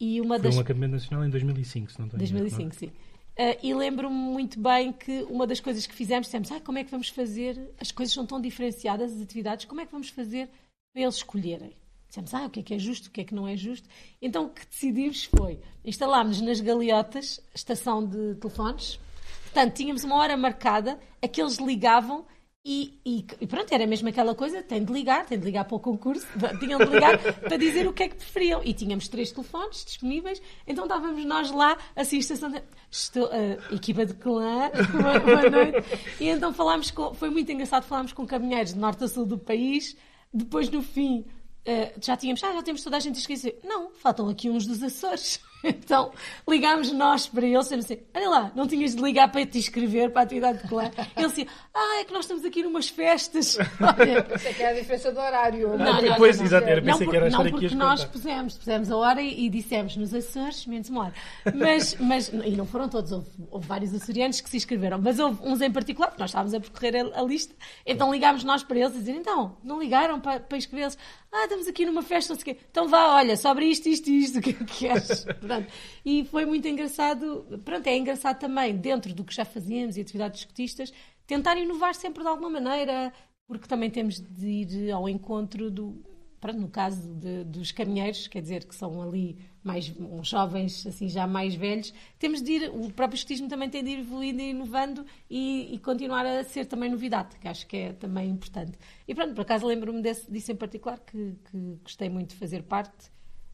E 0.00 0.20
uma 0.20 0.36
Foi 0.36 0.44
das... 0.44 0.56
um 0.56 0.60
acampamento 0.60 0.92
nacional 0.92 1.26
em 1.26 1.30
2005, 1.30 1.92
se 1.92 1.98
não 1.98 2.06
estou 2.06 2.18
2005, 2.18 2.62
não. 2.62 2.70
sim. 2.72 2.90
Uh, 3.38 3.54
e 3.62 3.72
lembro-me 3.72 4.16
muito 4.16 4.58
bem 4.58 4.92
que 4.92 5.22
uma 5.30 5.46
das 5.46 5.60
coisas 5.60 5.86
que 5.86 5.94
fizemos, 5.94 6.26
dissemos, 6.26 6.50
ah, 6.50 6.60
como 6.60 6.76
é 6.78 6.82
que 6.82 6.90
vamos 6.90 7.08
fazer, 7.08 7.72
as 7.78 7.92
coisas 7.92 8.12
são 8.12 8.26
tão 8.26 8.40
diferenciadas, 8.40 9.12
as 9.12 9.22
atividades, 9.22 9.64
como 9.64 9.80
é 9.80 9.86
que 9.86 9.92
vamos 9.92 10.08
fazer 10.08 10.50
para 10.92 11.02
eles 11.02 11.14
escolherem? 11.14 11.72
Dissemos, 12.08 12.34
ah, 12.34 12.46
o 12.46 12.50
que 12.50 12.58
é 12.58 12.62
que 12.64 12.74
é 12.74 12.78
justo, 12.80 13.06
o 13.06 13.10
que 13.12 13.20
é 13.20 13.24
que 13.24 13.36
não 13.36 13.46
é 13.46 13.56
justo. 13.56 13.88
Então 14.20 14.46
o 14.46 14.50
que 14.50 14.66
decidimos 14.66 15.24
foi, 15.24 15.60
instalámos 15.84 16.40
nas 16.40 16.60
galiotas 16.60 17.40
estação 17.54 18.04
de 18.04 18.34
telefones, 18.34 18.98
portanto, 19.44 19.72
tínhamos 19.72 20.02
uma 20.02 20.16
hora 20.16 20.36
marcada, 20.36 20.98
aqueles 21.22 21.58
ligavam 21.58 22.26
e, 22.70 23.00
e, 23.02 23.24
e, 23.40 23.46
pronto, 23.46 23.72
era 23.72 23.86
mesmo 23.86 24.10
aquela 24.10 24.34
coisa: 24.34 24.62
tem 24.62 24.84
de 24.84 24.92
ligar, 24.92 25.24
tem 25.24 25.38
de 25.38 25.44
ligar 25.46 25.64
para 25.64 25.74
o 25.74 25.80
concurso, 25.80 26.26
tinham 26.60 26.78
de 26.78 26.84
ligar 26.84 27.16
para 27.40 27.56
dizer 27.56 27.86
o 27.86 27.94
que 27.94 28.02
é 28.02 28.08
que 28.10 28.16
preferiam. 28.16 28.60
E 28.62 28.74
tínhamos 28.74 29.08
três 29.08 29.32
telefones 29.32 29.86
disponíveis, 29.86 30.42
então 30.66 30.84
estávamos 30.84 31.24
nós 31.24 31.50
lá, 31.50 31.78
assim, 31.96 32.18
estação 32.18 32.50
de. 32.50 32.62
Estou, 32.90 33.24
uh, 33.24 33.74
equipa 33.74 34.04
de 34.04 34.12
clã, 34.12 34.70
boa, 34.92 35.18
boa, 35.18 35.50
noite. 35.50 35.98
E 36.20 36.28
então 36.28 36.52
falámos 36.52 36.90
com. 36.90 37.14
Foi 37.14 37.30
muito 37.30 37.50
engraçado, 37.50 37.84
falámos 37.84 38.12
com 38.12 38.26
caminheiros 38.26 38.74
de 38.74 38.78
norte 38.78 39.02
a 39.02 39.08
sul 39.08 39.24
do 39.24 39.38
país. 39.38 39.96
Depois, 40.30 40.68
no 40.68 40.82
fim, 40.82 41.20
uh, 41.20 42.04
já 42.04 42.18
tínhamos. 42.18 42.44
Ah, 42.44 42.52
já 42.52 42.62
temos 42.62 42.84
toda 42.84 42.98
a 42.98 43.00
gente 43.00 43.18
esquecido. 43.18 43.56
Não, 43.64 43.92
faltam 43.92 44.28
aqui 44.28 44.50
uns 44.50 44.66
dos 44.66 44.82
Açores. 44.82 45.40
Então 45.64 46.12
ligámos 46.48 46.92
nós 46.92 47.26
para 47.26 47.46
ele, 47.46 47.62
sempre 47.64 47.78
assim: 47.84 47.98
olha 48.14 48.28
lá, 48.28 48.52
não 48.54 48.66
tinhas 48.66 48.94
de 48.94 49.02
ligar 49.02 49.30
para 49.30 49.44
te 49.44 49.58
inscrever 49.58 50.10
para 50.10 50.22
a 50.22 50.24
atividade 50.24 50.62
de 50.62 50.68
clã. 50.68 50.90
Ele 51.16 51.26
disse: 51.28 51.48
ah, 51.74 52.00
é 52.00 52.04
que 52.04 52.12
nós 52.12 52.24
estamos 52.24 52.44
aqui 52.44 52.62
numas 52.62 52.88
festas. 52.88 53.58
Olha, 53.80 54.22
Pensei 54.22 54.54
que 54.54 54.62
era 54.62 54.76
a 54.76 54.80
diferença 54.80 55.10
do 55.12 55.18
horário. 55.20 55.76
Não, 55.76 55.78
não, 55.78 56.00
Depois, 56.00 56.36
não, 56.36 56.44
não. 56.44 56.46
exato, 56.46 56.68
era, 56.68 56.80
não, 56.80 56.86
pensei 56.92 57.06
por- 57.06 57.10
que 57.10 57.16
era 57.16 57.30
não 57.30 57.50
porque 57.50 57.74
nós 57.74 58.00
contar. 58.00 58.12
pusemos, 58.12 58.56
pusemos 58.58 58.90
a 58.90 58.96
hora 58.96 59.20
e, 59.22 59.46
e 59.46 59.50
dissemos 59.50 59.96
nos 59.96 60.14
Açores, 60.14 60.64
menos 60.66 60.88
uma 60.90 61.04
hora. 61.06 61.14
Mas, 61.54 61.96
mas, 61.98 62.28
e 62.28 62.50
não 62.52 62.64
foram 62.66 62.88
todos, 62.88 63.10
houve, 63.12 63.26
houve 63.50 63.66
vários 63.66 63.92
açorianos 63.94 64.40
que 64.40 64.48
se 64.48 64.56
inscreveram, 64.56 64.98
mas 65.00 65.18
houve 65.18 65.40
uns 65.42 65.60
em 65.60 65.70
particular, 65.70 66.08
porque 66.08 66.22
nós 66.22 66.30
estávamos 66.30 66.54
a 66.54 66.60
percorrer 66.60 66.96
a, 67.14 67.20
a 67.20 67.22
lista, 67.24 67.54
então 67.84 68.12
ligámos 68.12 68.44
nós 68.44 68.62
para 68.62 68.78
eles 68.78 68.94
a 68.94 68.98
dizer, 68.98 69.12
então, 69.12 69.56
não 69.62 69.80
ligaram 69.80 70.20
para, 70.20 70.40
para 70.40 70.56
inscrevê-los? 70.58 70.96
Ah, 71.30 71.44
estamos 71.44 71.66
aqui 71.68 71.84
numa 71.84 72.02
festa, 72.02 72.32
não 72.32 72.40
sei 72.40 72.52
o 72.52 72.56
quê. 72.56 72.62
Então 72.70 72.88
vá, 72.88 73.16
olha, 73.16 73.36
sobre 73.36 73.66
isto, 73.66 73.86
isto 73.88 74.08
e 74.08 74.18
isto, 74.24 74.38
o 74.38 74.42
que 74.42 74.50
é 74.50 74.52
que 74.54 74.64
queres? 74.64 75.26
Pronto. 75.48 75.72
E 76.04 76.24
foi 76.26 76.44
muito 76.44 76.68
engraçado, 76.68 77.46
pronto, 77.64 77.86
é 77.86 77.96
engraçado 77.96 78.38
também, 78.38 78.76
dentro 78.76 79.14
do 79.14 79.24
que 79.24 79.34
já 79.34 79.44
fazíamos 79.46 79.96
e 79.96 80.00
atividades 80.02 80.40
escotistas, 80.40 80.92
tentar 81.26 81.56
inovar 81.56 81.94
sempre 81.94 82.22
de 82.22 82.28
alguma 82.28 82.50
maneira, 82.50 83.10
porque 83.46 83.66
também 83.66 83.88
temos 83.90 84.20
de 84.20 84.46
ir 84.46 84.90
ao 84.90 85.08
encontro 85.08 85.70
do, 85.70 86.04
pronto, 86.38 86.60
no 86.60 86.68
caso 86.68 87.14
de- 87.14 87.44
dos 87.44 87.72
caminheiros, 87.72 88.26
quer 88.26 88.42
dizer, 88.42 88.66
que 88.66 88.74
são 88.74 89.00
ali 89.00 89.38
mais 89.64 89.90
uns 89.98 90.28
jovens, 90.28 90.86
assim, 90.86 91.08
já 91.08 91.26
mais 91.26 91.54
velhos, 91.54 91.94
temos 92.18 92.42
de 92.42 92.52
ir, 92.52 92.70
o 92.70 92.92
próprio 92.92 93.16
escotismo 93.16 93.48
também 93.48 93.70
tem 93.70 93.82
de 93.82 93.90
ir 93.90 93.98
evoluindo 94.00 94.42
e 94.42 94.50
inovando 94.50 95.04
e, 95.30 95.74
e 95.74 95.78
continuar 95.78 96.26
a 96.26 96.44
ser 96.44 96.66
também 96.66 96.90
novidade, 96.90 97.38
que 97.38 97.48
acho 97.48 97.66
que 97.66 97.76
é 97.76 97.92
também 97.94 98.28
importante. 98.30 98.78
E 99.06 99.14
pronto, 99.14 99.34
por 99.34 99.42
acaso 99.42 99.66
lembro-me 99.66 100.02
disso 100.02 100.52
em 100.52 100.56
particular, 100.56 100.98
que, 101.00 101.34
que 101.50 101.58
gostei 101.82 102.08
muito 102.10 102.30
de 102.30 102.36
fazer 102.36 102.62
parte. 102.64 103.10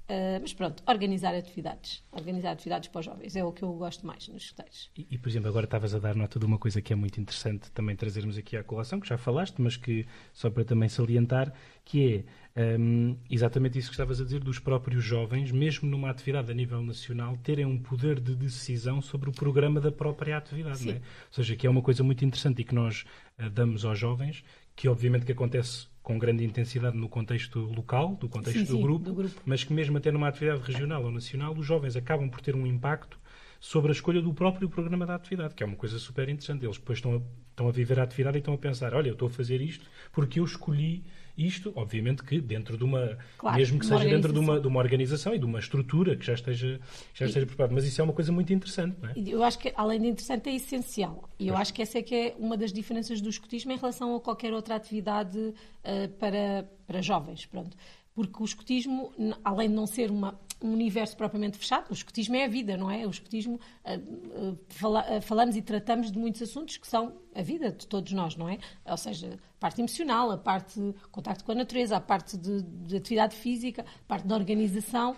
Ah, 0.07 0.39
mas 0.41 0.53
pronto, 0.53 0.83
organizar 0.87 1.35
atividades. 1.35 2.05
Organizar 2.13 2.53
atividades 2.53 2.89
para 2.89 2.99
os 3.01 3.07
jovens 3.07 3.37
é 3.37 3.45
o 3.45 3.53
que 3.53 3.63
eu 3.63 3.73
gosto 3.73 4.07
mais 4.07 4.29
nos 4.29 4.45
escuteiros. 4.45 4.91
E, 4.97 5.07
e, 5.11 5.19
por 5.19 5.29
exemplo, 5.29 5.49
agora 5.49 5.65
estavas 5.65 5.95
a 5.95 5.99
dar 5.99 6.15
nota 6.15 6.39
de 6.39 6.45
uma 6.45 6.59
coisa 6.59 6.83
que 6.83 6.93
é 6.93 6.97
muito 6.97 7.21
interessante 7.21 7.71
também 7.71 7.97
trazermos 7.97 8.37
aqui 8.37 8.57
à 8.57 8.63
colação, 8.63 9.01
que 9.01 9.09
já 9.09 9.17
falaste, 9.17 9.61
mas 9.61 9.77
que 9.77 10.07
só 10.33 10.51
para 10.51 10.65
também 10.65 10.89
salientar, 10.89 11.53
que 11.85 12.25
é 12.55 12.77
hum, 12.79 13.17
exatamente 13.31 13.79
isso 13.79 13.89
que 13.89 13.95
estavas 13.95 14.21
a 14.21 14.25
dizer, 14.25 14.41
dos 14.41 14.59
próprios 14.59 15.03
jovens, 15.03 15.51
mesmo 15.51 15.89
numa 15.89 16.11
atividade 16.11 16.51
a 16.51 16.55
nível 16.55 16.83
nacional, 16.83 17.39
terem 17.39 17.65
um 17.65 17.79
poder 17.79 18.21
de 18.21 18.35
decisão 18.35 19.01
sobre 19.01 19.31
o 19.31 19.33
programa 19.33 19.81
da 19.81 19.91
própria 19.91 20.37
atividade. 20.37 20.79
Sim. 20.79 20.87
Não 20.87 20.95
é? 20.95 20.97
Ou 20.97 21.03
seja, 21.33 21.57
que 21.57 21.67
é 21.67 21.71
uma 21.71 21.83
coisa 21.83 22.05
muito 22.05 22.25
interessante 22.25 22.61
e 22.61 22.65
que 22.65 22.75
nós 22.75 23.07
eh, 23.39 23.49
damos 23.49 23.87
aos 23.87 23.99
jovens, 23.99 24.45
que 24.77 24.87
obviamente 24.87 25.25
que 25.25 25.33
acontece 25.33 25.87
com 26.05 26.19
grande 26.19 26.45
intensidade 26.45 26.97
no 26.99 27.09
contexto 27.09 27.59
local, 27.61 28.15
do 28.17 28.29
contexto 28.29 28.59
Sim, 28.59 28.65
do, 28.67 28.77
sim, 28.77 28.83
grupo, 28.83 29.05
do 29.07 29.15
grupo. 29.15 29.41
mas 29.47 29.65
que 29.65 29.73
mesmo 29.73 29.97
até 29.97 30.13
numa 30.13 30.29
atividade 30.29 30.61
regional 30.61 31.03
ou 31.03 31.11
nacional, 31.11 31.55
os 31.57 31.67
jovens 31.67 31.97
acabam 31.97 32.29
por 32.29 32.43
ter 32.43 32.55
um 32.55 32.67
impacto 32.67 33.19
sobre 33.59 33.91
a 33.91 33.93
escolha 33.95 34.21
do 34.21 34.35
próprio 34.35 34.69
programa 34.69 35.07
da 35.07 35.15
atividade, 35.15 35.55
que 35.55 35.63
é 35.63 35.67
uma 35.67 35.77
coisa 35.77 35.99
super 35.99 36.29
interessante. 36.29 36.63
Eles 36.63 36.77
depois 36.77 36.99
estão 36.99 37.15
a, 37.17 37.21
estão 37.51 37.69
a 37.69 37.73
viver 37.73 37.99
a 37.99 38.03
atividade 38.03 38.37
e 38.37 38.41
estão 38.41 38.53
a 38.53 38.59
pensar, 38.59 38.93
olha, 38.93 39.09
eu 39.09 39.15
estou 39.15 39.29
a 39.29 39.31
fazer 39.31 39.63
isto 39.63 39.87
porque 40.13 40.39
eu 40.41 40.45
escolhi 40.45 41.03
isto, 41.37 41.73
obviamente 41.75 42.23
que 42.23 42.41
dentro 42.41 42.77
de 42.77 42.85
uma, 42.85 43.19
Claro, 43.39 43.57
mesmo 43.57 43.79
que 43.79 43.87
seja 43.87 44.05
dentro 44.05 44.33
de 44.33 44.39
uma, 44.39 44.55
organização. 44.55 44.63
de 44.63 44.69
uma 44.69 44.81
organização 44.81 45.35
e 45.35 45.39
de 45.39 45.45
uma 45.45 45.59
estrutura 45.59 46.17
que 46.17 46.25
já 46.25 46.35
esteja, 46.35 46.81
já 47.13 47.27
esteja 47.27 47.47
preparada. 47.47 47.75
Mas 47.75 47.85
isso 47.85 48.01
é 48.01 48.05
uma 48.05 48.13
coisa 48.13 48.31
muito 48.33 48.53
interessante, 48.53 48.97
não 49.01 49.09
é? 49.11 49.13
Eu 49.17 49.43
acho 49.43 49.59
que, 49.59 49.73
além 49.77 50.01
de 50.01 50.09
interessante, 50.09 50.49
é 50.49 50.55
essencial. 50.55 51.29
E 51.39 51.49
eu 51.49 51.57
acho 51.57 51.75
que 51.75 51.83
essa 51.83 51.99
é 51.99 52.03
que 52.03 52.15
é 52.15 52.37
uma 52.39 52.57
das 52.57 52.73
diferenças 52.73 53.21
do 53.21 53.29
escotismo 53.29 53.73
em 53.73 53.77
relação 53.77 54.15
a 54.15 54.21
qualquer 54.21 54.53
outra 54.53 54.77
atividade 54.77 55.55
eh, 55.83 56.09
para, 56.09 56.69
para 56.87 57.03
jovens. 57.03 57.47
Pronto. 57.47 57.77
Porque 58.15 58.41
o 58.41 58.45
escotismo, 58.45 59.13
além 59.45 59.69
de 59.69 59.75
não 59.75 59.87
ser 59.89 60.09
uma, 60.09 60.39
um 60.63 60.73
universo 60.73 61.17
propriamente 61.17 61.59
fechado, 61.59 61.91
o 61.91 61.93
escotismo 61.93 62.37
é 62.37 62.45
a 62.45 62.49
vida, 62.49 62.77
não 62.77 62.89
é? 62.89 63.05
O 63.05 63.11
escotismo, 63.11 63.59
eh, 63.85 63.95
eh, 63.97 64.55
fala- 64.69 65.05
eh, 65.09 65.21
falamos 65.21 65.57
e 65.57 65.63
tratamos 65.63 66.13
de 66.13 66.19
muitos 66.19 66.41
assuntos 66.41 66.77
que 66.77 66.87
são 66.87 67.13
a 67.35 67.43
vida 67.43 67.73
de 67.73 67.87
todos 67.89 68.13
nós, 68.13 68.37
não 68.37 68.49
é? 68.49 68.59
Ou 68.87 68.97
seja, 68.97 69.37
a 69.57 69.61
parte 69.61 69.81
emocional, 69.81 70.31
a 70.31 70.39
parte 70.39 70.79
de 70.79 70.95
contacto 71.11 71.45
com 71.45 71.51
a 71.51 71.55
natureza, 71.57 71.97
a 71.97 72.01
parte 72.01 72.37
de, 72.39 72.63
de 72.63 72.97
atividade 72.97 73.35
física, 73.35 73.83
a 73.83 74.07
parte 74.07 74.27
da 74.29 74.37
organização 74.37 75.17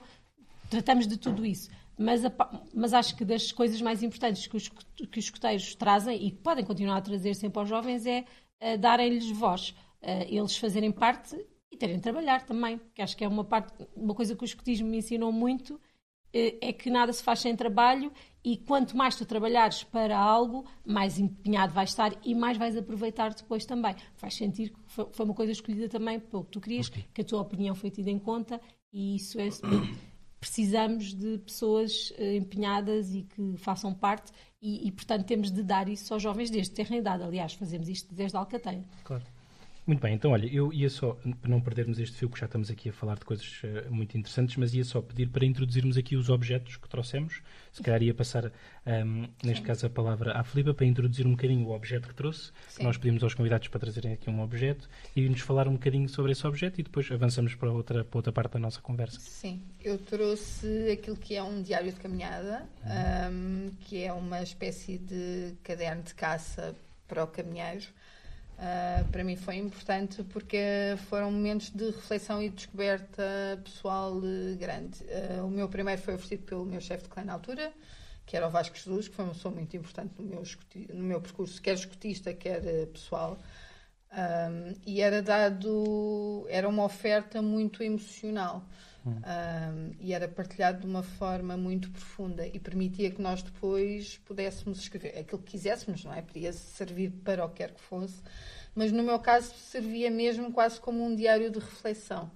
tratamos 0.70 1.06
de 1.06 1.18
tudo 1.18 1.44
isso. 1.44 1.68
Mas, 1.98 2.24
a 2.24 2.32
mas 2.74 2.94
acho 2.94 3.14
que 3.14 3.24
das 3.26 3.52
coisas 3.52 3.80
mais 3.82 4.02
importantes 4.02 4.46
que 4.46 4.56
os, 4.56 4.68
que 4.68 5.18
os 5.18 5.24
escuteiros 5.26 5.74
trazem 5.74 6.26
e 6.26 6.30
que 6.30 6.38
podem 6.38 6.64
continuar 6.64 6.96
a 6.96 7.00
trazer 7.02 7.34
sempre 7.34 7.58
aos 7.58 7.68
jovens 7.68 8.06
é 8.06 8.24
darem-lhes 8.78 9.30
voz, 9.30 9.74
eles 10.28 10.56
fazerem 10.56 10.90
parte 10.90 11.36
e 11.76 11.78
terem 11.78 11.96
de 11.96 12.02
trabalhar 12.02 12.44
também, 12.44 12.78
porque 12.78 13.02
acho 13.02 13.16
que 13.16 13.22
é 13.22 13.28
uma 13.28 13.44
parte, 13.44 13.72
uma 13.94 14.14
coisa 14.14 14.34
que 14.34 14.42
o 14.42 14.46
escutismo 14.46 14.88
me 14.88 14.96
ensinou 14.96 15.30
muito 15.30 15.78
eh, 16.32 16.56
é 16.60 16.72
que 16.72 16.88
nada 16.88 17.12
se 17.12 17.22
faz 17.22 17.40
sem 17.40 17.54
trabalho 17.54 18.10
e 18.42 18.56
quanto 18.56 18.96
mais 18.96 19.14
tu 19.14 19.26
trabalhares 19.26 19.84
para 19.84 20.18
algo, 20.18 20.64
mais 20.84 21.18
empenhado 21.18 21.74
vais 21.74 21.90
estar 21.90 22.12
e 22.24 22.34
mais 22.34 22.56
vais 22.56 22.76
aproveitar 22.76 23.34
depois 23.34 23.66
também. 23.66 23.94
Faz 24.14 24.34
sentir 24.34 24.70
que 24.70 24.78
foi, 24.86 25.24
uma 25.24 25.34
coisa 25.34 25.52
escolhida 25.52 25.88
também 25.88 26.18
pelo 26.18 26.44
que 26.44 26.52
tu 26.52 26.60
querias, 26.60 26.88
que 26.88 27.20
a 27.20 27.24
tua 27.24 27.42
opinião 27.42 27.74
foi 27.74 27.90
tida 27.90 28.10
em 28.10 28.18
conta 28.18 28.58
e 28.92 29.16
isso 29.16 29.38
é 29.38 29.48
precisamos 30.40 31.14
de 31.14 31.38
pessoas 31.38 32.12
eh, 32.16 32.36
empenhadas 32.36 33.14
e 33.14 33.22
que 33.22 33.56
façam 33.58 33.92
parte 33.92 34.32
e, 34.62 34.88
e, 34.88 34.92
portanto 34.92 35.26
temos 35.26 35.50
de 35.50 35.62
dar 35.62 35.88
isso 35.88 36.12
aos 36.14 36.22
jovens 36.22 36.50
desde 36.50 36.72
terem 36.72 37.00
idade. 37.00 37.22
Aliás, 37.22 37.52
fazemos 37.52 37.88
isto 37.88 38.14
desde 38.14 38.36
a 38.36 38.40
Alcateia. 38.40 38.84
Claro. 39.04 39.24
Muito 39.86 40.00
bem, 40.00 40.14
então 40.14 40.32
olha, 40.32 40.46
eu 40.52 40.72
ia 40.72 40.90
só, 40.90 41.16
para 41.40 41.48
não 41.48 41.60
perdermos 41.60 42.00
este 42.00 42.16
fio, 42.16 42.28
que 42.28 42.40
já 42.40 42.46
estamos 42.46 42.72
aqui 42.72 42.88
a 42.88 42.92
falar 42.92 43.14
de 43.14 43.24
coisas 43.24 43.60
eh, 43.62 43.86
muito 43.88 44.18
interessantes, 44.18 44.56
mas 44.56 44.74
ia 44.74 44.84
só 44.84 45.00
pedir 45.00 45.28
para 45.28 45.46
introduzirmos 45.46 45.96
aqui 45.96 46.16
os 46.16 46.28
objetos 46.28 46.76
que 46.76 46.88
trouxemos. 46.88 47.40
Se 47.72 47.84
calhar 47.84 48.02
ia 48.02 48.12
passar, 48.12 48.50
ahm, 48.84 49.26
neste 49.44 49.62
caso, 49.62 49.86
a 49.86 49.90
palavra 49.90 50.32
à 50.32 50.42
Filipa 50.42 50.74
para 50.74 50.86
introduzir 50.86 51.24
um 51.24 51.30
bocadinho 51.30 51.68
o 51.68 51.70
objeto 51.72 52.08
que 52.08 52.14
trouxe. 52.16 52.50
Sim. 52.68 52.82
Nós 52.82 52.96
pedimos 52.96 53.22
aos 53.22 53.32
convidados 53.32 53.68
para 53.68 53.78
trazerem 53.78 54.14
aqui 54.14 54.28
um 54.28 54.40
objeto 54.40 54.88
e 55.14 55.28
nos 55.28 55.40
falar 55.40 55.68
um 55.68 55.74
bocadinho 55.74 56.08
sobre 56.08 56.32
esse 56.32 56.44
objeto 56.44 56.80
e 56.80 56.82
depois 56.82 57.08
avançamos 57.12 57.54
para 57.54 57.70
outra, 57.70 58.04
para 58.04 58.18
outra 58.18 58.32
parte 58.32 58.54
da 58.54 58.58
nossa 58.58 58.80
conversa. 58.80 59.20
Sim, 59.20 59.62
eu 59.84 59.98
trouxe 59.98 60.90
aquilo 60.90 61.16
que 61.16 61.36
é 61.36 61.42
um 61.44 61.62
diário 61.62 61.92
de 61.92 62.00
caminhada, 62.00 62.68
ahm, 62.84 63.68
que 63.82 64.02
é 64.02 64.12
uma 64.12 64.42
espécie 64.42 64.98
de 64.98 65.54
caderno 65.62 66.02
de 66.02 66.12
caça 66.12 66.74
para 67.06 67.22
o 67.22 67.28
caminheiro. 67.28 67.86
Ah, 68.58 69.04
para 69.12 69.22
mim 69.22 69.36
foi 69.36 69.56
importante 69.56 70.22
porque 70.24 70.58
foram 71.08 71.30
momentos 71.30 71.70
de 71.70 71.86
reflexão 71.86 72.42
e 72.42 72.48
descoberta 72.48 73.60
pessoal 73.62 74.18
eh, 74.24 74.54
grande. 74.56 74.98
Ah, 75.10 75.44
o 75.44 75.50
meu 75.50 75.68
primeiro 75.68 76.00
foi 76.00 76.14
oferecido 76.14 76.44
pelo 76.44 76.64
meu 76.64 76.80
chefe 76.80 77.04
de 77.04 77.10
clã 77.10 77.24
na 77.24 77.34
altura, 77.34 77.72
que 78.24 78.36
era 78.36 78.46
o 78.46 78.50
Vasco 78.50 78.76
Jesus, 78.76 79.08
que 79.08 79.14
foi 79.14 79.24
uma 79.26 79.34
pessoa 79.34 79.54
muito 79.54 79.76
importante 79.76 80.14
no 80.18 80.24
meu, 80.24 80.42
no 80.94 81.04
meu 81.04 81.20
percurso, 81.20 81.60
quer 81.60 81.74
escutista, 81.74 82.32
quer 82.32 82.64
eh, 82.66 82.86
pessoal. 82.86 83.38
Um, 84.12 84.74
e 84.86 85.02
era 85.02 85.20
dado, 85.20 86.46
era 86.48 86.66
uma 86.68 86.84
oferta 86.84 87.42
muito 87.42 87.82
emocional 87.82 88.64
Um, 89.10 89.92
e 90.00 90.12
era 90.12 90.26
partilhado 90.26 90.80
de 90.80 90.86
uma 90.86 91.02
forma 91.02 91.56
muito 91.56 91.90
profunda 91.90 92.46
e 92.46 92.58
permitia 92.58 93.10
que 93.10 93.22
nós 93.22 93.42
depois 93.42 94.18
pudéssemos 94.24 94.80
escrever 94.80 95.18
aquilo 95.18 95.40
que 95.40 95.52
quiséssemos, 95.52 96.04
não 96.04 96.12
é? 96.12 96.22
Podia 96.22 96.52
servir 96.52 97.10
para 97.24 97.44
o 97.44 97.48
que 97.48 97.56
quer 97.56 97.72
que 97.72 97.80
fosse, 97.80 98.20
mas 98.74 98.90
no 98.90 99.02
meu 99.02 99.18
caso 99.20 99.54
servia 99.54 100.10
mesmo 100.10 100.52
quase 100.52 100.80
como 100.80 101.04
um 101.04 101.14
diário 101.14 101.50
de 101.50 101.58
reflexão 101.58 102.30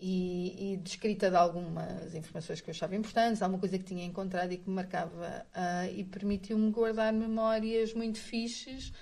e, 0.00 0.72
e 0.72 0.76
de 0.78 0.90
escrita 0.90 1.30
de 1.30 1.36
algumas 1.36 2.12
informações 2.16 2.60
que 2.60 2.68
eu 2.68 2.72
achava 2.72 2.96
importantes, 2.96 3.40
alguma 3.40 3.60
coisa 3.60 3.78
que 3.78 3.84
tinha 3.84 4.04
encontrado 4.04 4.50
e 4.50 4.56
que 4.56 4.68
me 4.68 4.74
marcava 4.74 5.46
ah, 5.54 5.86
e 5.86 6.02
permitiu-me 6.02 6.70
guardar 6.72 7.12
memórias 7.12 7.94
muito 7.94 8.18
fixes 8.18 8.92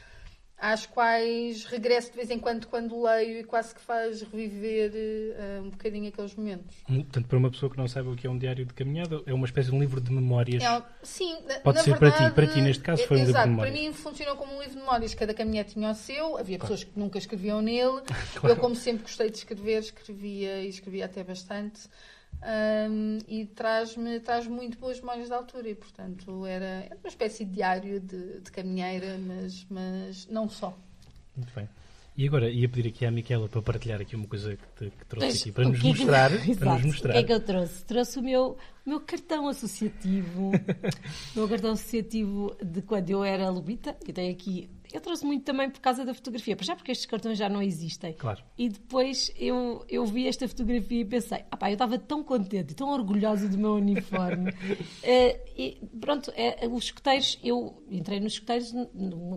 às 0.61 0.85
quais 0.85 1.64
regresso 1.64 2.11
de 2.11 2.16
vez 2.16 2.31
em 2.31 2.38
quando 2.38 2.66
quando 2.66 3.03
leio 3.03 3.40
e 3.40 3.44
quase 3.44 3.75
que 3.75 3.81
faz 3.81 4.20
reviver 4.23 4.92
eh, 4.94 5.61
um 5.62 5.70
bocadinho 5.70 6.09
aqueles 6.09 6.35
momentos. 6.35 6.77
Portanto, 6.87 7.27
para 7.27 7.38
uma 7.38 7.51
pessoa 7.51 7.70
que 7.70 7.79
não 7.79 7.88
saiba 7.88 8.11
o 8.11 8.16
que 8.16 8.27
é 8.27 8.31
um 8.31 8.37
diário 8.37 8.64
de 8.66 8.75
caminhada, 8.75 9.23
é 9.27 9.33
uma 9.33 9.46
espécie 9.46 9.70
de 9.70 9.75
um 9.75 9.81
livro 9.81 10.01
de 10.01 10.12
memórias. 10.12 10.62
É, 10.62 10.83
sim, 11.03 11.37
Pode 11.64 11.83
ser 11.83 11.99
para 11.99 12.11
ti, 12.11 12.18
verdade, 12.18 12.35
para 12.35 12.46
ti 12.46 12.61
neste 12.61 12.83
caso 12.83 13.03
é- 13.03 13.07
foi 13.07 13.16
um 13.16 13.20
livro 13.20 13.33
de 13.33 13.38
exato, 13.38 13.49
memórias. 13.49 13.75
Para 13.75 13.83
mim 13.83 13.92
funcionou 13.94 14.37
como 14.37 14.55
um 14.55 14.59
livro 14.61 14.75
de 14.75 14.81
memórias. 14.81 15.14
Cada 15.14 15.33
caminhão 15.33 15.64
tinha 15.64 15.90
o 15.90 15.94
seu, 15.94 16.37
havia 16.37 16.59
pessoas 16.59 16.85
que 16.85 16.92
nunca 16.99 17.18
escreviam 17.18 17.61
nele. 17.62 18.03
Claro. 18.40 18.55
Eu, 18.55 18.61
como 18.61 18.75
sempre 18.77 19.03
gostei 19.03 19.31
de 19.31 19.38
escrever, 19.38 19.81
escrevia 19.81 20.62
e 20.62 20.68
escrevia 20.68 21.07
até 21.07 21.23
bastante. 21.25 21.81
Ahm, 22.42 23.18
e 23.29 23.44
traz-me 23.44 24.18
traz 24.20 24.46
muito 24.46 24.79
boas 24.79 24.98
memórias 24.98 25.29
da 25.29 25.37
altura 25.37 25.68
e 25.68 25.74
portanto 25.74 26.46
era, 26.46 26.64
era 26.87 26.96
uma 26.96 27.09
espécie 27.09 27.44
de 27.44 27.53
diário 27.53 28.00
de, 28.00 28.40
de 28.40 28.50
caminheira 28.50 29.18
mas, 29.18 29.66
mas 29.68 30.26
não 30.29 30.48
só 30.48 30.74
Muito 31.37 31.53
bem. 31.55 31.68
E 32.16 32.26
agora 32.26 32.50
ia 32.50 32.68
pedir 32.68 32.88
aqui 32.88 33.07
à 33.07 33.11
Miquela 33.11 33.48
para 33.48 33.62
partilhar 33.62 34.00
aqui 34.00 34.16
uma 34.16 34.26
coisa 34.26 34.57
que, 34.57 34.66
te- 34.85 34.90
que 34.96 35.05
trouxe 35.07 35.38
aqui 35.48 35.53
para 35.53 35.64
nos 35.68 35.81
que 35.81 35.88
é 35.88 35.92
que- 35.92 35.98
mostrar. 35.98 36.31
para 36.37 36.50
Exato. 36.50 36.70
nos 36.72 36.85
mostrar. 36.85 37.11
O 37.11 37.12
que 37.14 37.18
é 37.18 37.22
que 37.24 37.33
eu 37.33 37.40
trouxe? 37.40 37.85
Trouxe 37.85 38.18
o 38.18 38.22
meu, 38.22 38.59
o 38.85 38.88
meu 38.90 39.00
cartão 39.00 39.48
associativo. 39.48 40.50
o 41.35 41.38
meu 41.38 41.48
cartão 41.48 41.72
associativo 41.72 42.55
de 42.62 42.83
quando 42.83 43.09
eu 43.11 43.24
era 43.24 43.48
lobita. 43.48 43.96
Eu 44.07 44.12
tenho 44.12 44.33
aqui 44.33 44.68
eu 44.92 45.00
trouxe 45.00 45.24
muito 45.24 45.44
também 45.44 45.70
por 45.70 45.81
causa 45.81 46.05
da 46.05 46.12
fotografia, 46.12 46.57
já 46.61 46.74
porque 46.74 46.92
estes 46.92 47.07
cartões 47.07 47.38
já 47.38 47.48
não 47.48 47.62
existem. 47.62 48.12
Claro. 48.14 48.42
E 48.59 48.68
depois 48.68 49.33
eu, 49.37 49.85
eu 49.88 50.05
vi 50.05 50.26
esta 50.26 50.46
fotografia 50.48 51.00
e 51.00 51.05
pensei, 51.05 51.44
ah 51.50 51.57
pá, 51.57 51.70
eu 51.70 51.74
estava 51.74 51.98
tão 51.98 52.22
contente 52.22 52.72
e 52.72 52.74
tão 52.74 52.88
orgulhosa 52.91 53.49
do 53.49 53.59
meu 53.59 53.74
uniforme. 53.74 54.51
uh, 54.51 54.55
e 55.57 55.80
pronto, 56.01 56.32
é, 56.34 56.66
os 56.68 56.84
escuteiros, 56.84 57.38
eu 57.43 57.82
entrei 57.91 58.20
nos 58.20 58.34
escuteiros 58.34 58.72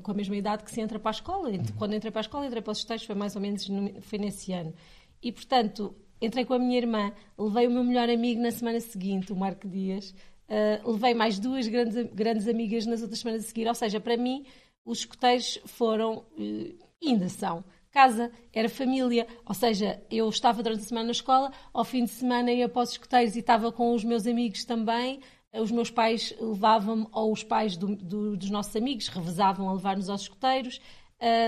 com 0.01 0.11
a 0.11 0.13
mesma 0.13 0.35
idade 0.35 0.63
que 0.63 0.71
se 0.71 0.81
entra 0.81 0.99
para 0.99 1.11
a 1.11 1.13
escola. 1.13 1.49
Uhum. 1.49 1.63
Quando 1.77 1.95
entrei 1.95 2.11
para 2.11 2.19
a 2.19 2.23
escola, 2.23 2.45
entrei 2.45 2.61
para 2.61 2.71
os 2.71 2.77
escuteiros, 2.79 3.05
foi 3.05 3.15
mais 3.15 3.35
ou 3.35 3.41
menos 3.41 3.67
foi 4.01 4.19
nesse 4.19 4.51
ano. 4.53 4.73
E 5.21 5.31
portanto, 5.31 5.95
entrei 6.21 6.45
com 6.45 6.53
a 6.53 6.59
minha 6.59 6.77
irmã, 6.77 7.11
levei 7.37 7.67
o 7.67 7.71
meu 7.71 7.83
melhor 7.83 8.09
amigo 8.09 8.41
na 8.41 8.51
semana 8.51 8.79
seguinte, 8.79 9.31
o 9.31 9.35
Marco 9.35 9.67
Dias. 9.67 10.13
Uh, 10.49 10.91
levei 10.91 11.13
mais 11.13 11.39
duas 11.39 11.67
grandes, 11.67 12.11
grandes 12.13 12.47
amigas 12.47 12.85
nas 12.85 13.01
outras 13.01 13.19
semanas 13.19 13.43
a 13.43 13.47
seguir, 13.47 13.67
ou 13.67 13.73
seja, 13.73 13.99
para 13.99 14.17
mim 14.17 14.45
os 14.85 14.99
escoteiros 14.99 15.59
foram, 15.65 16.25
e 16.37 16.77
eh, 17.01 17.07
ainda 17.07 17.29
são, 17.29 17.63
casa, 17.91 18.31
era 18.51 18.67
família, 18.67 19.27
ou 19.45 19.53
seja, 19.53 20.01
eu 20.09 20.27
estava 20.27 20.63
durante 20.63 20.81
a 20.81 20.85
semana 20.85 21.05
na 21.05 21.11
escola, 21.11 21.51
ao 21.71 21.85
fim 21.85 22.05
de 22.05 22.11
semana 22.11 22.51
ia 22.51 22.67
para 22.67 22.81
os 22.81 22.91
escoteiros 22.91 23.35
e 23.35 23.39
estava 23.39 23.71
com 23.71 23.93
os 23.93 24.03
meus 24.03 24.25
amigos 24.25 24.65
também, 24.65 25.21
os 25.53 25.71
meus 25.71 25.91
pais 25.91 26.33
levavam-me, 26.39 27.07
ou 27.11 27.31
os 27.31 27.43
pais 27.43 27.77
do, 27.77 27.95
do, 27.95 28.35
dos 28.35 28.49
nossos 28.49 28.75
amigos, 28.75 29.07
revezavam 29.07 29.69
a 29.69 29.73
levar-nos 29.73 30.09
aos 30.09 30.23
escoteiros, 30.23 30.81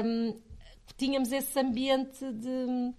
um, 0.05 0.39
tínhamos 0.95 1.31
esse 1.31 1.59
ambiente 1.59 2.23
de, 2.31 2.93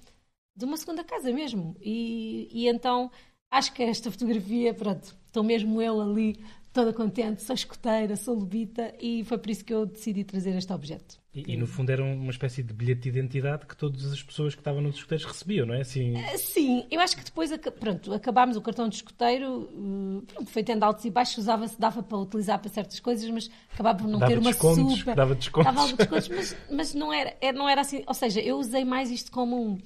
de 0.56 0.64
uma 0.64 0.76
segunda 0.76 1.04
casa 1.04 1.32
mesmo, 1.32 1.76
e, 1.80 2.48
e 2.50 2.68
então 2.68 3.10
acho 3.48 3.72
que 3.72 3.84
esta 3.84 4.10
fotografia, 4.10 4.74
pronto, 4.74 5.16
estou 5.24 5.44
mesmo 5.44 5.80
eu 5.80 6.00
ali 6.00 6.44
toda 6.76 6.92
contente, 6.92 7.42
sou 7.42 7.54
escoteira, 7.54 8.16
sou 8.16 8.34
lobita 8.34 8.94
e 9.00 9.24
foi 9.24 9.38
por 9.38 9.48
isso 9.48 9.64
que 9.64 9.72
eu 9.72 9.86
decidi 9.86 10.24
trazer 10.24 10.54
este 10.54 10.70
objeto. 10.74 11.18
E, 11.34 11.54
e, 11.54 11.56
no 11.56 11.66
fundo 11.66 11.90
era 11.90 12.04
uma 12.04 12.30
espécie 12.30 12.62
de 12.62 12.72
bilhete 12.72 13.00
de 13.00 13.08
identidade 13.08 13.64
que 13.64 13.74
todas 13.74 14.12
as 14.12 14.22
pessoas 14.22 14.54
que 14.54 14.60
estavam 14.60 14.82
nos 14.82 14.96
escoteiros 14.96 15.24
recebiam, 15.24 15.66
não 15.66 15.74
é? 15.74 15.80
Assim... 15.80 16.14
Uh, 16.14 16.38
sim, 16.38 16.86
eu 16.90 17.00
acho 17.00 17.16
que 17.16 17.24
depois 17.24 17.50
pronto, 17.80 18.12
acabámos 18.12 18.58
o 18.58 18.60
cartão 18.60 18.90
de 18.90 18.96
escoteiro, 18.96 19.70
uh, 19.72 20.22
pronto, 20.26 20.50
foi 20.50 20.62
tendo 20.62 20.82
altos 20.82 21.04
e 21.06 21.10
baixos, 21.10 21.38
usava-se, 21.38 21.80
dava 21.80 22.02
para 22.02 22.18
utilizar 22.18 22.58
para 22.58 22.68
certas 22.68 23.00
coisas, 23.00 23.28
mas 23.30 23.50
acabava 23.72 23.98
por 23.98 24.08
não 24.08 24.18
dava 24.18 24.32
ter 24.32 24.38
uma 24.38 24.52
super. 24.52 25.14
Dava 25.14 25.34
descontos. 25.34 25.74
Dava 25.74 25.92
descontos, 25.92 26.28
mas, 26.28 26.56
mas 26.70 26.94
não, 26.94 27.10
era, 27.10 27.34
é, 27.40 27.52
não 27.52 27.66
era 27.66 27.80
assim, 27.80 28.02
ou 28.06 28.14
seja, 28.14 28.40
eu 28.40 28.58
usei 28.58 28.84
mais 28.84 29.10
isto 29.10 29.32
como 29.32 29.62
um 29.62 29.78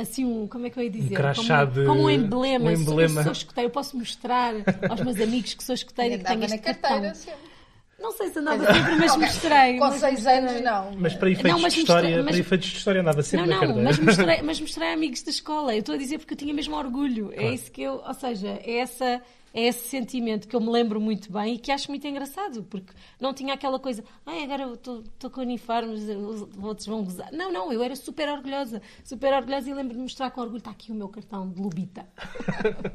assim 0.00 0.24
um, 0.24 0.46
como 0.46 0.66
é 0.66 0.70
que 0.70 0.78
eu 0.78 0.82
ia 0.82 0.90
dizer? 0.90 1.14
Um 1.14 1.16
crachá 1.16 1.66
como, 1.66 1.72
de... 1.80 1.86
como 1.86 2.02
um 2.02 2.10
emblema. 2.10 2.70
Um 2.70 2.72
emblema. 2.72 3.14
Sou, 3.14 3.22
sou 3.24 3.32
escoteiro, 3.32 3.68
eu 3.68 3.72
posso 3.72 3.96
mostrar 3.96 4.54
aos 4.88 5.00
meus 5.00 5.20
amigos 5.20 5.54
que 5.54 5.64
sou 5.64 5.74
escoteiro 5.74 6.14
e 6.14 6.18
que 6.18 6.24
tenho 6.24 6.44
este 6.44 6.58
cartão. 6.58 7.14
Sempre. 7.14 7.54
Não 7.98 8.12
sei 8.12 8.28
se 8.28 8.38
andava 8.38 8.66
sempre, 8.72 8.96
mas 8.96 9.16
mostrei. 9.16 9.78
Com 9.78 9.90
seis 9.92 10.26
anos, 10.26 10.60
não. 10.60 10.92
Mas 10.98 11.14
para 11.14 11.30
efeitos, 11.30 11.62
não, 11.62 11.68
de, 11.68 11.78
história, 11.78 12.16
mas... 12.22 12.26
para 12.26 12.38
efeitos 12.38 12.68
de 12.68 12.76
história 12.76 13.00
andava 13.00 13.22
sempre 13.22 13.46
não, 13.46 13.54
não, 13.54 13.60
na 13.60 13.66
carteira. 13.66 13.88
Mas 13.88 13.98
mostrei, 13.98 14.42
mas 14.44 14.60
mostrei 14.60 14.88
a 14.88 14.92
amigos 14.92 15.22
da 15.22 15.30
escola. 15.30 15.74
Eu 15.74 15.80
estou 15.80 15.94
a 15.94 15.98
dizer 15.98 16.18
porque 16.18 16.34
eu 16.34 16.38
tinha 16.38 16.52
mesmo 16.52 16.76
orgulho. 16.76 17.32
É 17.32 17.36
claro. 17.36 17.48
É 17.48 17.54
isso 17.54 17.70
que 17.72 17.82
eu... 17.82 18.02
Ou 18.06 18.14
seja, 18.14 18.60
é 18.62 18.78
essa 18.78 19.22
é 19.54 19.68
esse 19.68 19.88
sentimento 19.88 20.48
que 20.48 20.56
eu 20.56 20.60
me 20.60 20.68
lembro 20.68 21.00
muito 21.00 21.32
bem 21.32 21.54
e 21.54 21.58
que 21.58 21.70
acho 21.70 21.88
muito 21.88 22.04
engraçado, 22.06 22.64
porque 22.64 22.92
não 23.20 23.32
tinha 23.32 23.54
aquela 23.54 23.78
coisa, 23.78 24.02
ai, 24.26 24.42
agora 24.42 24.72
estou 24.74 25.30
com 25.30 25.40
uniformes, 25.40 26.02
os 26.02 26.42
outros 26.62 26.86
vão 26.88 27.04
gozar. 27.04 27.32
Não, 27.32 27.52
não, 27.52 27.72
eu 27.72 27.80
era 27.80 27.94
super 27.94 28.28
orgulhosa, 28.28 28.82
super 29.04 29.32
orgulhosa 29.32 29.70
e 29.70 29.74
lembro 29.74 29.94
de 29.94 30.00
mostrar 30.00 30.32
com 30.32 30.40
orgulho, 30.40 30.58
está 30.58 30.72
aqui 30.72 30.90
o 30.90 30.94
meu 30.94 31.08
cartão 31.08 31.48
de 31.48 31.60
Lubita. 31.60 32.04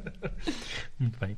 muito 1.00 1.18
bem. 1.18 1.34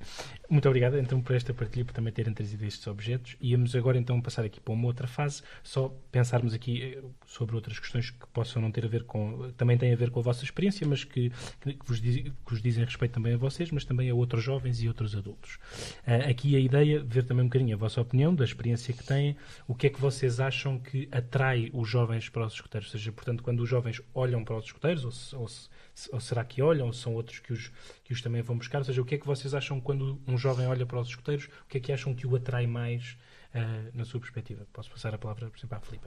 Muito 0.51 0.69
obrigado 0.69 0.99
então 0.99 1.21
por 1.23 1.37
esta 1.37 1.55
partilha, 1.55 1.85
por 1.85 1.93
também 1.93 2.13
terem 2.13 2.35
trazido 2.35 2.65
estes 2.65 2.87
objetos. 2.89 3.37
Íamos 3.41 3.77
agora 3.77 3.97
então 3.97 4.21
passar 4.21 4.45
aqui 4.45 4.61
para 4.61 4.75
uma 4.75 4.87
outra 4.87 5.07
fase, 5.07 5.43
só 5.63 5.89
pensarmos 6.11 6.53
aqui 6.53 6.83
eh, 6.83 7.03
sobre 7.27 7.55
outras 7.55 7.79
questões 7.79 8.11
que 8.11 8.27
possam 8.33 8.61
não 8.61 8.73
ter 8.73 8.85
a 8.85 8.89
ver 8.89 9.05
com, 9.05 9.53
também 9.57 9.79
têm 9.79 9.93
a 9.93 9.97
ver 9.97 10.11
com 10.11 10.19
a 10.19 10.23
vossa 10.23 10.43
experiência, 10.43 10.85
mas 10.85 11.05
que, 11.05 11.31
que, 11.61 11.79
vos, 11.87 12.01
diz, 12.01 12.17
que 12.25 12.51
vos 12.51 12.61
dizem 12.61 12.85
respeito 12.85 13.13
também 13.13 13.35
a 13.35 13.37
vocês, 13.37 13.71
mas 13.71 13.85
também 13.85 14.11
a 14.11 14.15
outros 14.15 14.43
jovens 14.43 14.83
e 14.83 14.89
outros 14.89 15.12
os 15.13 15.19
adultos. 15.19 15.59
Uh, 16.07 16.31
aqui 16.31 16.57
a 16.57 16.61
ideia, 16.61 17.03
ver 17.03 17.25
também 17.25 17.45
um 17.45 17.49
bocadinho 17.49 17.75
a 17.75 17.79
vossa 17.79 18.01
opinião, 18.01 18.35
da 18.35 18.45
experiência 18.45 18.93
que 18.95 19.05
têm, 19.05 19.37
o 19.67 19.75
que 19.75 19.87
é 19.87 19.91
que 19.91 20.01
vocês 20.01 20.41
acham 20.41 20.79
que 20.79 21.09
atrai 21.13 21.71
os 21.73 21.89
jovens 21.89 22.29
para 22.29 22.47
os 22.47 22.55
escuteiros? 22.55 22.89
Ou 22.89 22.99
seja, 22.99 23.13
portanto, 23.13 23.43
quando 23.43 23.61
os 23.61 23.69
jovens 23.69 24.01
olham 24.15 24.45
para 24.45 24.57
os 24.57 24.65
escuteiros, 24.65 25.05
ou, 25.05 25.13
se, 25.13 25.37
ou, 25.37 25.49
se, 25.49 25.69
ou 26.13 26.21
será 26.21 26.45
que 26.45 26.63
olham, 26.63 26.87
ou 26.87 26.93
são 26.93 27.15
outros 27.15 27.39
que 27.39 27.53
os, 27.53 27.71
que 28.05 28.13
os 28.13 28.23
também 28.23 28.43
vão 28.43 28.57
buscar? 28.57 28.79
Ou 28.79 28.85
seja, 28.85 29.01
o 29.03 29.05
que 29.05 29.15
é 29.15 29.19
que 29.19 29.27
vocês 29.27 29.55
acham 29.55 29.81
quando 29.81 30.21
um 30.27 30.37
jovem 30.39 30.67
olha 30.67 30.87
para 30.87 31.01
os 31.01 31.09
escuteiros? 31.09 31.47
O 31.65 31.69
que 31.69 31.79
é 31.79 31.81
que 31.81 31.93
acham 31.93 32.15
que 32.15 32.27
o 32.27 32.37
atrai 32.37 32.67
mais 32.67 33.17
uh, 33.55 33.91
na 33.95 34.05
sua 34.05 34.21
perspectiva? 34.21 34.67
Posso 34.73 34.91
passar 34.91 35.15
a 35.15 35.19
palavra, 35.19 35.49
por 35.49 35.59
exemplo, 35.59 35.77
à 35.77 35.81
Filipe. 35.81 36.07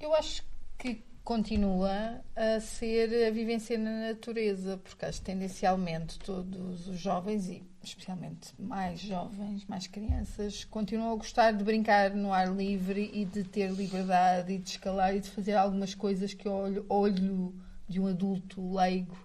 Eu 0.00 0.14
acho 0.14 0.42
que 0.78 1.02
continua 1.24 2.20
a 2.34 2.60
ser 2.60 3.26
a 3.26 3.30
vivência 3.30 3.78
na 3.78 4.08
natureza, 4.08 4.78
porque 4.78 5.04
acho 5.04 5.20
que 5.20 5.26
tendencialmente 5.26 6.18
todos 6.18 6.88
os 6.88 6.98
jovens, 6.98 7.48
e 7.48 7.62
especialmente 7.82 8.52
mais 8.58 9.00
jovens, 9.00 9.64
mais 9.66 9.86
crianças, 9.86 10.64
continuam 10.64 11.12
a 11.12 11.16
gostar 11.16 11.52
de 11.52 11.62
brincar 11.62 12.14
no 12.14 12.32
ar 12.32 12.54
livre 12.54 13.10
e 13.12 13.24
de 13.24 13.44
ter 13.44 13.70
liberdade 13.70 14.52
e 14.52 14.58
de 14.58 14.70
escalar 14.70 15.14
e 15.14 15.20
de 15.20 15.30
fazer 15.30 15.54
algumas 15.54 15.94
coisas 15.94 16.34
que, 16.34 16.48
ao 16.48 16.54
olho, 16.54 16.86
olho 16.88 17.54
de 17.88 18.00
um 18.00 18.06
adulto 18.06 18.74
leigo, 18.74 19.16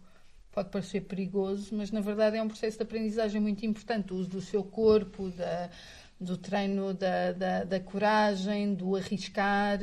pode 0.51 0.69
parecer 0.69 1.01
perigoso, 1.01 1.75
mas 1.75 1.91
na 1.91 2.01
verdade 2.01 2.37
é 2.37 2.41
um 2.41 2.47
processo 2.47 2.77
de 2.77 2.83
aprendizagem 2.83 3.41
muito 3.41 3.65
importante. 3.65 4.13
O 4.13 4.17
uso 4.17 4.29
do 4.29 4.41
seu 4.41 4.63
corpo, 4.63 5.29
da, 5.29 5.69
do 6.19 6.37
treino 6.37 6.93
da, 6.93 7.33
da, 7.33 7.63
da 7.63 7.79
coragem, 7.79 8.73
do 8.73 8.95
arriscar 8.95 9.79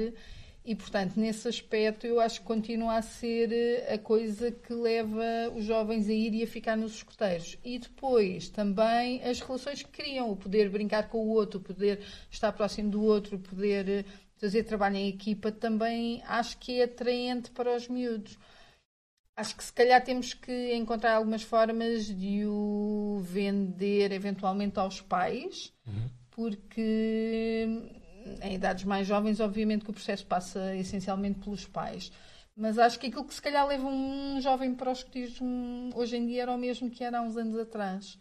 e, 0.64 0.76
portanto, 0.76 1.18
nesse 1.18 1.48
aspecto, 1.48 2.06
eu 2.06 2.20
acho 2.20 2.40
que 2.40 2.46
continua 2.46 2.96
a 2.96 3.02
ser 3.02 3.52
eh, 3.52 3.94
a 3.94 3.98
coisa 3.98 4.52
que 4.52 4.72
leva 4.72 5.24
os 5.56 5.64
jovens 5.64 6.08
a 6.08 6.12
ir 6.12 6.34
e 6.34 6.42
a 6.44 6.46
ficar 6.46 6.76
nos 6.76 6.94
escoteiros. 6.94 7.58
E 7.64 7.80
depois, 7.80 8.48
também, 8.48 9.20
as 9.24 9.40
relações 9.40 9.82
que 9.82 9.90
criam, 9.90 10.30
o 10.30 10.36
poder 10.36 10.70
brincar 10.70 11.08
com 11.08 11.18
o 11.18 11.30
outro, 11.30 11.58
o 11.58 11.62
poder 11.62 12.00
estar 12.30 12.52
próximo 12.52 12.90
do 12.90 13.02
outro, 13.02 13.36
o 13.36 13.40
poder 13.40 13.88
eh, 13.88 14.04
fazer 14.36 14.62
trabalho 14.62 14.96
em 14.96 15.08
equipa, 15.08 15.50
também 15.50 16.22
acho 16.26 16.56
que 16.58 16.80
é 16.80 16.84
atraente 16.84 17.50
para 17.50 17.74
os 17.74 17.88
miúdos. 17.88 18.38
Acho 19.36 19.56
que 19.56 19.64
se 19.64 19.72
calhar 19.72 20.04
temos 20.04 20.32
que 20.32 20.74
encontrar 20.74 21.16
algumas 21.16 21.42
formas 21.42 22.06
de 22.06 22.46
o 22.46 23.18
vender 23.24 24.12
eventualmente 24.12 24.78
aos 24.78 25.00
pais, 25.00 25.72
uhum. 25.86 26.08
porque 26.30 27.66
em 28.42 28.54
idades 28.54 28.84
mais 28.84 29.06
jovens, 29.06 29.40
obviamente 29.40 29.84
que 29.84 29.90
o 29.90 29.94
processo 29.94 30.26
passa 30.26 30.74
essencialmente 30.76 31.40
pelos 31.40 31.66
pais. 31.66 32.12
Mas 32.54 32.78
acho 32.78 32.98
que 32.98 33.06
aquilo 33.06 33.24
que 33.24 33.34
se 33.34 33.42
calhar 33.42 33.66
leva 33.66 33.86
um 33.86 34.40
jovem 34.40 34.74
para 34.74 34.90
o 34.90 34.92
escotismo 34.92 35.90
hoje 35.94 36.16
em 36.16 36.26
dia 36.26 36.42
era 36.42 36.52
o 36.52 36.58
mesmo 36.58 36.90
que 36.90 37.02
era 37.02 37.18
há 37.18 37.22
uns 37.22 37.36
anos 37.36 37.58
atrás. 37.58 38.18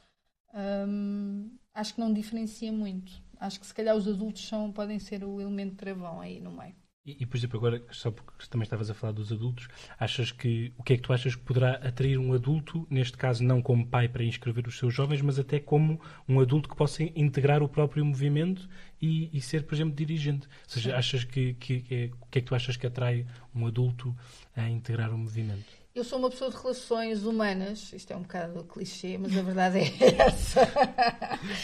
Hum, 0.87 1.57
acho 1.73 1.93
que 1.95 1.99
não 1.99 2.13
diferencia 2.13 2.71
muito. 2.71 3.11
Acho 3.39 3.59
que 3.59 3.65
se 3.65 3.73
calhar 3.73 3.95
os 3.95 4.07
adultos 4.07 4.47
são, 4.47 4.71
podem 4.71 4.99
ser 4.99 5.23
o 5.23 5.41
elemento 5.41 5.75
travão 5.75 6.21
aí 6.21 6.39
no 6.39 6.51
meio. 6.51 6.75
E, 7.03 7.23
e, 7.23 7.25
por 7.25 7.35
exemplo, 7.35 7.57
agora, 7.57 7.83
só 7.91 8.11
porque 8.11 8.31
também 8.47 8.63
estavas 8.63 8.89
a 8.89 8.93
falar 8.93 9.13
dos 9.13 9.31
adultos, 9.31 9.67
achas 9.99 10.31
que 10.31 10.71
o 10.77 10.83
que 10.83 10.93
é 10.93 10.95
que 10.97 11.01
tu 11.01 11.11
achas 11.11 11.35
que 11.35 11.41
poderá 11.41 11.73
atrair 11.77 12.19
um 12.19 12.31
adulto, 12.33 12.85
neste 12.91 13.17
caso 13.17 13.43
não 13.43 13.59
como 13.59 13.87
pai 13.87 14.07
para 14.07 14.23
inscrever 14.23 14.67
os 14.67 14.77
seus 14.77 14.93
jovens, 14.93 15.21
mas 15.21 15.39
até 15.39 15.59
como 15.59 15.99
um 16.29 16.39
adulto 16.39 16.69
que 16.69 16.75
possa 16.75 17.01
integrar 17.03 17.63
o 17.63 17.69
próprio 17.69 18.05
movimento 18.05 18.69
e, 19.01 19.35
e 19.35 19.41
ser, 19.41 19.63
por 19.65 19.73
exemplo, 19.73 19.95
dirigente? 19.95 20.47
Ou 20.47 20.69
seja, 20.69 20.95
achas 20.95 21.23
que, 21.23 21.55
que, 21.55 21.81
que, 21.81 22.11
o 22.21 22.25
que 22.27 22.37
é 22.37 22.41
que 22.41 22.47
tu 22.47 22.53
achas 22.53 22.77
que 22.77 22.85
atrai 22.85 23.25
um 23.53 23.65
adulto 23.65 24.15
a 24.55 24.69
integrar 24.69 25.11
o 25.11 25.17
movimento? 25.17 25.80
Eu 25.93 26.05
sou 26.05 26.19
uma 26.19 26.29
pessoa 26.29 26.49
de 26.49 26.55
relações 26.55 27.25
humanas, 27.25 27.91
isto 27.91 28.13
é 28.13 28.15
um 28.15 28.21
bocado 28.21 28.63
clichê, 28.63 29.17
mas 29.17 29.37
a 29.37 29.41
verdade 29.41 29.79
é 29.79 30.23
essa. 30.23 30.61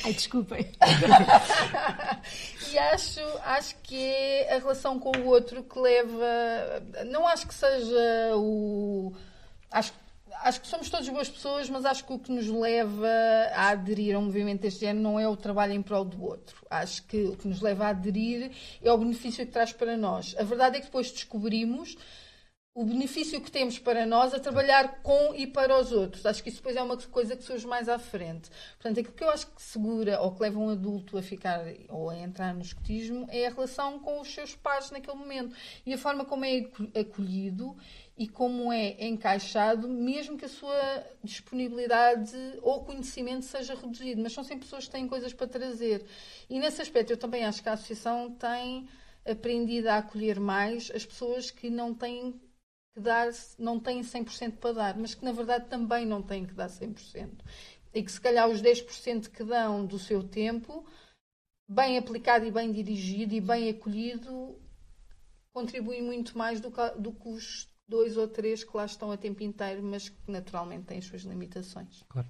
Ai, 0.04 0.12
desculpem. 0.12 0.70
e 2.70 2.78
acho, 2.78 3.22
acho 3.46 3.76
que 3.82 3.96
é 3.96 4.56
a 4.56 4.60
relação 4.60 5.00
com 5.00 5.18
o 5.18 5.28
outro 5.28 5.64
que 5.64 5.80
leva. 5.80 6.26
Não 7.06 7.26
acho 7.26 7.48
que 7.48 7.54
seja 7.54 8.36
o. 8.36 9.14
Acho, 9.72 9.94
acho 10.42 10.60
que 10.60 10.68
somos 10.68 10.90
todas 10.90 11.08
boas 11.08 11.30
pessoas, 11.30 11.70
mas 11.70 11.86
acho 11.86 12.04
que 12.04 12.12
o 12.12 12.20
que 12.20 12.34
nos 12.34 12.50
leva 12.50 13.08
a 13.54 13.70
aderir 13.70 14.14
a 14.14 14.20
um 14.20 14.24
movimento 14.24 14.60
deste 14.60 14.82
género 14.82 15.00
não 15.00 15.18
é 15.18 15.26
o 15.26 15.38
trabalho 15.38 15.72
em 15.72 15.82
prol 15.82 16.04
do 16.04 16.22
outro. 16.22 16.68
Acho 16.70 17.02
que 17.04 17.24
o 17.24 17.38
que 17.38 17.48
nos 17.48 17.62
leva 17.62 17.86
a 17.86 17.90
aderir 17.92 18.52
é 18.84 18.92
o 18.92 18.98
benefício 18.98 19.46
que 19.46 19.54
traz 19.54 19.72
para 19.72 19.96
nós. 19.96 20.36
A 20.38 20.44
verdade 20.44 20.76
é 20.76 20.80
que 20.82 20.88
depois 20.88 21.10
descobrimos 21.14 21.96
o 22.78 22.86
benefício 22.86 23.42
que 23.42 23.50
temos 23.50 23.80
para 23.80 24.06
nós 24.06 24.36
a 24.36 24.40
trabalhar 24.40 25.02
com 25.02 25.34
e 25.34 25.48
para 25.48 25.80
os 25.80 25.92
outros. 25.92 26.24
Acho 26.28 26.44
que 26.44 26.50
isso 26.50 26.60
depois 26.60 26.76
é 26.76 26.84
uma 26.84 26.96
coisa 26.96 27.36
que 27.36 27.44
surge 27.44 27.66
mais 27.66 27.90
à 27.90 27.98
frente. 27.98 28.52
Portanto, 28.80 29.00
aquilo 29.00 29.16
que 29.16 29.24
eu 29.24 29.32
acho 29.32 29.48
que 29.48 29.60
segura 29.60 30.22
ou 30.22 30.32
que 30.32 30.44
leva 30.44 30.60
um 30.60 30.70
adulto 30.70 31.18
a 31.18 31.24
ficar 31.24 31.66
ou 31.90 32.12
a 32.12 32.16
entrar 32.16 32.54
no 32.54 32.62
escotismo 32.62 33.26
é 33.32 33.48
a 33.48 33.50
relação 33.50 33.98
com 33.98 34.22
os 34.22 34.32
seus 34.32 34.54
pais 34.54 34.92
naquele 34.92 35.18
momento 35.18 35.56
e 35.88 35.92
a 35.92 35.98
forma 35.98 36.24
como 36.24 36.46
é 36.46 36.70
acolhido 37.00 37.76
e 38.16 38.28
como 38.28 38.72
é 38.72 39.08
encaixado, 39.08 39.90
mesmo 39.90 40.38
que 40.38 40.46
a 40.46 40.50
sua 40.50 41.04
disponibilidade 41.24 42.38
ou 42.62 42.86
conhecimento 42.86 43.46
seja 43.46 43.74
reduzido. 43.74 44.22
Mas 44.22 44.34
são 44.34 44.44
sempre 44.44 44.66
pessoas 44.66 44.86
que 44.86 44.92
têm 44.92 45.08
coisas 45.08 45.34
para 45.34 45.48
trazer. 45.48 46.06
E 46.48 46.60
nesse 46.60 46.80
aspecto, 46.80 47.12
eu 47.12 47.18
também 47.18 47.44
acho 47.44 47.64
que 47.64 47.70
a 47.70 47.74
associação 47.74 48.30
tem 48.30 48.88
aprendido 49.26 49.88
a 49.88 49.98
acolher 49.98 50.40
mais 50.40 50.92
as 50.94 51.04
pessoas 51.04 51.50
que 51.50 51.72
não 51.72 51.92
têm 51.92 52.40
que 52.98 53.02
dar, 53.02 53.30
não 53.60 53.80
têm 53.80 54.02
100% 54.02 54.58
para 54.58 54.74
dar, 54.74 54.98
mas 54.98 55.14
que 55.14 55.24
na 55.24 55.32
verdade 55.32 55.68
também 55.68 56.04
não 56.04 56.22
têm 56.22 56.48
que 56.48 56.54
dar 56.54 56.68
100%. 56.68 57.30
E 57.94 58.02
que 58.02 58.12
se 58.12 58.20
calhar 58.20 58.50
os 58.50 58.60
10% 58.60 59.30
que 59.30 59.44
dão 59.44 59.86
do 59.86 60.00
seu 60.00 60.28
tempo, 60.28 60.84
bem 61.70 61.98
aplicado 61.98 62.44
e 62.46 62.52
bem 62.52 62.72
dirigido 62.72 63.36
e 63.36 63.42
bem 63.42 63.70
acolhido, 63.70 64.60
contribui 65.54 66.02
muito 66.02 66.36
mais 66.36 66.60
do 66.60 66.72
que, 66.72 66.90
do 67.00 67.12
que 67.12 67.30
os 67.30 67.70
dois 67.88 68.18
ou 68.18 68.28
três 68.28 68.64
que 68.64 68.76
lá 68.76 68.86
estão 68.86 69.12
a 69.12 69.18
tempo 69.18 69.44
inteiro, 69.44 69.84
mas 69.84 70.10
que 70.10 70.32
naturalmente 70.32 70.86
têm 70.86 70.98
as 70.98 71.06
suas 71.06 71.22
limitações. 71.22 72.04
Claro. 72.10 72.28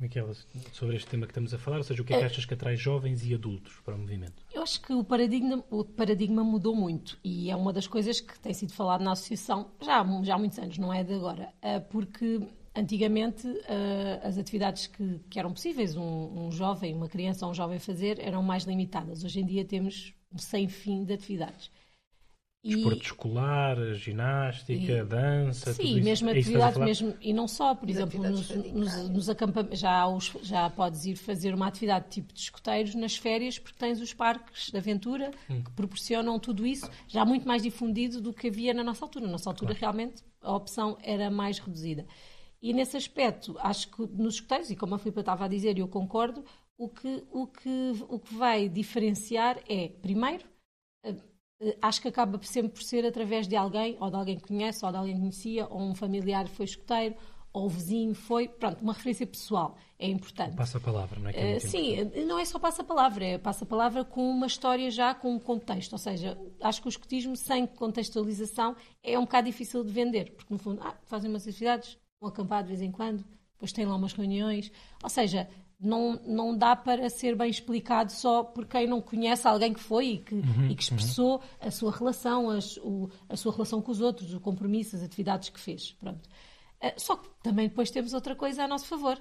Miquela, 0.00 0.32
sobre 0.72 0.96
este 0.96 1.08
tema 1.08 1.26
que 1.26 1.32
estamos 1.32 1.52
a 1.52 1.58
falar, 1.58 1.76
ou 1.76 1.82
seja, 1.82 2.00
o 2.00 2.04
que 2.04 2.14
é 2.14 2.18
que 2.18 2.22
é. 2.22 2.26
achas 2.26 2.46
que 2.46 2.54
atrai 2.54 2.74
jovens 2.74 3.22
e 3.24 3.34
adultos 3.34 3.74
para 3.84 3.94
o 3.94 3.98
movimento? 3.98 4.42
Eu 4.52 4.62
acho 4.62 4.80
que 4.80 4.94
o 4.94 5.04
paradigma, 5.04 5.62
o 5.70 5.84
paradigma 5.84 6.42
mudou 6.42 6.74
muito 6.74 7.18
e 7.22 7.50
é 7.50 7.56
uma 7.56 7.70
das 7.70 7.86
coisas 7.86 8.18
que 8.18 8.38
tem 8.40 8.54
sido 8.54 8.72
falado 8.72 9.02
na 9.02 9.12
associação 9.12 9.70
já, 9.80 10.02
já 10.22 10.34
há 10.34 10.38
muitos 10.38 10.58
anos, 10.58 10.78
não 10.78 10.92
é 10.92 11.04
de 11.04 11.12
agora, 11.12 11.52
eh, 11.60 11.80
porque 11.80 12.40
antigamente 12.74 13.46
eh, 13.68 14.20
as 14.22 14.38
atividades 14.38 14.86
que, 14.86 15.20
que 15.28 15.38
eram 15.38 15.52
possíveis 15.52 15.96
um, 15.96 16.46
um, 16.46 16.50
jovem, 16.50 16.94
uma 16.94 17.08
criança 17.08 17.44
ou 17.44 17.52
um 17.52 17.54
jovem 17.54 17.78
fazer 17.78 18.18
eram 18.20 18.42
mais 18.42 18.64
limitadas. 18.64 19.22
Hoje 19.22 19.40
em 19.40 19.46
dia 19.46 19.64
temos 19.64 20.14
um 20.32 20.38
sem 20.38 20.66
fim 20.66 21.04
de 21.04 21.12
atividades. 21.12 21.70
Desporto 22.62 23.02
escolar, 23.02 23.94
ginástica, 23.94 24.92
e, 24.92 25.04
dança, 25.04 25.72
sim, 25.72 25.94
tudo 25.94 26.04
mesmo 26.04 26.28
isso. 26.28 26.36
É 26.36 26.40
atividade, 26.40 26.78
mesmo, 26.78 27.16
e 27.18 27.32
não 27.32 27.48
só, 27.48 27.74
por 27.74 27.88
exemplo, 27.88 28.22
nos, 28.22 28.50
nos, 28.50 29.08
nos 29.08 29.30
acampamentos, 29.30 29.78
já, 29.78 30.04
já 30.42 30.68
podes 30.68 31.06
ir 31.06 31.16
fazer 31.16 31.54
uma 31.54 31.68
atividade 31.68 32.10
tipo 32.10 32.34
de 32.34 32.40
escoteiros 32.40 32.94
nas 32.94 33.16
férias, 33.16 33.58
porque 33.58 33.78
tens 33.78 33.98
os 33.98 34.12
parques 34.12 34.70
de 34.70 34.76
aventura 34.76 35.30
hum. 35.48 35.62
que 35.62 35.70
proporcionam 35.70 36.38
tudo 36.38 36.66
isso, 36.66 36.90
já 37.08 37.24
muito 37.24 37.48
mais 37.48 37.62
difundido 37.62 38.20
do 38.20 38.30
que 38.30 38.48
havia 38.48 38.74
na 38.74 38.84
nossa 38.84 39.06
altura. 39.06 39.24
Na 39.24 39.32
nossa 39.32 39.48
altura, 39.48 39.74
claro. 39.74 39.96
realmente, 39.96 40.22
a 40.42 40.54
opção 40.54 40.98
era 41.02 41.30
mais 41.30 41.58
reduzida. 41.58 42.06
E 42.60 42.74
nesse 42.74 42.94
aspecto, 42.94 43.56
acho 43.58 43.88
que 43.90 44.02
nos 44.02 44.34
escoteiros, 44.34 44.70
e 44.70 44.76
como 44.76 44.94
a 44.94 44.98
Filipe 44.98 45.20
estava 45.20 45.46
a 45.46 45.48
dizer, 45.48 45.78
e 45.78 45.80
eu 45.80 45.88
concordo, 45.88 46.44
o 46.76 46.90
que, 46.90 47.24
o, 47.30 47.46
que, 47.46 47.92
o 48.06 48.18
que 48.18 48.34
vai 48.34 48.68
diferenciar 48.68 49.58
é, 49.66 49.88
primeiro, 49.88 50.44
eh, 51.02 51.14
acho 51.82 52.00
que 52.00 52.08
acaba 52.08 52.40
sempre 52.42 52.72
por 52.72 52.82
ser 52.82 53.04
através 53.04 53.46
de 53.46 53.56
alguém, 53.56 53.96
ou 54.00 54.10
de 54.10 54.16
alguém 54.16 54.36
que 54.36 54.48
conhece, 54.48 54.84
ou 54.84 54.90
de 54.90 54.96
alguém 54.96 55.14
que 55.14 55.20
conhecia, 55.20 55.66
ou 55.68 55.80
um 55.80 55.94
familiar 55.94 56.48
foi 56.48 56.64
escoteiro, 56.64 57.14
ou 57.52 57.66
o 57.66 57.68
vizinho 57.68 58.14
foi, 58.14 58.48
pronto, 58.48 58.80
uma 58.80 58.92
referência 58.92 59.26
pessoal 59.26 59.76
é 59.98 60.08
importante. 60.08 60.56
Passa 60.56 60.78
a 60.78 60.80
palavra, 60.80 61.18
não 61.20 61.30
é? 61.30 61.54
é 61.54 61.56
uh, 61.56 61.60
sim, 61.60 61.94
importante. 61.94 62.24
não 62.24 62.38
é 62.38 62.44
só 62.44 62.58
passa 62.58 62.82
a 62.82 62.84
palavra, 62.84 63.24
é 63.24 63.38
passa 63.38 63.64
a 63.64 63.66
palavra 63.66 64.04
com 64.04 64.30
uma 64.30 64.46
história 64.46 64.90
já 64.90 65.14
com 65.14 65.34
um 65.34 65.38
contexto, 65.38 65.92
ou 65.92 65.98
seja, 65.98 66.38
acho 66.62 66.80
que 66.80 66.88
o 66.88 66.90
escotismo 66.90 67.36
sem 67.36 67.66
contextualização 67.66 68.76
é 69.02 69.18
um 69.18 69.22
bocado 69.22 69.46
difícil 69.46 69.84
de 69.84 69.90
vender, 69.90 70.32
porque 70.32 70.52
no 70.52 70.58
fundo, 70.58 70.80
ah, 70.82 70.94
fazem 71.04 71.28
umas 71.28 71.46
atividades, 71.46 71.98
vão 72.20 72.30
acampar 72.30 72.62
de 72.62 72.68
vez 72.68 72.80
em 72.80 72.90
quando, 72.90 73.24
depois 73.52 73.72
têm 73.72 73.84
lá 73.84 73.96
umas 73.96 74.12
reuniões, 74.12 74.70
ou 75.02 75.10
seja, 75.10 75.48
não, 75.80 76.20
não 76.26 76.56
dá 76.56 76.76
para 76.76 77.08
ser 77.08 77.34
bem 77.34 77.48
explicado 77.48 78.12
só 78.12 78.44
por 78.44 78.66
quem 78.66 78.86
não 78.86 79.00
conhece 79.00 79.48
alguém 79.48 79.72
que 79.72 79.80
foi 79.80 80.06
e 80.08 80.18
que, 80.18 80.34
uhum, 80.34 80.70
e 80.70 80.74
que 80.74 80.82
expressou 80.82 81.36
uhum. 81.36 81.40
a 81.60 81.70
sua 81.70 81.90
relação, 81.90 82.50
as, 82.50 82.76
o, 82.78 83.08
a 83.28 83.36
sua 83.36 83.52
relação 83.52 83.80
com 83.80 83.90
os 83.90 84.00
outros, 84.00 84.34
o 84.34 84.40
compromisso, 84.40 84.94
as 84.94 85.02
atividades 85.02 85.48
que 85.48 85.58
fez. 85.58 85.92
Pronto. 85.92 86.28
Uh, 86.82 86.92
só 86.96 87.16
que 87.16 87.28
também 87.42 87.68
depois 87.68 87.90
temos 87.90 88.12
outra 88.12 88.34
coisa 88.34 88.64
a 88.64 88.68
nosso 88.68 88.86
favor. 88.86 89.20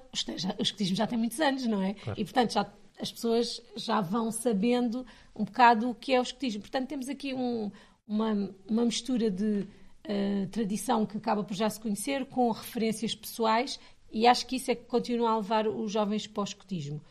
O 0.58 0.62
escotismo 0.62 0.96
já 0.96 1.08
tem 1.08 1.18
muitos 1.18 1.40
anos, 1.40 1.66
não 1.66 1.82
é? 1.82 1.94
Claro. 1.94 2.20
E, 2.20 2.24
portanto, 2.26 2.54
já, 2.54 2.70
as 3.00 3.12
pessoas 3.12 3.62
já 3.78 4.02
vão 4.02 4.30
sabendo 4.30 5.06
um 5.34 5.46
bocado 5.46 5.90
o 5.90 5.96
que 5.96 6.14
é 6.14 6.20
o 6.20 6.24
escotismo. 6.24 6.62
Portanto, 6.62 6.90
temos 6.90 7.08
aqui 7.08 7.34
um, 7.34 7.72
uma, 8.06 8.54
uma 8.70 8.84
mistura 8.84 9.32
de 9.32 9.66
uh, 10.06 10.48
tradição 10.52 11.06
que 11.06 11.18
acaba 11.18 11.42
por 11.42 11.56
já 11.56 11.70
se 11.70 11.80
conhecer 11.80 12.26
com 12.26 12.52
referências 12.52 13.16
pessoais 13.16 13.80
e 14.12 14.28
acho 14.28 14.46
que 14.46 14.56
isso 14.56 14.72
é 14.72 14.76
que 14.76 14.86
continua 14.86 15.32
a 15.32 15.38
levar 15.38 15.68
os 15.68 15.92
jovens 15.92 16.28
para 16.28 16.42
o 16.42 16.44
escotismo. 16.44 17.02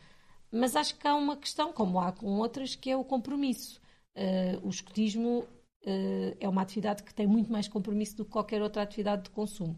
Mas 0.51 0.75
acho 0.75 0.95
que 0.97 1.07
há 1.07 1.15
uma 1.15 1.37
questão, 1.37 1.71
como 1.71 1.99
há 1.99 2.11
com 2.11 2.27
outras, 2.39 2.75
que 2.75 2.89
é 2.89 2.97
o 2.97 3.03
compromisso. 3.03 3.79
Uh, 4.15 4.67
o 4.67 4.69
escotismo 4.69 5.39
uh, 5.39 6.37
é 6.39 6.49
uma 6.49 6.61
atividade 6.61 7.03
que 7.03 7.13
tem 7.13 7.27
muito 7.27 7.51
mais 7.51 7.67
compromisso 7.67 8.17
do 8.17 8.25
que 8.25 8.31
qualquer 8.31 8.61
outra 8.61 8.81
atividade 8.81 9.23
de 9.23 9.29
consumo. 9.29 9.77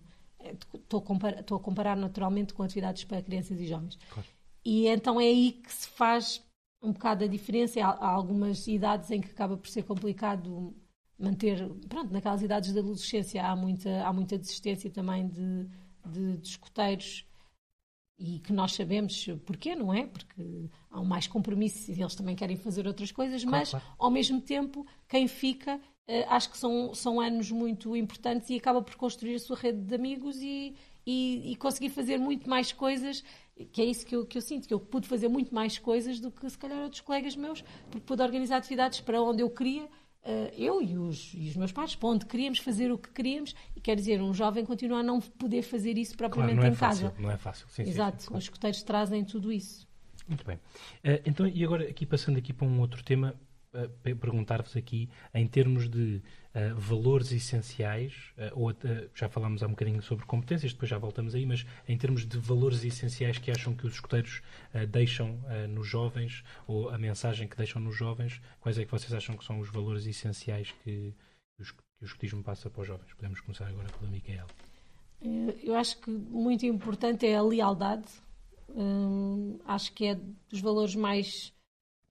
Estou 0.73 0.99
a, 0.99 1.03
comparar, 1.03 1.41
estou 1.41 1.57
a 1.57 1.59
comparar 1.59 1.95
naturalmente 1.95 2.53
com 2.53 2.63
atividades 2.63 3.03
para 3.03 3.21
crianças 3.21 3.59
e 3.59 3.67
jovens. 3.67 3.97
Claro. 4.09 4.27
E 4.63 4.87
então 4.87 5.19
é 5.19 5.25
aí 5.25 5.51
que 5.51 5.71
se 5.71 5.87
faz 5.89 6.43
um 6.81 6.91
bocado 6.91 7.23
a 7.23 7.27
diferença. 7.27 7.79
Há, 7.79 7.89
há, 7.89 8.09
algumas 8.09 8.65
idades 8.67 9.11
em 9.11 9.21
que 9.21 9.29
acaba 9.29 9.57
por 9.57 9.67
ser 9.67 9.83
complicado 9.83 10.73
manter. 11.19 11.69
Pronto, 11.87 12.11
naquelas 12.11 12.41
idades 12.41 12.73
da 12.73 12.79
adolescência 12.79 13.45
há 13.45 13.55
muita, 13.55 14.03
há 14.03 14.11
muita 14.11 14.37
desistência 14.37 14.89
também 14.89 15.27
de 15.27 15.67
de, 16.05 16.37
de 16.37 16.47
escuteiros 16.47 17.25
e 18.21 18.39
que 18.39 18.53
nós 18.53 18.73
sabemos 18.73 19.27
porquê, 19.45 19.75
não 19.75 19.91
é? 19.91 20.05
Porque 20.05 20.69
há 20.91 20.99
um 20.99 21.05
mais 21.05 21.25
compromisso 21.25 21.91
e 21.91 21.99
eles 21.99 22.13
também 22.13 22.35
querem 22.35 22.55
fazer 22.55 22.85
outras 22.85 23.11
coisas, 23.11 23.43
claro, 23.43 23.57
mas 23.57 23.69
claro. 23.71 23.85
ao 23.97 24.11
mesmo 24.11 24.39
tempo 24.39 24.85
quem 25.09 25.27
fica 25.27 25.77
uh, 25.77 26.25
acho 26.29 26.51
que 26.51 26.57
são, 26.57 26.93
são 26.93 27.19
anos 27.19 27.49
muito 27.51 27.95
importantes 27.95 28.49
e 28.51 28.55
acaba 28.55 28.81
por 28.81 28.95
construir 28.95 29.35
a 29.35 29.39
sua 29.39 29.57
rede 29.57 29.79
de 29.79 29.95
amigos 29.95 30.37
e, 30.39 30.75
e, 31.05 31.51
e, 31.51 31.55
conseguir 31.55 31.89
fazer 31.89 32.19
muito 32.19 32.47
mais 32.47 32.71
coisas, 32.71 33.23
que 33.71 33.81
é 33.81 33.85
isso 33.85 34.05
que 34.05 34.15
eu, 34.15 34.23
que 34.23 34.37
eu 34.37 34.41
sinto, 34.41 34.67
que 34.67 34.73
eu 34.73 34.79
pude 34.79 35.07
fazer 35.07 35.27
muito 35.27 35.53
mais 35.53 35.79
coisas 35.79 36.19
do 36.19 36.29
que 36.29 36.47
se 36.47 36.57
calhar 36.57 36.79
outros 36.79 37.01
colegas 37.01 37.35
meus, 37.35 37.63
porque 37.89 38.05
pude 38.05 38.21
organizar 38.21 38.57
atividades 38.57 39.01
para 39.01 39.19
onde 39.19 39.41
eu 39.41 39.49
queria 39.49 39.89
eu 40.57 40.81
e 40.81 40.97
os, 40.97 41.33
e 41.33 41.49
os, 41.49 41.55
meus 41.55 41.71
pais, 41.71 41.97
onde 42.01 42.25
queríamos 42.25 42.59
fazer 42.59 42.91
o 42.91 42.97
que 42.97 43.09
queríamos, 43.09 43.55
e 43.75 43.81
quer 43.81 43.95
dizer, 43.95 44.21
um 44.21 44.33
jovem 44.33 44.65
continua 44.65 44.99
a 44.99 45.03
não 45.03 45.19
poder 45.19 45.63
fazer 45.63 45.97
isso 45.97 46.15
propriamente 46.15 46.59
claro, 46.59 46.67
não 46.67 46.69
é 46.69 46.73
em 46.73 46.75
fácil, 46.75 47.09
casa. 47.09 47.21
Não 47.21 47.31
é 47.31 47.37
fácil, 47.37 47.67
sim, 47.69 47.83
Exato, 47.83 48.17
sim, 48.17 48.21
sim, 48.21 48.27
claro. 48.27 48.37
os 48.37 48.43
escuteiros 48.43 48.83
trazem 48.83 49.25
tudo 49.25 49.51
isso. 49.51 49.87
Muito 50.27 50.45
bem. 50.45 50.55
Uh, 50.57 51.21
então, 51.25 51.47
e 51.47 51.63
agora, 51.63 51.83
aqui 51.89 52.05
passando 52.05 52.37
aqui 52.37 52.53
para 52.53 52.67
um 52.67 52.79
outro 52.79 53.03
tema, 53.03 53.35
uh, 53.73 54.15
perguntar-vos 54.15 54.75
aqui, 54.77 55.09
em 55.33 55.47
termos 55.47 55.89
de 55.89 56.21
uh, 56.55 56.75
valores 56.75 57.31
essenciais, 57.31 58.13
uh, 58.37 58.59
ou 58.59 58.73
já 59.13 59.29
falámos 59.29 59.63
há 59.63 59.67
um 59.67 59.71
bocadinho 59.71 60.01
sobre 60.01 60.25
competências, 60.25 60.73
depois 60.73 60.89
já 60.89 60.97
voltamos 60.97 61.35
aí, 61.35 61.45
mas 61.45 61.65
em 61.87 61.97
termos 61.97 62.25
de 62.25 62.37
valores 62.37 62.83
essenciais 62.83 63.37
que 63.37 63.51
acham 63.51 63.73
que 63.73 63.85
os 63.85 63.93
escuteiros 63.93 64.41
deixam 64.89 65.39
nos 65.69 65.87
jovens, 65.87 66.43
ou 66.67 66.89
a 66.89 66.97
mensagem 66.97 67.47
que 67.47 67.57
deixam 67.57 67.81
nos 67.81 67.95
jovens, 67.95 68.41
quais 68.59 68.77
é 68.77 68.85
que 68.85 68.91
vocês 68.91 69.13
acham 69.13 69.35
que 69.35 69.43
são 69.43 69.59
os 69.59 69.69
valores 69.69 70.05
essenciais 70.05 70.71
que, 70.83 71.13
que, 71.55 71.61
os, 71.61 71.71
que 71.71 71.83
o 72.01 72.05
escutismo 72.05 72.43
passa 72.43 72.69
para 72.69 72.81
os 72.81 72.87
jovens? 72.87 73.13
Podemos 73.13 73.39
começar 73.41 73.67
agora 73.67 73.89
pela 73.89 74.09
Micaela. 74.09 74.49
Eu 75.63 75.75
acho 75.75 75.99
que 75.99 76.09
muito 76.09 76.65
importante 76.65 77.27
é 77.27 77.35
a 77.35 77.41
lealdade. 77.41 78.07
Hum, 78.69 79.59
acho 79.65 79.93
que 79.93 80.05
é 80.05 80.15
dos 80.49 80.61
valores 80.61 80.95
mais 80.95 81.53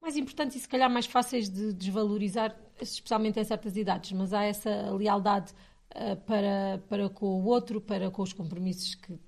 mais 0.00 0.16
importantes 0.16 0.56
e 0.56 0.60
se 0.60 0.68
calhar 0.68 0.88
mais 0.88 1.04
fáceis 1.04 1.48
de 1.50 1.74
desvalorizar, 1.74 2.56
especialmente 2.84 3.38
em 3.38 3.44
certas 3.44 3.76
idades, 3.76 4.12
mas 4.12 4.32
há 4.32 4.44
essa 4.44 4.90
lealdade 4.92 5.52
uh, 5.94 6.16
para, 6.26 6.82
para 6.88 7.08
com 7.08 7.26
o 7.26 7.44
outro, 7.44 7.80
para 7.80 8.10
com 8.10 8.22
os 8.22 8.32
compromissos 8.32 8.94
que, 8.94 9.18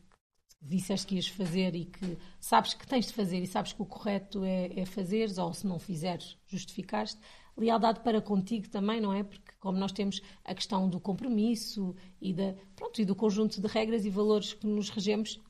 disseste 0.64 1.08
que 1.08 1.16
ias 1.16 1.26
fazer 1.26 1.74
e 1.74 1.86
que 1.86 2.16
sabes 2.38 2.72
que 2.72 2.86
tens 2.86 3.06
de 3.06 3.12
fazer 3.12 3.40
e 3.40 3.46
sabes 3.48 3.72
que 3.72 3.82
o 3.82 3.86
correto 3.86 4.44
é, 4.44 4.70
é 4.80 4.86
fazeres, 4.86 5.36
ou 5.36 5.52
se 5.52 5.66
não 5.66 5.78
fizeres, 5.78 6.36
justificaste 6.46 7.18
lealdade 7.56 8.00
para 8.00 8.20
contigo 8.20 8.68
também, 8.68 9.00
não 9.00 9.12
é? 9.12 9.22
Porque 9.22 9.52
como 9.60 9.78
nós 9.78 9.92
temos 9.92 10.20
a 10.44 10.54
questão 10.54 10.88
do 10.88 10.98
compromisso 10.98 11.94
e, 12.20 12.32
da, 12.32 12.54
pronto, 12.74 13.00
e 13.00 13.04
do 13.04 13.14
conjunto 13.14 13.60
de 13.60 13.66
regras 13.66 14.04
e 14.04 14.10
valores 14.10 14.54
que 14.54 14.66
nos 14.66 14.88
regemos, 14.88 15.40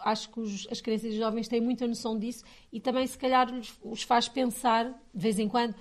acho 0.00 0.30
que 0.30 0.40
os, 0.40 0.68
as 0.70 0.80
crianças 0.80 1.12
e 1.12 1.18
jovens 1.18 1.48
têm 1.48 1.60
muita 1.60 1.86
noção 1.86 2.18
disso 2.18 2.44
e 2.72 2.80
também 2.80 3.06
se 3.06 3.18
calhar 3.18 3.52
os, 3.52 3.76
os 3.82 4.02
faz 4.02 4.28
pensar 4.28 4.84
de 5.12 5.20
vez 5.20 5.38
em 5.38 5.48
quando, 5.48 5.74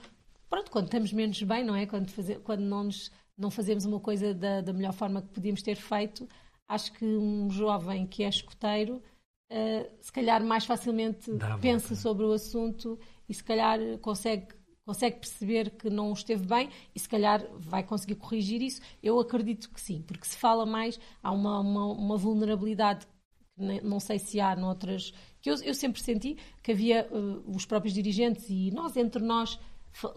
pronto, 0.49 0.71
quando 0.71 0.85
estamos 0.85 1.13
menos 1.13 1.41
bem, 1.43 1.63
não 1.63 1.75
é? 1.75 1.85
Quando, 1.85 2.09
faze, 2.09 2.35
quando 2.39 2.61
não, 2.61 2.85
nos, 2.85 3.11
não 3.37 3.51
fazemos 3.51 3.85
uma 3.85 3.99
coisa 3.99 4.33
da, 4.33 4.61
da 4.61 4.73
melhor 4.73 4.93
forma 4.93 5.21
que 5.21 5.29
podíamos 5.29 5.61
ter 5.61 5.75
feito, 5.75 6.27
acho 6.67 6.91
que 6.93 7.05
um 7.05 7.49
jovem 7.49 8.05
que 8.07 8.23
é 8.23 8.29
escoteiro 8.29 9.01
Uh, 9.49 9.89
se 10.01 10.11
calhar 10.11 10.43
mais 10.43 10.65
facilmente 10.65 11.31
Dá 11.31 11.57
pensa 11.57 11.95
sobre 11.95 12.25
o 12.25 12.33
assunto 12.33 12.99
e 13.29 13.33
se 13.33 13.41
calhar 13.41 13.79
consegue 14.01 14.47
consegue 14.85 15.19
perceber 15.19 15.69
que 15.71 15.89
não 15.89 16.11
esteve 16.11 16.45
bem 16.45 16.69
e 16.93 16.99
se 16.99 17.07
calhar 17.07 17.45
vai 17.57 17.83
conseguir 17.83 18.15
corrigir 18.15 18.61
isso? 18.61 18.81
Eu 19.03 19.19
acredito 19.19 19.69
que 19.69 19.79
sim, 19.81 20.01
porque 20.01 20.25
se 20.25 20.37
fala 20.37 20.65
mais, 20.65 20.97
há 21.21 21.31
uma, 21.31 21.59
uma, 21.59 21.85
uma 21.85 22.17
vulnerabilidade 22.17 23.05
que 23.05 23.81
não 23.83 23.99
sei 23.99 24.17
se 24.17 24.39
há 24.39 24.55
noutras. 24.55 25.13
que 25.41 25.49
eu, 25.49 25.55
eu 25.63 25.73
sempre 25.73 26.01
senti 26.01 26.37
que 26.63 26.71
havia 26.71 27.05
uh, 27.11 27.43
os 27.53 27.65
próprios 27.65 27.93
dirigentes 27.93 28.45
e 28.49 28.71
nós, 28.71 28.95
entre 28.95 29.21
nós, 29.21 29.59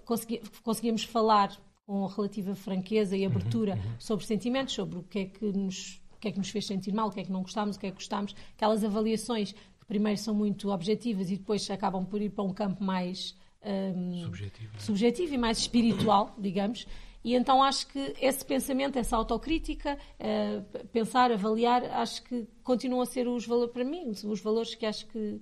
consegui, 0.04 0.42
conseguíamos 0.62 1.04
falar 1.04 1.56
com 1.86 2.06
relativa 2.06 2.54
franqueza 2.54 3.16
e 3.16 3.24
abertura 3.24 3.74
uhum, 3.74 3.80
uhum. 3.80 3.96
sobre 3.98 4.26
sentimentos, 4.26 4.74
sobre 4.74 4.98
o 4.98 5.02
que 5.02 5.18
é 5.18 5.24
que 5.26 5.44
nos 5.44 6.00
o 6.12 6.20
que 6.20 6.28
é 6.28 6.32
que 6.32 6.38
nos 6.38 6.50
fez 6.50 6.66
sentir 6.66 6.92
mal, 6.92 7.08
o 7.08 7.10
que 7.10 7.20
é 7.20 7.24
que 7.24 7.32
não 7.32 7.40
gostámos, 7.40 7.76
o 7.76 7.80
que 7.80 7.86
é 7.86 7.90
que 7.90 7.96
gostámos, 7.96 8.36
aquelas 8.54 8.84
avaliações 8.84 9.52
que 9.52 9.86
primeiro 9.86 10.18
são 10.18 10.34
muito 10.34 10.68
objetivas 10.70 11.30
e 11.30 11.36
depois 11.38 11.68
acabam 11.70 12.04
por 12.04 12.20
ir 12.20 12.28
para 12.28 12.44
um 12.44 12.52
campo 12.52 12.84
mais 12.84 13.34
um, 13.64 14.24
subjetivo, 14.24 14.70
é? 14.76 14.78
subjetivo 14.78 15.34
e 15.34 15.38
mais 15.38 15.58
espiritual, 15.58 16.34
digamos. 16.38 16.86
E 17.22 17.34
então 17.34 17.62
acho 17.62 17.86
que 17.88 18.14
esse 18.20 18.44
pensamento, 18.44 18.98
essa 18.98 19.16
autocrítica, 19.16 19.98
uh, 20.18 20.88
pensar, 20.88 21.30
avaliar, 21.30 21.84
acho 21.84 22.22
que 22.22 22.46
continuam 22.62 23.02
a 23.02 23.06
ser 23.06 23.28
os 23.28 23.46
valores, 23.46 23.72
para 23.72 23.84
mim, 23.84 24.10
os 24.10 24.40
valores 24.40 24.74
que 24.74 24.86
acho 24.86 25.06
que, 25.06 25.40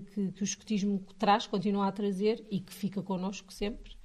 que, 0.00 0.32
que 0.32 0.42
o 0.42 0.44
escotismo 0.44 1.04
traz, 1.18 1.46
continua 1.46 1.88
a 1.88 1.92
trazer 1.92 2.46
e 2.50 2.60
que 2.60 2.72
fica 2.72 3.02
connosco 3.02 3.52
sempre. 3.52 3.96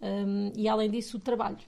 Um, 0.00 0.52
e 0.56 0.68
além 0.68 0.90
disso, 0.90 1.18
o 1.18 1.20
trabalho. 1.20 1.60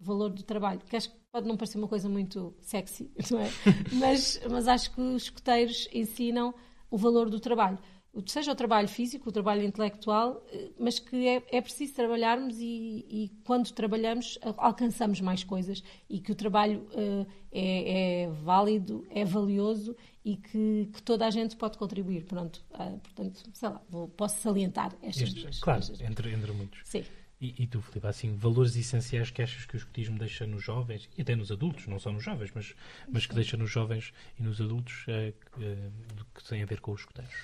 O 0.00 0.04
valor 0.04 0.30
do 0.30 0.42
trabalho, 0.42 0.80
que 0.80 0.96
acho 0.96 1.10
que 1.10 1.16
pode 1.32 1.48
não 1.48 1.56
parecer 1.56 1.78
uma 1.78 1.88
coisa 1.88 2.08
muito 2.08 2.54
sexy, 2.60 3.10
não 3.30 3.40
é? 3.40 3.50
mas, 3.92 4.40
mas 4.50 4.68
acho 4.68 4.92
que 4.92 5.00
os 5.00 5.24
escoteiros 5.24 5.88
ensinam 5.92 6.54
o 6.90 6.96
valor 6.96 7.28
do 7.28 7.40
trabalho 7.40 7.78
seja 8.26 8.52
o 8.52 8.54
trabalho 8.54 8.88
físico, 8.88 9.28
o 9.28 9.32
trabalho 9.32 9.62
intelectual, 9.62 10.42
eh, 10.52 10.70
mas 10.78 10.98
que 10.98 11.26
é, 11.26 11.42
é 11.50 11.60
preciso 11.60 11.94
trabalharmos 11.94 12.56
e, 12.58 13.04
e, 13.08 13.30
quando 13.44 13.70
trabalhamos 13.72 14.38
alcançamos 14.56 15.20
mais 15.20 15.42
coisas 15.42 15.82
e 16.08 16.20
que 16.20 16.30
o 16.30 16.34
trabalho 16.34 16.86
uh, 16.92 17.26
é, 17.50 18.22
é, 18.22 18.30
válido, 18.30 19.06
é 19.10 19.24
valioso 19.24 19.96
e 20.24 20.36
que, 20.36 20.88
que, 20.92 21.02
toda 21.02 21.26
a 21.26 21.30
gente 21.30 21.56
pode 21.56 21.76
contribuir. 21.76 22.24
Pronto, 22.24 22.64
uh, 22.72 22.98
portanto, 23.00 23.42
sei 23.52 23.68
lá, 23.68 23.82
vou, 23.88 24.08
posso 24.08 24.40
salientar 24.40 24.94
estas 25.02 25.28
Este, 25.28 25.40
duas. 25.42 25.58
Claro, 25.58 25.82
entre, 26.00 26.32
entre 26.32 26.52
muitos. 26.52 26.80
Sim. 26.84 27.04
E, 27.40 27.62
e, 27.64 27.66
tu, 27.66 27.82
Filipe, 27.82 28.06
assim, 28.06 28.34
valores 28.36 28.76
essenciais 28.76 29.30
que 29.30 29.42
achas 29.42 29.66
que 29.66 29.74
o 29.74 29.76
escotismo 29.76 30.18
deixa 30.18 30.46
nos 30.46 30.62
jovens, 30.62 31.10
e 31.18 31.22
até 31.22 31.34
nos 31.34 31.50
adultos, 31.50 31.86
não 31.86 31.98
só 31.98 32.10
nos 32.10 32.22
jovens, 32.22 32.52
mas, 32.54 32.74
mas 33.08 33.26
que 33.26 33.34
deixa 33.34 33.56
nos 33.56 33.70
jovens 33.70 34.14
e 34.38 34.42
nos 34.42 34.60
adultos, 34.60 35.04
é, 35.08 35.34
é, 35.60 35.90
que 36.34 36.44
tem 36.48 36.62
a 36.62 36.66
ver 36.66 36.80
com 36.80 36.92
os 36.92 37.00
escoteiros? 37.00 37.34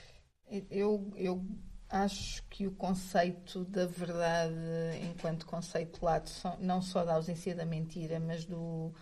Eu, 0.70 1.12
eu 1.16 1.44
acho 1.88 2.42
que 2.48 2.66
o 2.66 2.72
conceito 2.72 3.64
da 3.64 3.86
verdade, 3.86 4.54
enquanto 5.02 5.46
conceito 5.46 6.04
lato, 6.04 6.30
não 6.60 6.80
só 6.80 7.04
da 7.04 7.14
ausência 7.14 7.54
da 7.54 7.64
mentira, 7.64 8.20
mas 8.20 8.44
do, 8.44 8.92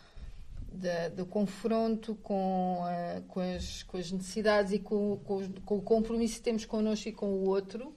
da, 0.73 1.09
do 1.09 1.27
confronto 1.27 2.15
com, 2.17 2.83
uh, 2.83 3.23
com, 3.29 3.41
as, 3.41 3.83
com, 3.83 3.97
as, 3.97 4.11
necessidades 4.11 4.73
e 4.73 4.79
com, 4.79 5.19
com, 5.19 5.53
com, 5.65 5.77
o 5.79 5.83
compromisso 5.83 6.37
que 6.37 6.43
temos 6.43 6.65
connosco 6.65 7.09
e 7.09 7.13
com 7.13 7.27
o 7.27 7.49
outro, 7.49 7.95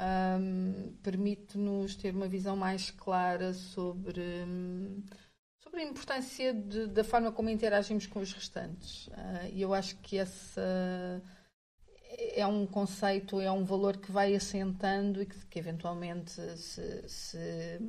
um, 0.00 0.92
permite-nos 1.02 1.96
ter 1.96 2.14
uma 2.14 2.26
visão 2.26 2.56
mais 2.56 2.90
clara 2.90 3.52
sobre, 3.52 4.22
sobre 5.62 5.80
a 5.80 5.84
importância 5.84 6.52
de, 6.52 6.86
da 6.88 7.04
forma 7.04 7.30
como 7.30 7.50
interagimos 7.50 8.06
com 8.06 8.20
os 8.20 8.32
restantes. 8.32 9.06
Uh, 9.08 9.50
e 9.52 9.62
eu 9.62 9.72
acho 9.72 9.96
que 9.98 10.18
essa 10.18 11.22
é 12.34 12.46
um 12.46 12.66
conceito, 12.66 13.40
é 13.40 13.50
um 13.50 13.64
valor 13.64 13.96
que 13.96 14.10
vai 14.10 14.34
assentando 14.34 15.22
e 15.22 15.26
que, 15.26 15.38
que 15.46 15.58
eventualmente 15.58 16.32
se, 16.56 17.08
se, 17.08 17.80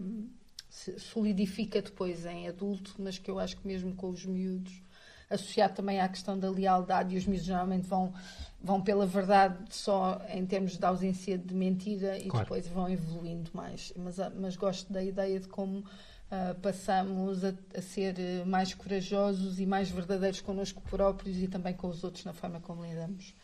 se, 0.70 1.00
solidifica 1.00 1.82
depois 1.82 2.26
em 2.26 2.48
adulto, 2.48 2.96
mas 3.00 3.18
que 3.18 3.30
eu 3.30 3.40
acho 3.40 3.58
que 3.58 3.68
mesmo 3.68 3.94
com 3.96 4.10
os 4.10 4.26
miúdos, 4.26 4.82
associado 5.30 5.76
também 5.76 6.00
à 6.00 6.08
questão 6.08 6.38
da 6.38 6.50
lealdade, 6.50 7.16
e 7.16 7.18
os 7.18 7.26
miúdos 7.26 7.46
geralmente 7.46 7.88
vão, 7.88 8.14
vão 8.62 8.82
pela 8.82 9.06
verdade 9.06 9.58
só 9.70 10.22
em 10.30 10.46
termos 10.46 10.78
de 10.78 10.86
ausência 10.86 11.38
de 11.38 11.54
mentira 11.54 12.18
e 12.18 12.28
claro. 12.28 12.46
depois 12.46 12.68
vão 12.68 12.90
evoluindo 12.90 13.50
mais. 13.54 13.94
Mas, 13.96 14.18
mas 14.36 14.56
gosto 14.56 14.92
da 14.92 15.04
ideia 15.04 15.40
de 15.40 15.48
como 15.48 15.84
Uh, 16.26 16.60
passamos 16.60 17.46
a, 17.46 17.54
a, 17.78 17.82
ser 17.84 18.16
mais 18.48 18.74
corajosos 18.74 19.60
e 19.60 19.66
mais 19.66 19.92
verdadeiros 19.92 20.42
connosco 20.42 20.82
próprios 20.90 21.38
e 21.38 21.48
também 21.48 21.76
com 21.76 21.88
os 21.88 22.04
outros 22.04 22.26
na 22.26 22.34
forma 22.34 22.60
como 22.60 22.84
lidamos 22.84 23.36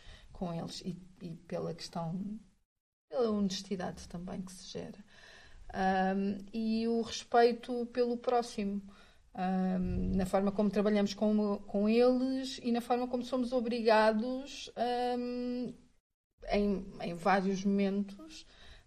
com 0.42 0.52
eles 0.52 0.82
e, 0.82 0.98
e 1.22 1.36
pela 1.48 1.72
questão, 1.72 2.20
pela 3.08 3.30
honestidade 3.30 4.08
também 4.10 4.42
que 4.42 4.52
se 4.52 4.72
gera. 4.72 4.98
Um, 6.16 6.44
e 6.52 6.88
o 6.88 7.02
respeito 7.02 7.86
pelo 7.94 8.18
próximo, 8.18 8.82
um, 9.36 10.16
na 10.16 10.26
forma 10.26 10.52
como 10.52 10.72
trabalhamos 10.72 11.14
com, 11.14 11.60
com 11.60 11.88
eles 11.88 12.60
e 12.64 12.72
na 12.72 12.82
forma 12.82 13.08
como 13.08 13.24
somos 13.24 13.54
obrigados 13.54 14.72
um, 15.16 15.72
em, 16.50 16.88
em 17.02 17.14
vários 17.14 17.64
momentos 17.64 18.44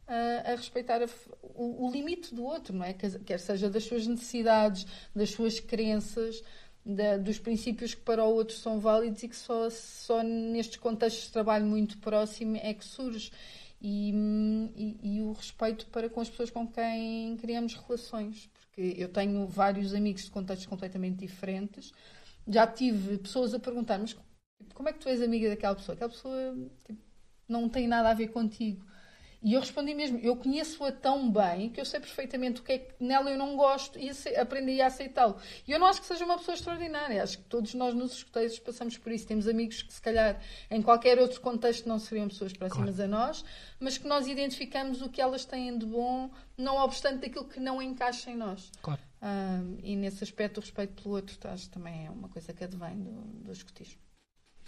a, 0.08 0.52
a 0.52 0.56
respeitar 0.56 1.02
a, 1.02 1.06
o, 1.40 1.86
o, 1.86 1.90
limite 1.92 2.34
do 2.34 2.44
outro, 2.44 2.74
não 2.74 2.84
é? 2.84 2.92
Quer, 2.92 3.16
quer 3.20 3.38
seja 3.38 3.70
das 3.70 3.84
suas 3.84 4.08
necessidades, 4.08 4.86
das 5.14 5.30
suas 5.30 5.60
crenças, 5.60 6.42
da, 6.84 7.16
dos 7.16 7.38
princípios 7.38 7.94
que 7.94 8.02
para 8.02 8.24
o 8.24 8.34
outro 8.34 8.54
são 8.56 8.78
válidos 8.78 9.22
e 9.22 9.28
que 9.28 9.36
só, 9.36 9.70
só 9.70 10.22
nestes 10.22 10.76
contextos 10.76 11.26
de 11.26 11.32
trabalho 11.32 11.64
muito 11.64 11.96
próximo 11.98 12.56
é 12.56 12.74
que 12.74 12.84
surge. 12.84 13.30
E, 13.80 14.10
e, 14.76 15.16
e, 15.16 15.20
o 15.20 15.32
respeito 15.32 15.86
para 15.88 16.08
com 16.08 16.20
as 16.20 16.30
pessoas 16.30 16.50
com 16.50 16.66
quem 16.66 17.36
criamos 17.36 17.74
relações. 17.74 18.48
Porque 18.54 18.94
eu 18.96 19.08
tenho 19.08 19.46
vários 19.46 19.94
amigos 19.94 20.24
de 20.24 20.30
contextos 20.30 20.66
completamente 20.66 21.18
diferentes. 21.18 21.92
Já 22.48 22.66
tive 22.66 23.18
pessoas 23.18 23.52
a 23.52 23.58
perguntar, 23.58 23.98
mas 23.98 24.16
como 24.72 24.88
é 24.88 24.92
que 24.92 25.00
tu 25.00 25.08
és 25.08 25.20
amiga 25.20 25.48
daquela 25.50 25.74
pessoa? 25.74 25.94
Aquela 25.94 26.10
pessoa 26.10 26.56
tipo, 26.86 27.00
não 27.46 27.68
tem 27.68 27.86
nada 27.86 28.10
a 28.10 28.14
ver 28.14 28.28
contigo. 28.28 28.84
E 29.44 29.52
eu 29.52 29.60
respondi 29.60 29.92
mesmo, 29.92 30.18
eu 30.20 30.34
conheço-a 30.36 30.90
tão 30.90 31.30
bem 31.30 31.68
que 31.68 31.78
eu 31.78 31.84
sei 31.84 32.00
perfeitamente 32.00 32.62
o 32.62 32.64
que 32.64 32.72
é 32.72 32.78
que 32.78 32.94
nela 32.98 33.30
eu 33.30 33.36
não 33.36 33.58
gosto 33.58 33.98
e 33.98 34.10
aprendi 34.38 34.80
a 34.80 34.86
aceitá-lo. 34.86 35.36
E 35.68 35.70
eu 35.70 35.78
não 35.78 35.86
acho 35.86 36.00
que 36.00 36.06
seja 36.06 36.24
uma 36.24 36.38
pessoa 36.38 36.54
extraordinária, 36.54 37.22
acho 37.22 37.36
que 37.36 37.44
todos 37.44 37.74
nós 37.74 37.94
nos 37.94 38.14
escuteiros 38.14 38.58
passamos 38.58 38.96
por 38.96 39.12
isso. 39.12 39.26
Temos 39.26 39.46
amigos 39.46 39.82
que 39.82 39.92
se 39.92 40.00
calhar 40.00 40.40
em 40.70 40.80
qualquer 40.80 41.18
outro 41.18 41.42
contexto 41.42 41.86
não 41.86 41.98
seriam 41.98 42.26
pessoas 42.26 42.54
próximas 42.54 42.96
claro. 42.96 43.14
a 43.14 43.18
nós, 43.18 43.44
mas 43.78 43.98
que 43.98 44.08
nós 44.08 44.26
identificamos 44.26 45.02
o 45.02 45.10
que 45.10 45.20
elas 45.20 45.44
têm 45.44 45.76
de 45.76 45.84
bom, 45.84 46.30
não 46.56 46.76
obstante 46.78 47.26
aquilo 47.26 47.44
que 47.44 47.60
não 47.60 47.82
encaixa 47.82 48.30
em 48.30 48.36
nós. 48.36 48.72
Claro. 48.80 49.02
Um, 49.20 49.76
e 49.82 49.94
nesse 49.94 50.24
aspecto 50.24 50.56
o 50.56 50.60
respeito 50.62 51.02
pelo 51.02 51.16
outro 51.16 51.36
acho, 51.50 51.68
também 51.68 52.06
é 52.06 52.10
uma 52.10 52.30
coisa 52.30 52.50
que 52.54 52.64
advém 52.64 52.98
do, 52.98 53.12
do 53.42 53.52
escutismo 53.52 54.00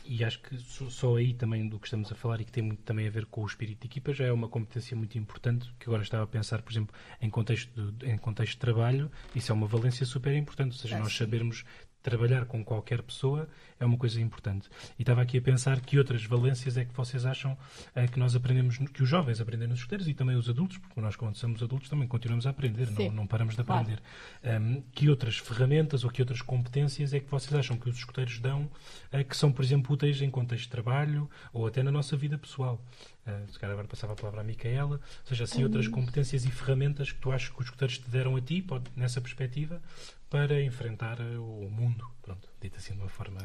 e 0.09 0.25
acho 0.25 0.41
que 0.41 0.57
só 0.59 1.17
aí 1.17 1.35
também 1.35 1.69
do 1.69 1.79
que 1.79 1.87
estamos 1.87 2.11
a 2.11 2.15
falar 2.15 2.41
e 2.41 2.45
que 2.45 2.53
tem 2.53 2.63
muito 2.63 2.83
também 2.83 3.07
a 3.07 3.11
ver 3.11 3.27
com 3.27 3.43
o 3.43 3.47
espírito 3.47 3.81
de 3.81 3.87
equipa 3.87 4.13
já 4.13 4.25
é 4.25 4.33
uma 4.33 4.49
competência 4.49 4.97
muito 4.97 5.19
importante 5.19 5.73
que 5.79 5.89
agora 5.89 6.03
estava 6.03 6.25
a 6.25 6.27
pensar, 6.27 6.63
por 6.63 6.73
exemplo, 6.73 6.95
em 7.21 7.29
contexto 7.29 7.93
de, 7.93 8.11
em 8.11 8.17
contexto 8.17 8.53
de 8.53 8.59
trabalho, 8.59 9.11
isso 9.35 9.51
é 9.51 9.55
uma 9.55 9.67
valência 9.67 10.07
super 10.07 10.35
importante, 10.35 10.73
ou 10.73 10.79
seja, 10.79 10.97
é, 10.97 10.99
nós 10.99 11.13
sim. 11.13 11.19
sabermos 11.19 11.65
trabalhar 12.07 12.45
com 12.45 12.65
qualquer 12.65 13.03
pessoa 13.03 13.49
é 13.81 13.85
uma 13.85 13.99
coisa 13.99 14.21
importante. 14.21 14.69
E 14.97 15.03
estava 15.03 15.21
aqui 15.23 15.39
a 15.39 15.43
pensar 15.43 15.81
que 15.81 15.99
outras 15.99 16.25
valências 16.25 16.77
é 16.77 16.85
que 16.85 16.97
vocês 16.97 17.27
acham 17.27 17.59
é, 17.97 18.07
que 18.07 18.17
nós 18.17 18.37
aprendemos, 18.37 18.79
que 18.79 19.03
os 19.03 19.09
jovens 19.09 19.41
aprendem 19.41 19.67
nos 19.67 19.79
escuteiros 19.81 20.07
e 20.07 20.15
também 20.15 20.37
os 20.37 20.49
adultos, 20.49 20.79
porque 20.79 21.01
nós 21.01 21.17
quando 21.17 21.35
somos 21.35 21.61
adultos 21.61 21.89
também 21.89 22.07
continuamos 22.07 22.47
a 22.47 22.51
aprender, 22.51 22.89
não, 22.93 23.11
não, 23.11 23.27
paramos 23.27 23.57
de 23.57 23.61
aprender. 23.61 24.01
Claro. 24.41 24.63
Um, 24.63 24.83
que 24.93 25.11
outras 25.11 25.39
ferramentas 25.39 26.05
ou 26.05 26.11
que 26.11 26.23
outras 26.23 26.41
competências 26.41 27.13
é 27.13 27.19
que 27.19 27.29
vocês 27.29 27.53
acham 27.53 27.77
que 27.77 27.89
os 27.89 27.97
escuteiros 27.97 28.39
dão 28.39 28.71
é, 29.11 29.25
que 29.25 29.37
são, 29.37 29.51
por 29.51 29.65
exemplo, 29.65 29.93
úteis 29.93 30.23
em 30.23 30.31
contexto 30.31 30.65
de 30.65 30.71
trabalho 30.71 31.29
ou 31.53 31.67
até 31.67 31.83
na 31.83 31.91
nossa 31.91 32.17
vida 32.17 32.39
pessoal? 32.39 32.81
Uh, 33.27 33.51
se 33.51 33.59
calhar 33.59 33.73
agora 33.73 33.89
passava 33.89 34.13
a 34.13 34.17
palavra 34.17 34.41
à 34.41 34.45
Micaela, 34.45 35.01
ou 35.01 35.27
seja, 35.27 35.45
assim, 35.45 35.65
outras 35.65 35.89
competências 35.89 36.45
e 36.45 36.51
ferramentas 36.51 37.11
que 37.11 37.19
tu 37.19 37.33
achas 37.33 37.51
que 37.51 37.59
os 37.59 37.65
escuteiros 37.65 37.99
te 37.99 38.09
deram 38.09 38.37
a 38.37 38.41
ti, 38.41 38.63
pode, 38.63 38.85
nessa 38.95 39.21
perspectiva, 39.21 39.83
para 40.31 40.63
enfrentar 40.63 41.19
eh, 41.21 41.37
o 41.37 41.69
mundo, 41.69 42.09
pronto, 42.23 42.49
dito 42.61 42.77
assim 42.77 42.95
de 42.95 43.01
uma 43.01 43.09
forma... 43.09 43.41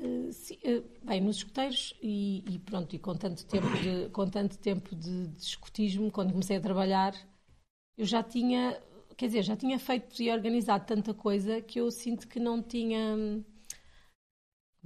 Uh, 0.00 0.32
sim, 0.32 0.56
uh, 0.64 0.84
bem, 1.02 1.20
nos 1.20 1.38
escuteiros 1.38 1.94
e, 2.00 2.44
e, 2.48 2.58
pronto, 2.60 2.94
e 2.94 2.98
com 2.98 3.16
tanto 3.16 3.44
tempo 3.46 3.66
de, 3.78 4.08
com 4.10 4.28
tanto 4.28 4.56
tempo 4.58 4.94
de, 4.94 5.26
de 5.28 5.42
escutismo, 5.42 6.12
quando 6.12 6.30
comecei 6.30 6.56
a 6.56 6.60
trabalhar, 6.60 7.12
eu 7.98 8.04
já 8.04 8.22
tinha, 8.22 8.80
quer 9.16 9.26
dizer, 9.26 9.42
já 9.42 9.56
tinha 9.56 9.80
feito 9.80 10.22
e 10.22 10.30
organizado 10.30 10.86
tanta 10.86 11.12
coisa 11.12 11.60
que 11.60 11.80
eu 11.80 11.90
sinto 11.90 12.28
que 12.28 12.38
não 12.38 12.62
tinha 12.62 13.42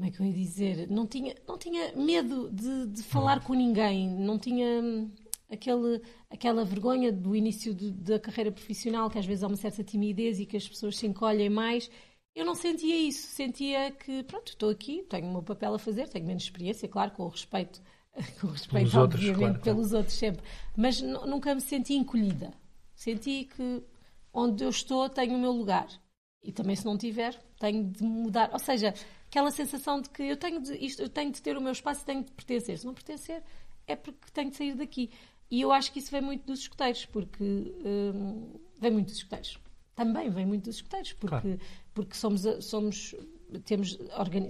como 0.01 0.09
é 0.09 0.11
que 0.11 0.20
eu 0.22 0.26
ia 0.26 0.32
dizer? 0.32 0.90
Não 0.90 1.07
tinha, 1.07 1.34
não 1.46 1.59
tinha 1.59 1.92
medo 1.94 2.51
de, 2.51 2.86
de 2.86 3.03
falar 3.03 3.44
com 3.44 3.53
ninguém, 3.53 4.09
não 4.09 4.38
tinha 4.38 4.80
hum, 4.82 5.11
aquele, 5.51 6.01
aquela 6.30 6.64
vergonha 6.64 7.12
do 7.12 7.36
início 7.36 7.74
de, 7.74 7.90
da 7.90 8.18
carreira 8.18 8.51
profissional, 8.51 9.11
que 9.11 9.18
às 9.18 9.26
vezes 9.26 9.44
há 9.44 9.46
uma 9.46 9.57
certa 9.57 9.84
timidez 9.84 10.40
e 10.40 10.46
que 10.46 10.57
as 10.57 10.66
pessoas 10.66 10.96
se 10.96 11.07
encolhem 11.07 11.51
mais. 11.51 11.90
Eu 12.34 12.46
não 12.46 12.55
sentia 12.55 12.96
isso, 12.96 13.26
sentia 13.26 13.90
que, 13.90 14.22
pronto, 14.22 14.48
estou 14.48 14.70
aqui, 14.70 15.05
tenho 15.07 15.28
o 15.28 15.32
meu 15.32 15.42
papel 15.42 15.74
a 15.74 15.78
fazer, 15.78 16.09
tenho 16.09 16.26
menos 16.26 16.44
experiência, 16.44 16.88
claro, 16.88 17.11
com 17.11 17.24
o 17.24 17.28
respeito, 17.28 17.82
com 18.40 18.46
o 18.46 18.51
respeito 18.53 18.90
pelos 18.90 18.94
obviamente, 18.94 19.28
outros, 19.28 19.38
claro, 19.38 19.61
pelos 19.61 19.92
outros 19.92 20.16
sempre, 20.16 20.42
mas 20.74 21.03
nunca 21.03 21.55
me 21.55 21.61
senti 21.61 21.92
encolhida. 21.92 22.55
Senti 22.94 23.44
que 23.44 23.82
onde 24.32 24.64
eu 24.64 24.70
estou 24.70 25.11
tenho 25.11 25.36
o 25.36 25.38
meu 25.38 25.53
lugar. 25.53 25.88
E 26.42 26.53
também 26.53 26.74
se 26.74 26.86
não 26.86 26.96
tiver, 26.96 27.38
tenho 27.59 27.84
de 27.84 28.03
mudar. 28.03 28.48
Ou 28.51 28.59
seja, 28.59 28.94
aquela 29.31 29.53
sensação 29.53 30.01
de 30.01 30.11
que 30.11 30.24
eu 30.24 30.37
tenho 30.37 30.61
de, 30.61 30.74
isto, 30.85 31.01
eu 31.01 31.09
tenho 31.09 31.31
de 31.31 31.41
ter 31.41 31.57
o 31.57 31.61
meu 31.61 31.70
espaço 31.72 32.03
e 32.03 32.05
tenho 32.05 32.24
de 32.24 32.33
pertencer. 32.33 32.76
Se 32.76 32.85
não 32.85 32.93
pertencer, 32.93 33.43
é 33.87 33.95
porque 33.95 34.18
tenho 34.33 34.51
de 34.51 34.57
sair 34.57 34.74
daqui. 34.74 35.09
E 35.49 35.61
eu 35.61 35.72
acho 35.72 35.93
que 35.93 36.01
isso 36.01 36.11
vem 36.11 36.20
muito 36.20 36.45
dos 36.45 36.61
escuteiros, 36.61 37.07
porque 37.07 37.45
hum, 37.45 38.61
vem 38.81 38.91
muito 38.91 39.07
dos 39.07 39.16
escuteiros. 39.16 39.57
Também 39.95 40.28
vem 40.31 40.45
muito 40.45 40.64
dos 40.64 40.76
escuteiros, 40.76 41.12
porque, 41.12 41.28
claro. 41.28 41.61
porque 41.95 42.14
somos, 42.14 42.43
somos, 42.61 43.14
temos, 43.64 43.99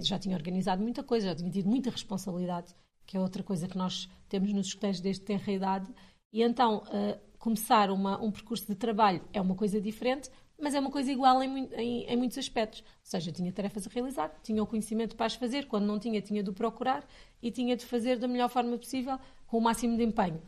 já 0.01 0.17
tinha 0.17 0.35
organizado 0.35 0.81
muita 0.81 1.03
coisa, 1.03 1.27
já 1.27 1.35
tinha 1.35 1.51
tido 1.51 1.69
muita 1.69 1.91
responsabilidade, 1.91 2.73
que 3.05 3.17
é 3.17 3.19
outra 3.19 3.43
coisa 3.43 3.67
que 3.67 3.77
nós 3.77 4.09
temos 4.29 4.51
nos 4.51 4.67
escuteiros 4.67 4.99
desde 4.99 5.23
tenra 5.23 5.51
idade, 5.51 5.93
E 6.33 6.41
então, 6.41 6.83
uh, 6.87 7.19
começar 7.41 7.89
uma, 7.89 8.23
um 8.23 8.31
percurso 8.31 8.67
de 8.67 8.75
trabalho 8.75 9.19
é 9.33 9.41
uma 9.41 9.55
coisa 9.55 9.81
diferente, 9.81 10.29
mas 10.61 10.75
é 10.75 10.79
uma 10.79 10.91
coisa 10.91 11.11
igual 11.11 11.41
em, 11.41 11.67
em, 11.73 12.03
em, 12.03 12.15
muitos 12.15 12.37
aspectos. 12.37 12.81
Ou 12.81 12.85
seja, 13.01 13.31
tinha 13.31 13.51
tarefas 13.51 13.87
a 13.87 13.89
realizar, 13.89 14.31
tinha 14.43 14.61
o 14.61 14.67
conhecimento 14.67 15.15
para 15.15 15.25
as 15.25 15.33
fazer, 15.33 15.65
quando 15.65 15.85
não 15.85 15.97
tinha, 15.97 16.21
tinha 16.21 16.43
de 16.43 16.51
procurar 16.51 17.03
e 17.41 17.49
tinha 17.49 17.75
de 17.75 17.83
fazer 17.83 18.19
da 18.19 18.27
melhor 18.27 18.47
forma 18.47 18.77
possível, 18.77 19.17
com 19.47 19.57
o 19.57 19.61
máximo 19.61 19.97
de 19.97 20.03
empenho. 20.03 20.39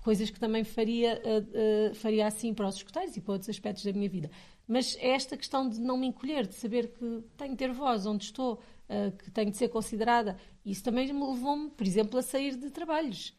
Coisas 0.00 0.30
que 0.30 0.38
também 0.38 0.62
faria, 0.62 1.20
uh, 1.24 1.90
uh, 1.90 1.94
faria 1.96 2.28
assim 2.28 2.54
para 2.54 2.68
os 2.68 2.76
escuteiros 2.76 3.16
e 3.16 3.20
para 3.20 3.32
outros 3.32 3.48
aspectos 3.48 3.84
da 3.84 3.92
minha 3.92 4.08
vida. 4.08 4.30
Mas 4.66 4.96
é 5.00 5.08
esta 5.08 5.36
questão 5.36 5.68
de 5.68 5.80
não 5.80 5.96
me 5.96 6.06
encolher, 6.06 6.46
de 6.46 6.54
saber 6.54 6.92
que 6.92 7.24
tenho 7.36 7.50
de 7.50 7.56
ter 7.56 7.72
voz 7.72 8.06
onde 8.06 8.26
estou, 8.26 8.54
uh, 8.88 9.10
que 9.10 9.28
tenho 9.32 9.50
de 9.50 9.56
ser 9.56 9.70
considerada. 9.70 10.38
Isso 10.64 10.84
também 10.84 11.12
me 11.12 11.26
levou-me, 11.26 11.68
por 11.70 11.84
exemplo, 11.84 12.16
a 12.16 12.22
sair 12.22 12.54
de 12.54 12.70
trabalhos 12.70 13.36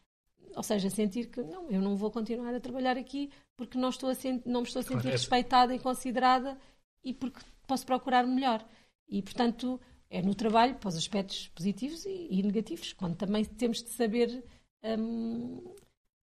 ou 0.54 0.62
seja, 0.62 0.90
sentir 0.90 1.26
que 1.26 1.42
não, 1.42 1.70
eu 1.70 1.80
não 1.80 1.96
vou 1.96 2.10
continuar 2.10 2.54
a 2.54 2.60
trabalhar 2.60 2.96
aqui 2.96 3.30
porque 3.56 3.78
não, 3.78 3.90
estou 3.90 4.10
a 4.10 4.14
não 4.44 4.62
me 4.62 4.66
estou 4.66 4.80
a 4.80 4.82
sentir 4.82 5.02
claro, 5.02 5.10
respeitada 5.10 5.74
e 5.74 5.78
considerada 5.78 6.58
e 7.04 7.14
porque 7.14 7.40
posso 7.66 7.86
procurar 7.86 8.26
melhor. 8.26 8.64
E, 9.08 9.22
portanto, 9.22 9.80
é 10.08 10.22
no 10.22 10.34
trabalho, 10.34 10.74
para 10.76 10.88
os 10.88 10.96
aspectos 10.96 11.48
positivos 11.48 12.04
e, 12.04 12.28
e 12.30 12.42
negativos, 12.42 12.92
quando 12.92 13.16
também 13.16 13.44
temos 13.44 13.82
de 13.82 13.90
saber. 13.90 14.44
Hum, 14.82 15.74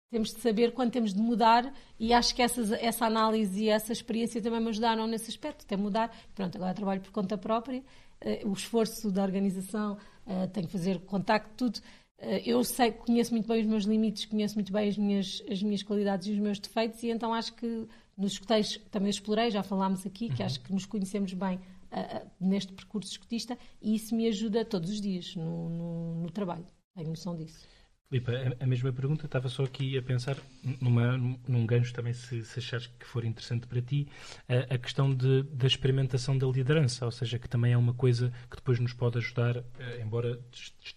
temos 0.10 0.34
de 0.34 0.40
saber 0.40 0.74
quando 0.74 0.92
temos 0.92 1.14
de 1.14 1.20
mudar 1.20 1.74
e 2.00 2.14
acho 2.14 2.34
que 2.34 2.42
essas, 2.42 2.72
essa 2.72 3.06
análise 3.06 3.66
e 3.66 3.70
essa 3.70 3.92
experiência 3.92 4.42
também 4.42 4.62
me 4.62 4.70
ajudaram 4.70 5.06
nesse 5.06 5.30
aspecto, 5.30 5.66
até 5.66 5.76
mudar. 5.76 6.16
Pronto, 6.34 6.56
agora 6.56 6.74
trabalho 6.74 7.02
por 7.02 7.12
conta 7.12 7.38
própria, 7.38 7.84
uh, 8.24 8.50
o 8.50 8.54
esforço 8.54 9.12
da 9.12 9.22
organização, 9.22 9.98
uh, 10.26 10.48
tenho 10.54 10.68
que 10.68 10.72
fazer 10.72 11.00
contacto, 11.02 11.52
tudo 11.58 11.82
eu 12.46 12.64
sei, 12.64 12.92
conheço 12.92 13.32
muito 13.32 13.48
bem 13.48 13.62
os 13.62 13.68
meus 13.68 13.84
limites, 13.84 14.26
conheço 14.26 14.56
muito 14.56 14.74
bem 14.74 14.90
as 14.90 14.98
minhas, 14.98 15.44
as 15.50 15.62
minhas 15.62 15.84
qualidades 15.84 16.28
e 16.28 16.32
os 16.32 16.40
meus 16.40 16.60
defeitos, 16.60 17.04
e 17.04 17.10
então 17.10 17.34
acho 17.34 17.54
que 17.54 17.88
nos 18.18 18.34
escuteiros 18.34 18.80
também 18.90 19.10
explorei, 19.10 19.52
já 19.52 19.62
falámos 19.62 20.06
aqui, 20.06 20.28
que 20.30 20.42
uhum. 20.42 20.46
acho 20.46 20.60
que 20.62 20.74
nos 20.74 20.86
conhecemos 20.86 21.34
bem 21.34 21.58
uh, 21.58 22.18
uh, 22.18 22.32
neste 22.40 22.74
percurso 22.74 23.12
escutista, 23.12 23.58
e 23.82 23.96
isso 23.96 24.16
me 24.16 24.28
ajuda 24.28 24.66
todos 24.66 24.90
os 24.90 25.00
dias 25.00 25.36
no, 25.36 25.70
no, 25.70 26.16
no 26.24 26.32
trabalho. 26.32 26.66
Tenho 26.96 27.10
noção 27.10 27.36
disso. 27.36 27.64
Filipe, 28.10 28.32
a, 28.58 28.66
mesma 28.66 28.94
pergunta, 28.94 29.26
estava 29.26 29.50
só 29.50 29.66
aqui 29.66 29.98
a 29.98 30.02
pensar 30.02 30.38
numa, 30.80 31.18
num 31.18 31.66
gancho 31.66 31.94
também, 31.94 32.14
se, 32.14 32.42
se 32.46 32.60
achares 32.60 32.88
que 32.88 33.06
for 33.06 33.26
interessante 33.26 33.68
para 33.68 33.82
ti, 33.82 34.08
a, 34.48 34.76
a 34.76 34.78
questão 34.78 35.14
de, 35.14 35.44
da 35.44 35.68
experimentação 35.68 36.38
da 36.38 36.48
liderança, 36.48 37.04
ou 37.04 37.12
seja, 37.12 37.38
que 37.38 37.50
também 37.50 37.74
é 37.74 37.78
uma 37.78 37.94
coisa 37.94 38.32
que 38.50 38.56
depois 38.56 38.80
nos 38.80 38.94
pode 38.94 39.18
ajudar, 39.18 39.58
eh, 39.58 40.02
embora 40.02 40.40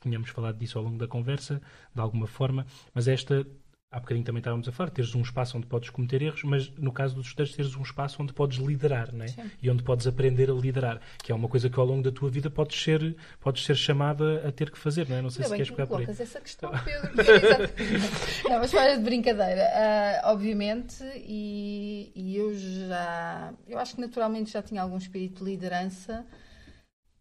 tenhamos 0.01 0.31
falado 0.31 0.57
disso 0.57 0.79
ao 0.79 0.85
longo 0.85 0.99
da 0.99 1.09
conversa, 1.09 1.61
de 1.93 2.01
alguma 2.01 2.29
forma, 2.29 2.65
mas 2.95 3.09
esta 3.09 3.45
há 3.91 3.99
bocadinho 3.99 4.24
também 4.24 4.38
estávamos 4.38 4.68
a 4.68 4.72
falar, 4.72 4.91
teres 4.91 5.14
um 5.16 5.20
espaço 5.20 5.59
onde 5.59 5.66
podes 5.66 5.91
cometer 5.91 6.22
erros, 6.22 6.45
mas 6.45 6.70
no 6.78 6.93
caso 6.93 7.16
dos 7.16 7.26
estudantes, 7.26 7.57
teres 7.57 7.74
um 7.74 7.82
espaço 7.82 8.22
onde 8.22 8.32
podes 8.32 8.59
liderar, 8.59 9.12
não 9.12 9.24
é? 9.24 9.28
E 9.61 9.68
onde 9.68 9.82
podes 9.82 10.07
aprender 10.07 10.49
a 10.49 10.55
liderar, 10.55 11.01
que 11.18 11.32
é 11.32 11.34
uma 11.34 11.49
coisa 11.49 11.68
que 11.68 11.78
ao 11.78 11.84
longo 11.84 12.03
da 12.03 12.12
tua 12.12 12.30
vida 12.30 12.49
podes 12.49 12.80
ser, 12.80 13.16
podes 13.41 13.64
ser 13.64 13.74
chamada 13.74 14.47
a 14.47 14.53
ter 14.53 14.70
que 14.70 14.78
fazer, 14.78 15.09
não 15.09 15.16
é? 15.16 15.22
Não 15.22 15.30
sei 15.30 15.45
Ainda 15.45 15.57
se 15.57 15.57
queres 15.57 15.70
pegar 15.70 15.86
por 15.88 16.01
aí. 16.01 16.07
essa 16.09 16.41
questão, 16.41 16.70
Pedro. 16.84 17.11
não, 18.49 18.59
mas 18.61 18.70
fora 18.70 18.97
de 18.97 19.03
brincadeira, 19.03 19.62
uh, 19.62 20.30
obviamente, 20.30 21.03
e, 21.16 22.12
e 22.14 22.36
eu 22.36 22.55
já, 22.57 23.53
eu 23.66 23.78
acho 23.78 23.97
que 23.97 24.01
naturalmente 24.01 24.53
já 24.53 24.62
tinha 24.62 24.82
algum 24.82 24.99
espírito 24.99 25.45
de 25.45 25.51
liderança, 25.51 26.24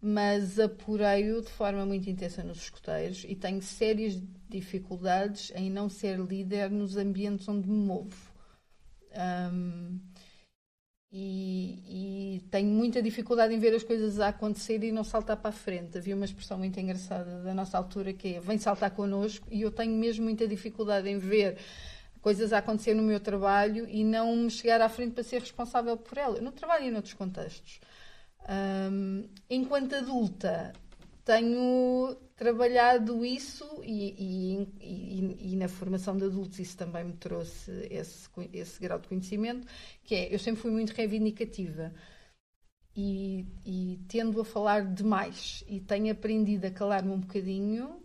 mas 0.01 0.59
apurei-o 0.59 1.41
de 1.41 1.49
forma 1.49 1.85
muito 1.85 2.09
intensa 2.09 2.43
nos 2.43 2.57
escuteiros 2.57 3.25
e 3.27 3.35
tenho 3.35 3.61
sérias 3.61 4.21
dificuldades 4.47 5.51
em 5.55 5.69
não 5.69 5.89
ser 5.89 6.17
líder 6.19 6.71
nos 6.71 6.95
ambientes 6.95 7.47
onde 7.47 7.67
me 7.67 7.85
movo. 7.85 8.31
Um, 9.53 9.99
e, 11.11 12.37
e, 12.37 12.41
tenho 12.51 12.69
muita 12.69 13.01
dificuldade 13.01 13.53
em 13.53 13.57
ver 13.57 13.73
as 13.73 13.83
coisas 13.83 14.19
a 14.19 14.27
acontecer 14.27 14.83
e 14.83 14.91
não 14.91 15.03
saltar 15.03 15.37
para 15.37 15.49
a 15.49 15.53
frente. 15.53 15.97
Havia 15.97 16.15
uma 16.15 16.25
expressão 16.25 16.57
muito 16.59 16.79
engraçada 16.79 17.41
da 17.41 17.53
nossa 17.53 17.77
altura 17.77 18.13
que 18.13 18.35
é 18.35 18.39
vem 18.39 18.59
saltar 18.59 18.91
connosco 18.91 19.47
e 19.49 19.61
eu 19.63 19.71
tenho 19.71 19.93
mesmo 19.93 20.23
muita 20.23 20.47
dificuldade 20.47 21.09
em 21.09 21.17
ver 21.17 21.57
coisas 22.21 22.53
a 22.53 22.59
acontecer 22.59 22.93
no 22.93 23.01
meu 23.01 23.19
trabalho 23.19 23.87
e 23.89 24.03
não 24.03 24.35
me 24.35 24.51
chegar 24.51 24.81
à 24.81 24.89
frente 24.89 25.13
para 25.13 25.23
ser 25.23 25.39
responsável 25.39 25.97
por 25.97 26.17
ela, 26.17 26.39
no 26.41 26.51
trabalho 26.51 26.85
e 26.85 26.91
noutros 26.91 27.13
contextos. 27.15 27.79
Um, 28.49 29.29
enquanto 29.47 29.93
adulta, 29.93 30.73
tenho 31.23 32.17
trabalhado 32.35 33.23
isso 33.23 33.63
e, 33.83 34.15
e, 34.17 34.67
e, 34.81 35.53
e, 35.53 35.55
na 35.55 35.67
formação 35.67 36.17
de 36.17 36.25
adultos 36.25 36.57
isso 36.57 36.75
também 36.75 37.03
me 37.03 37.13
trouxe 37.13 37.69
esse, 37.91 38.27
esse 38.51 38.79
grau 38.79 38.97
de 38.97 39.07
conhecimento, 39.07 39.67
que 40.03 40.15
é, 40.15 40.33
eu 40.33 40.39
sempre 40.39 40.61
fui 40.61 40.71
muito 40.71 40.91
reivindicativa 40.91 41.93
e, 42.95 43.45
e 43.63 43.99
tendo 44.07 44.41
a 44.41 44.45
falar 44.45 44.83
demais 44.93 45.63
e 45.67 45.79
tenho 45.79 46.11
aprendido 46.11 46.65
a 46.65 46.71
calar-me 46.71 47.11
um 47.11 47.19
bocadinho 47.19 48.01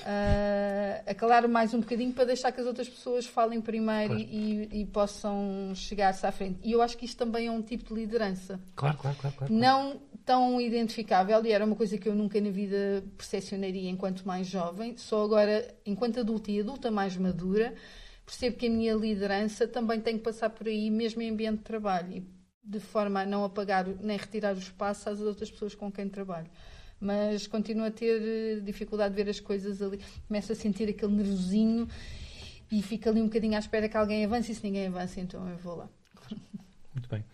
uh, 0.00 1.10
a 1.10 1.14
calar 1.14 1.46
mais 1.48 1.74
um 1.74 1.80
bocadinho 1.80 2.12
para 2.12 2.24
deixar 2.24 2.52
que 2.52 2.60
as 2.60 2.66
outras 2.66 2.88
pessoas 2.88 3.26
falem 3.26 3.60
primeiro 3.60 4.14
claro. 4.14 4.28
e, 4.30 4.68
e, 4.80 4.86
possam 4.86 5.72
chegar-se 5.74 6.26
à 6.26 6.32
frente. 6.32 6.58
E 6.62 6.72
eu 6.72 6.82
acho 6.82 6.96
que 6.96 7.04
isto 7.04 7.16
também 7.18 7.46
é 7.46 7.50
um 7.50 7.62
tipo 7.62 7.94
de 7.94 8.00
liderança. 8.00 8.60
Claro, 8.74 8.96
claro, 8.98 9.16
claro. 9.18 9.36
claro 9.36 9.52
Não 9.52 10.00
tão 10.24 10.60
identificável, 10.60 11.44
e 11.44 11.50
era 11.50 11.64
uma 11.64 11.74
coisa 11.74 11.98
que 11.98 12.08
eu 12.08 12.14
nunca 12.14 12.40
na 12.40 12.50
vida 12.50 13.04
percepcionaria 13.16 13.90
enquanto 13.90 14.24
mais 14.24 14.46
jovem, 14.46 14.96
só 14.96 15.24
agora, 15.24 15.74
enquanto 15.84 16.20
adulta 16.20 16.50
e 16.50 16.60
adulta 16.60 16.90
mais 16.90 17.16
madura, 17.16 17.74
percebo 18.24 18.56
que 18.56 18.68
a 18.68 18.70
minha 18.70 18.94
liderança 18.94 19.66
também 19.66 20.00
tem 20.00 20.16
que 20.16 20.22
passar 20.22 20.50
por 20.50 20.68
aí, 20.68 20.90
mesmo 20.90 21.20
em 21.22 21.30
ambiente 21.30 21.58
de 21.58 21.64
trabalho, 21.64 22.24
de 22.62 22.78
forma 22.78 23.22
a 23.22 23.26
não 23.26 23.44
apagar 23.44 23.86
nem 24.00 24.16
retirar 24.16 24.54
o 24.54 24.58
espaço 24.58 25.10
às 25.10 25.20
outras 25.20 25.50
pessoas 25.50 25.74
com 25.74 25.90
quem 25.90 26.08
trabalho 26.08 26.48
mas 27.02 27.48
continuo 27.48 27.84
a 27.84 27.90
ter 27.90 28.22
eh, 28.22 28.60
dificuldade 28.60 29.14
de 29.14 29.22
ver 29.22 29.28
as 29.28 29.40
coisas 29.40 29.82
ali. 29.82 29.98
Começo 30.28 30.52
a 30.52 30.54
sentir 30.54 30.88
aquele 30.88 31.12
nervosinho 31.12 31.88
e 32.70 32.80
fico 32.80 33.08
ali 33.08 33.20
um 33.20 33.26
bocadinho 33.26 33.56
à 33.56 33.58
espera 33.58 33.88
que 33.88 33.96
alguém 33.96 34.24
avance 34.24 34.52
e 34.52 34.54
se 34.54 34.62
ninguém 34.62 34.86
avança, 34.86 35.20
então 35.20 35.46
eu 35.48 35.56
vou 35.58 35.76
lá. 35.76 35.88
Muito 36.94 37.08
bem. 37.08 37.24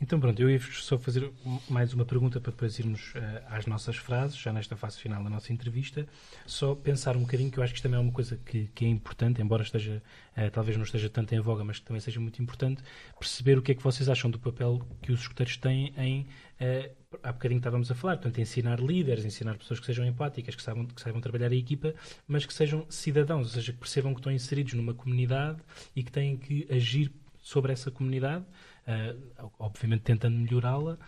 Então 0.00 0.20
pronto, 0.20 0.40
eu 0.42 0.50
ia 0.50 0.60
só 0.60 0.98
fazer 0.98 1.32
mais 1.68 1.94
uma 1.94 2.04
pergunta 2.04 2.40
para 2.40 2.50
depois 2.50 2.78
irmos 2.78 3.14
uh, 3.14 3.18
às 3.48 3.64
nossas 3.64 3.96
frases, 3.96 4.36
já 4.36 4.52
nesta 4.52 4.76
fase 4.76 4.98
final 4.98 5.22
da 5.22 5.30
nossa 5.30 5.52
entrevista. 5.52 6.06
Só 6.44 6.74
pensar 6.74 7.16
um 7.16 7.20
bocadinho, 7.20 7.50
que 7.50 7.58
eu 7.58 7.62
acho 7.62 7.72
que 7.72 7.78
isto 7.78 7.84
também 7.84 7.98
é 7.98 8.02
uma 8.02 8.12
coisa 8.12 8.36
que, 8.44 8.68
que 8.74 8.84
é 8.84 8.88
importante, 8.88 9.40
embora 9.40 9.62
esteja, 9.62 10.02
uh, 10.36 10.50
talvez 10.50 10.76
não 10.76 10.84
esteja 10.84 11.08
tanto 11.08 11.34
em 11.34 11.40
voga, 11.40 11.64
mas 11.64 11.78
que 11.78 11.86
também 11.86 12.00
seja 12.00 12.20
muito 12.20 12.42
importante, 12.42 12.82
perceber 13.18 13.56
o 13.56 13.62
que 13.62 13.72
é 13.72 13.74
que 13.74 13.82
vocês 13.82 14.08
acham 14.08 14.30
do 14.30 14.38
papel 14.38 14.86
que 15.00 15.12
os 15.12 15.20
escuteiros 15.20 15.56
têm 15.56 15.94
em, 15.96 16.22
uh, 16.60 16.90
há 17.22 17.32
bocadinho 17.32 17.58
estávamos 17.58 17.90
a 17.90 17.94
falar, 17.94 18.16
portanto, 18.16 18.40
ensinar 18.40 18.80
líderes, 18.80 19.24
ensinar 19.24 19.56
pessoas 19.56 19.80
que 19.80 19.86
sejam 19.86 20.04
empáticas, 20.06 20.54
que 20.54 20.62
saibam, 20.62 20.86
que 20.86 21.00
saibam 21.00 21.20
trabalhar 21.20 21.50
a 21.50 21.54
equipa, 21.54 21.94
mas 22.26 22.46
que 22.46 22.54
sejam 22.54 22.86
cidadãos, 22.88 23.48
ou 23.48 23.52
seja, 23.54 23.72
que 23.72 23.78
percebam 23.78 24.12
que 24.14 24.20
estão 24.20 24.32
inseridos 24.32 24.74
numa 24.74 24.94
comunidade 24.94 25.60
e 25.94 26.02
que 26.02 26.10
têm 26.12 26.36
que 26.36 26.66
agir 26.70 27.12
sobre 27.42 27.72
essa 27.72 27.90
comunidade 27.90 28.44
uh, 28.86 29.50
obviamente 29.58 30.02
tentando 30.02 30.38
melhorá-la, 30.38 30.98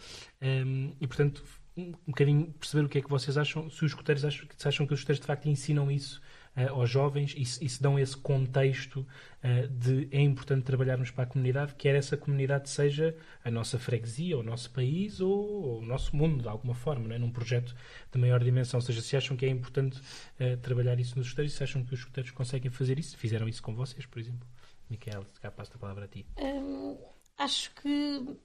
um, 0.43 0.93
e 1.01 1.07
portanto 1.07 1.43
um, 1.77 1.93
bocadinho 2.07 2.53
perceber 2.59 2.87
o 2.87 2.89
que 2.89 2.99
é 2.99 3.03
que 3.03 3.11
vocês 3.11 3.37
acham, 3.37 3.69
se 3.71 3.85
os 3.85 3.91
escuteiros 3.91 4.25
acham, 4.25 4.49
acham 4.65 4.87
que 4.87 4.95
os 4.95 5.01
escuteiros 5.01 5.21
de 5.21 5.27
facto 5.27 5.47
ensinam 5.47 5.91
isso 5.91 6.21
uh, 6.57 6.73
aos 6.73 6.91
jovens 6.91 7.35
e 7.37 7.43
e 7.43 7.69
se, 7.69 7.83
dão 7.83 7.99
esse 7.99 8.17
contexto 8.17 9.07
uh, 9.43 9.69
de 9.69 10.09
é 10.11 10.21
importante 10.21 10.65
trabalharmos 10.65 11.11
para 11.11 11.25
a 11.25 11.27
comunidade, 11.27 11.75
quer 11.75 11.95
essa 11.95 12.17
comunidade 12.17 12.69
seja 12.69 13.17
a 13.45 13.51
nossa 13.51 13.79
freguesia, 13.79 14.39
o 14.39 14.43
nosso 14.43 14.71
país 14.71 15.21
ou, 15.21 15.31
ou 15.31 15.79
o 15.81 15.85
nosso 15.85 16.17
mundo, 16.17 16.43
de 16.43 16.49
alguma 16.49 16.75
forma, 16.75 17.09
não 17.09 17.15
é? 17.15 17.19
num 17.19 17.31
projeto 17.31 17.75
de 18.11 18.19
maior 18.19 18.43
dimensão. 18.43 18.79
Ou 18.79 18.83
seja, 18.83 19.01
se 19.01 19.17
acham 19.17 19.37
que 19.37 19.47
é 19.47 19.49
importante 19.49 20.01
uh, 20.01 20.57
trabalhar 20.63 20.99
isso 20.99 21.17
nos 21.17 21.27
escuteiros, 21.27 21.55
se 21.55 21.63
acham 21.63 21.85
que 21.85 21.95
os 21.95 22.01
escuteiros 22.01 22.31
conseguem 22.33 22.71
fazer 22.71 22.99
isso, 22.99 23.17
fizeram 23.17 23.49
isso 23.49 23.63
com 23.63 23.75
vocês, 23.75 24.07
por 24.07 24.19
exemplo. 24.19 24.47
Miquel, 24.89 25.25
se 25.33 25.41
cá 25.41 25.51
passo 25.51 25.73
a 25.75 25.79
palavra 25.79 26.05
a 26.05 26.09
ti. 26.09 26.25
Um 26.39 26.97
Acho 27.39 27.75
que 27.75 28.37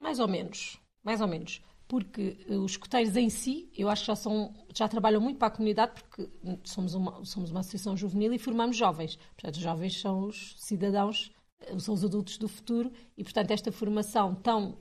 mais 0.00 0.18
ou 0.18 0.28
menos, 0.28 0.78
mais 1.02 1.20
ou 1.20 1.28
menos, 1.28 1.62
porque 1.86 2.46
uh, 2.48 2.60
os 2.60 2.72
escuteiros 2.72 3.16
em 3.16 3.28
si, 3.28 3.70
eu 3.76 3.88
acho 3.88 4.02
que 4.02 4.06
já 4.08 4.16
são, 4.16 4.54
já 4.74 4.88
trabalham 4.88 5.20
muito 5.20 5.38
para 5.38 5.48
a 5.48 5.50
comunidade, 5.50 5.92
porque 5.94 6.28
somos 6.64 6.94
uma, 6.94 7.24
somos 7.24 7.50
uma 7.50 7.60
associação 7.60 7.96
juvenil 7.96 8.32
e 8.32 8.38
formamos 8.38 8.76
jovens. 8.76 9.16
Portanto, 9.36 9.56
os 9.56 9.60
jovens 9.60 10.00
são 10.00 10.24
os 10.24 10.54
cidadãos, 10.58 11.32
uh, 11.70 11.78
são 11.78 11.94
os 11.94 12.04
adultos 12.04 12.38
do 12.38 12.48
futuro 12.48 12.90
e, 13.16 13.22
portanto, 13.22 13.50
esta 13.50 13.70
formação 13.70 14.34
tão, 14.34 14.78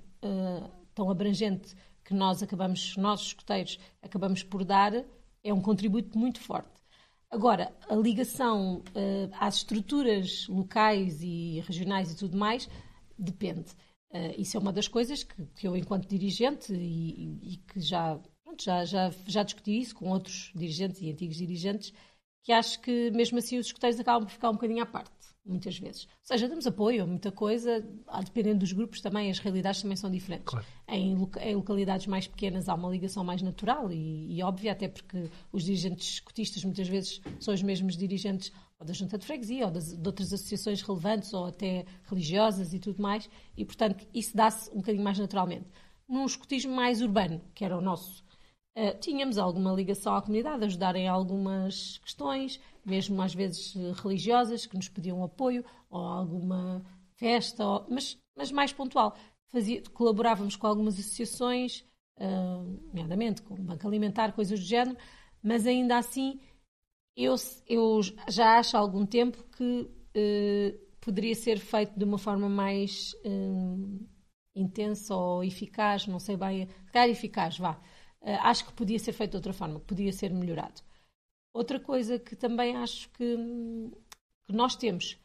tão 0.95 1.10
abrangente 1.10 1.76
que 2.04 2.14
nós 2.14 2.41
acabamos, 2.41 2.95
nós 2.97 3.22
escuteiros, 3.22 3.78
acabamos 4.01 4.41
por 4.41 4.64
dar, 4.64 4.93
é 5.43 5.54
um 5.54 5.62
contributo 5.62 6.18
muito 6.18 6.39
forte. 6.39 6.72
Agora, 7.30 7.76
a 7.89 7.95
ligação 7.95 8.84
às 9.39 9.56
estruturas 9.56 10.47
locais 10.47 11.22
e 11.22 11.62
regionais 11.66 12.12
e 12.12 12.16
tudo 12.16 12.38
mais 12.38 12.70
Depende. 13.18 13.66
Uh, 14.14 14.39
isso 14.39 14.55
é 14.55 14.59
uma 14.59 14.72
das 14.72 14.88
coisas 14.88 15.24
que, 15.24 15.43
que 15.55 15.68
eu, 15.68 15.76
enquanto 15.76 16.07
dirigente, 16.07 16.72
e, 16.72 17.53
e 17.53 17.57
que 17.57 17.80
já, 17.80 18.20
pronto, 18.43 18.64
já, 18.64 18.86
já, 18.86 19.11
já 19.26 19.41
discuti 19.41 19.80
isso 19.80 19.95
com 19.95 20.09
outros 20.09 20.51
dirigentes 20.55 21.01
e 21.01 21.11
antigos 21.11 21.38
dirigentes, 21.38 21.91
que 22.43 22.51
acho 22.51 22.80
que 22.82 23.09
mesmo 23.11 23.39
assim 23.39 23.57
os 23.57 23.66
escuteiros 23.66 23.99
acabam 23.99 24.26
por 24.26 24.32
ficar 24.32 24.49
um 24.51 24.53
bocadinho 24.53 24.84
à 24.84 24.86
parte. 24.86 25.11
Muitas 25.46 25.78
vezes. 25.78 26.06
Ou 26.06 26.26
seja, 26.26 26.48
damos 26.48 26.66
apoio 26.66 27.04
a 27.04 27.08
muita 27.08 27.32
coisa, 27.32 27.86
dependendo 28.24 28.60
dos 28.60 28.72
grupos 28.72 29.02
também, 29.02 29.30
as 29.30 29.39
realidades 29.39 29.82
também 29.82 29.98
são 29.98 30.10
diferentes. 30.10 30.46
Claro. 30.46 30.66
Em, 30.88 31.12
em, 31.41 31.56
localidades 31.56 32.08
mais 32.08 32.28
pequenas 32.28 32.70
há 32.70 32.74
uma 32.74 32.89
ligação 32.89 33.24
mais 33.24 33.41
natural 33.41 33.91
e, 33.91 34.38
e 34.38 34.44
óbvia, 34.44 34.72
até 34.72 34.88
porque 34.88 35.30
os 35.52 35.64
dirigentes 35.64 36.08
escotistas 36.08 36.64
muitas 36.64 36.88
vezes 36.88 37.22
são 37.39 37.54
os 37.54 37.62
mesmos 37.62 37.98
dirigentes 37.98 38.52
ou 38.80 38.86
da 38.86 38.94
junta 38.94 39.18
de 39.18 39.26
freguesia, 39.26 39.66
ou 39.66 39.72
das, 39.72 39.96
de 39.98 40.08
outras 40.08 40.34
associações 40.34 40.82
relevantes, 40.82 41.34
ou 41.34 41.46
até 41.46 41.86
religiosas 42.06 42.74
e 42.74 42.80
tudo 42.80 43.02
mais, 43.02 43.30
e 43.56 43.66
portanto 43.66 44.06
isso 44.14 44.36
dá-se 44.36 44.70
um 44.72 44.78
bocadinho 44.78 45.04
mais 45.04 45.20
naturalmente. 45.20 45.68
Num 46.08 46.26
escotismo 46.26 46.76
mais 46.76 47.02
urbano, 47.02 47.41
que 47.54 47.64
era 47.64 47.78
o 47.78 47.82
nosso, 47.82 48.22
uh, 48.78 48.97
tínhamos 48.99 49.38
alguma 49.38 49.71
ligação 49.74 50.15
à 50.15 50.21
comunidade, 50.21 50.63
ajudar 50.65 50.95
em 50.95 51.07
algumas 51.07 51.97
questões, 51.99 52.59
mesmo 52.86 53.21
às 53.21 53.34
vezes 53.34 53.76
eh, 53.76 53.93
religiosas, 54.01 54.65
que 54.65 54.76
nos 54.76 54.89
pediam 54.89 55.24
apoio, 55.24 55.63
ou 55.89 56.01
alguma 56.01 56.84
festa, 57.15 57.65
ou, 57.65 57.86
mas, 57.89 58.17
mas 58.36 58.51
mais 58.51 58.74
pontual. 58.74 59.15
Fazia, 59.47 59.82
colaborávamos 59.93 60.55
com 60.55 60.67
algumas 60.67 60.99
associações, 60.99 61.86
uh, 62.17 62.80
nomeadamente 62.88 63.41
com 63.41 63.53
o 63.53 63.63
Banco 63.63 63.88
Alimentar, 63.88 64.34
coisas 64.34 64.59
do 64.59 64.65
género, 64.65 64.97
mas 65.41 65.65
ainda 65.67 65.97
assim 65.97 66.39
eu, 67.15 67.36
eu 67.67 68.01
já 68.28 68.57
acho 68.57 68.76
há 68.76 68.80
algum 68.80 69.05
tempo 69.05 69.43
que 69.55 69.82
uh, 69.84 70.80
poderia 70.99 71.36
ser 71.36 71.59
feito 71.59 71.97
de 71.97 72.03
uma 72.03 72.17
forma 72.17 72.49
mais 72.49 73.13
intensa 74.55 75.15
ou 75.15 75.43
eficaz, 75.43 76.07
não 76.07 76.19
sei 76.19 76.38
bem, 76.38 76.67
calhar 76.91 77.09
eficaz, 77.09 77.57
vá. 77.57 77.80
Uh, 78.24 78.39
acho 78.41 78.65
que 78.65 78.74
podia 78.74 78.97
ser 78.97 79.13
feito 79.13 79.32
de 79.32 79.38
outra 79.38 79.53
forma, 79.53 79.80
podia 79.80 80.11
ser 80.11 80.32
melhorado. 80.34 80.82
Outra 81.53 81.80
coisa 81.80 82.17
que 82.17 82.36
também 82.36 82.76
acho 82.76 83.09
que, 83.09 83.38
que 84.47 84.53
nós 84.53 84.76
temos, 84.76 85.19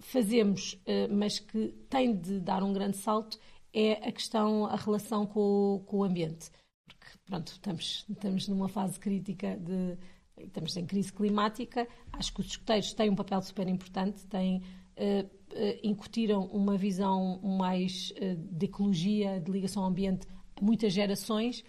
fazemos, 0.00 0.78
mas 1.10 1.38
que 1.38 1.68
tem 1.88 2.14
de 2.14 2.40
dar 2.40 2.62
um 2.62 2.74
grande 2.74 2.98
salto, 2.98 3.38
é 3.72 3.92
a 4.06 4.12
questão, 4.12 4.66
a 4.66 4.76
relação 4.76 5.24
com, 5.24 5.82
com 5.86 5.98
o 5.98 6.04
ambiente. 6.04 6.50
Porque, 6.84 7.06
pronto, 7.24 7.52
estamos, 7.52 8.04
estamos 8.06 8.48
numa 8.48 8.68
fase 8.68 9.00
crítica 9.00 9.56
de 9.56 9.96
estamos 10.38 10.76
em 10.76 10.86
crise 10.86 11.12
climática, 11.12 11.86
acho 12.12 12.32
que 12.32 12.40
os 12.40 12.46
escuteiros 12.46 12.92
têm 12.92 13.10
um 13.10 13.14
papel 13.14 13.40
super 13.42 13.68
importante, 13.68 14.26
têm, 14.26 14.58
uh, 14.58 15.24
uh, 15.24 15.78
incutiram 15.82 16.46
uma 16.46 16.76
visão 16.76 17.40
mais 17.42 18.12
uh, 18.12 18.36
de 18.36 18.66
ecologia, 18.66 19.40
de 19.40 19.50
ligação 19.50 19.82
ao 19.84 19.88
ambiente 19.88 20.26
a 20.56 20.64
muitas 20.64 20.92
gerações, 20.92 21.64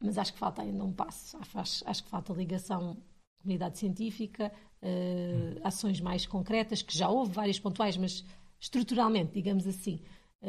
mas 0.00 0.18
acho 0.18 0.32
que 0.32 0.38
falta 0.38 0.62
ainda 0.62 0.84
um 0.84 0.92
passo. 0.92 1.36
Acho, 1.54 1.84
acho 1.86 2.04
que 2.04 2.10
falta 2.10 2.32
ligação 2.32 2.96
comunidade 3.40 3.78
científica, 3.78 4.52
ações 5.64 6.00
mais 6.00 6.26
concretas, 6.26 6.82
que 6.82 6.96
já 6.96 7.08
houve 7.08 7.32
várias 7.32 7.58
pontuais, 7.58 7.96
mas 7.96 8.24
estruturalmente, 8.60 9.32
digamos 9.32 9.66
assim. 9.66 10.00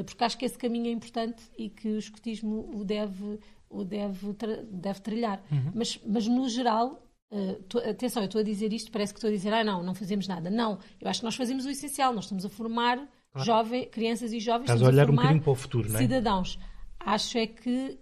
Porque 0.06 0.24
acho 0.24 0.38
que 0.38 0.46
esse 0.46 0.58
caminho 0.58 0.88
é 0.88 0.92
importante 0.92 1.42
e 1.58 1.70
que 1.70 1.88
o 1.88 1.98
escutismo 1.98 2.70
o 2.74 2.84
deve, 2.84 3.40
o 3.70 3.84
deve, 3.84 4.36
deve 4.70 5.00
trilhar. 5.02 5.42
Uhum. 5.52 5.72
Mas, 5.74 6.00
mas, 6.06 6.28
no 6.28 6.48
geral, 6.50 7.02
Uh, 7.34 7.64
tô, 7.64 7.78
atenção, 7.78 8.22
eu 8.22 8.26
estou 8.26 8.42
a 8.42 8.44
dizer 8.44 8.74
isto, 8.74 8.92
parece 8.92 9.14
que 9.14 9.18
estou 9.18 9.30
a 9.30 9.32
dizer, 9.32 9.54
ah, 9.54 9.64
não, 9.64 9.82
não 9.82 9.96
fazemos 9.96 10.28
nada. 10.28 10.50
Não, 10.50 10.78
eu 11.00 11.10
acho 11.10 11.22
que 11.22 11.26
nós 11.26 11.34
fazemos 11.34 11.66
o 11.66 11.70
essencial, 11.70 12.14
nós 12.14 12.26
estamos 12.26 12.44
a 12.44 12.50
formar 12.50 12.98
claro. 13.32 13.46
jovem, 13.46 13.88
crianças 13.88 14.34
e 14.34 14.40
jovens, 14.42 14.66
Estás 14.66 14.82
a 14.82 14.86
olhar 14.86 15.10
um 15.10 15.16
bocadinho 15.16 15.42
para 15.42 15.52
o 15.52 15.56
futuro, 15.56 15.88
não 15.88 15.96
é? 15.96 16.00
Cidadãos. 16.00 16.60
Acho 17.04 17.38
é 17.40 17.48
que 17.48 17.98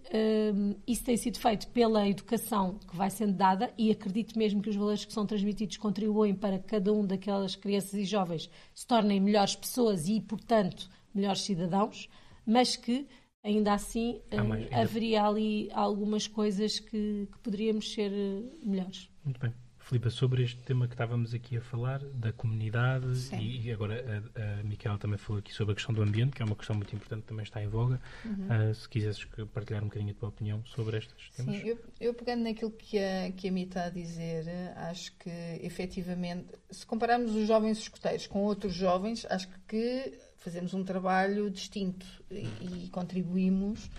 um, 0.54 0.74
isso 0.86 1.04
tem 1.04 1.16
sido 1.16 1.38
feito 1.38 1.68
pela 1.68 2.06
educação 2.06 2.78
que 2.86 2.94
vai 2.94 3.08
sendo 3.08 3.32
dada 3.32 3.72
e 3.78 3.90
acredito 3.90 4.38
mesmo 4.38 4.60
que 4.60 4.68
os 4.68 4.76
valores 4.76 5.04
que 5.04 5.12
são 5.12 5.24
transmitidos 5.24 5.78
contribuem 5.78 6.34
para 6.34 6.58
que 6.58 6.68
cada 6.68 6.92
um 6.92 7.06
daquelas 7.06 7.56
crianças 7.56 7.94
e 7.94 8.04
jovens 8.04 8.50
se 8.74 8.86
tornem 8.86 9.18
melhores 9.18 9.56
pessoas 9.56 10.06
e, 10.06 10.20
portanto, 10.20 10.90
melhores 11.14 11.40
cidadãos, 11.40 12.08
mas 12.44 12.76
que 12.76 13.06
ainda 13.42 13.72
assim 13.72 14.20
mais, 14.32 14.64
ainda... 14.64 14.82
haveria 14.82 15.24
ali 15.24 15.70
algumas 15.72 16.26
coisas 16.26 16.78
que, 16.78 17.26
que 17.32 17.38
poderíamos 17.42 17.92
ser 17.92 18.12
eh, 18.12 18.42
melhores. 18.62 19.10
Muito 19.24 19.40
bem. 19.40 19.54
Filipa, 19.90 20.08
sobre 20.08 20.44
este 20.44 20.62
tema 20.62 20.86
que 20.86 20.94
estávamos 20.94 21.34
aqui 21.34 21.56
a 21.56 21.60
falar, 21.60 21.98
da 21.98 22.32
comunidade, 22.32 23.08
e 23.36 23.72
agora 23.72 24.24
a, 24.36 24.94
a 24.94 24.98
também 24.98 25.18
falou 25.18 25.40
aqui 25.40 25.52
sobre 25.52 25.72
a 25.72 25.74
questão 25.74 25.92
do 25.92 26.00
ambiente, 26.00 26.36
que 26.36 26.40
é 26.40 26.44
uma 26.44 26.54
questão 26.54 26.76
muito 26.76 26.94
importante, 26.94 27.24
também 27.24 27.42
está 27.42 27.60
em 27.60 27.66
voga. 27.66 28.00
Uhum. 28.24 28.70
Uh, 28.70 28.72
se 28.72 28.88
quisesses 28.88 29.26
partilhar 29.52 29.82
um 29.82 29.86
bocadinho 29.86 30.12
a 30.12 30.14
tua 30.14 30.28
opinião 30.28 30.64
sobre 30.64 30.96
estes 30.96 31.30
temas. 31.30 31.56
Sim, 31.56 31.66
eu, 31.66 31.78
eu 32.00 32.14
pegando 32.14 32.44
naquilo 32.44 32.70
que 32.70 33.00
a, 33.00 33.32
que 33.32 33.48
a 33.48 33.52
Mi 33.52 33.64
está 33.64 33.86
a 33.86 33.90
dizer, 33.90 34.44
acho 34.76 35.12
que 35.16 35.30
efetivamente, 35.60 36.54
se 36.70 36.86
compararmos 36.86 37.34
os 37.34 37.48
jovens 37.48 37.78
escuteiros 37.78 38.28
com 38.28 38.44
outros 38.44 38.72
jovens, 38.72 39.26
acho 39.28 39.48
que 39.66 40.16
fazemos 40.36 40.72
um 40.72 40.84
trabalho 40.84 41.50
distinto 41.50 42.06
e, 42.30 42.84
e 42.84 42.88
contribuímos 42.92 43.90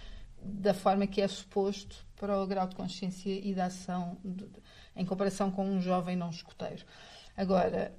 da 0.41 0.73
forma 0.73 1.05
que 1.05 1.19
é 1.19 1.27
suposto 1.27 1.97
para 2.15 2.41
o 2.41 2.47
grau 2.47 2.65
de 2.65 2.77
consciência 2.77 3.29
e 3.29 3.53
de 3.53 3.59
ação 3.59 4.17
de, 4.23 4.45
em 4.95 5.05
comparação 5.05 5.51
com 5.51 5.65
um 5.65 5.81
jovem 5.81 6.15
não 6.15 6.29
escoteiro. 6.29 6.83
Agora, 7.35 7.91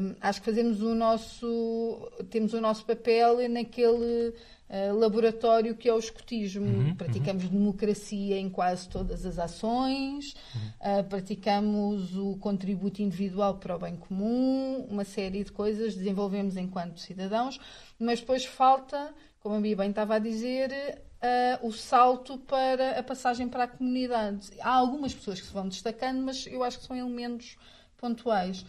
hum, 0.00 0.14
acho 0.20 0.40
que 0.40 0.46
fazemos 0.46 0.80
o 0.82 0.94
nosso, 0.94 2.10
temos 2.30 2.52
o 2.52 2.60
nosso 2.60 2.84
papel 2.84 3.48
naquele 3.48 4.34
uh, 4.68 4.98
laboratório 4.98 5.74
que 5.76 5.88
é 5.88 5.94
o 5.94 5.98
escotismo. 5.98 6.66
Uhum, 6.66 6.94
praticamos 6.94 7.44
uhum. 7.44 7.50
democracia 7.50 8.38
em 8.38 8.48
quase 8.48 8.88
todas 8.88 9.24
as 9.24 9.38
ações, 9.38 10.34
uhum. 10.54 11.00
uh, 11.00 11.04
praticamos 11.04 12.16
o 12.16 12.36
contributo 12.36 13.02
individual 13.02 13.56
para 13.56 13.76
o 13.76 13.78
bem 13.78 13.96
comum, 13.96 14.86
uma 14.90 15.04
série 15.04 15.44
de 15.44 15.52
coisas 15.52 15.94
desenvolvemos 15.94 16.56
enquanto 16.56 17.00
cidadãos, 17.00 17.60
mas 17.98 18.20
depois 18.20 18.44
falta, 18.44 19.14
como 19.40 19.56
a 19.56 19.60
Bia 19.60 19.76
bem 19.76 19.90
estava 19.90 20.16
a 20.16 20.18
dizer, 20.18 21.02
uh, 21.22 21.66
o 21.66 21.72
salto 21.72 22.38
para 22.38 22.98
a 22.98 23.02
passagem 23.02 23.48
para 23.48 23.64
a 23.64 23.68
comunidade. 23.68 24.50
Há 24.60 24.74
algumas 24.74 25.14
pessoas 25.14 25.40
que 25.40 25.46
se 25.46 25.52
vão 25.52 25.68
destacando, 25.68 26.22
mas 26.22 26.46
eu 26.46 26.62
acho 26.62 26.78
que 26.78 26.86
são 26.86 26.96
elementos 26.96 27.56
pontuais. 27.96 28.64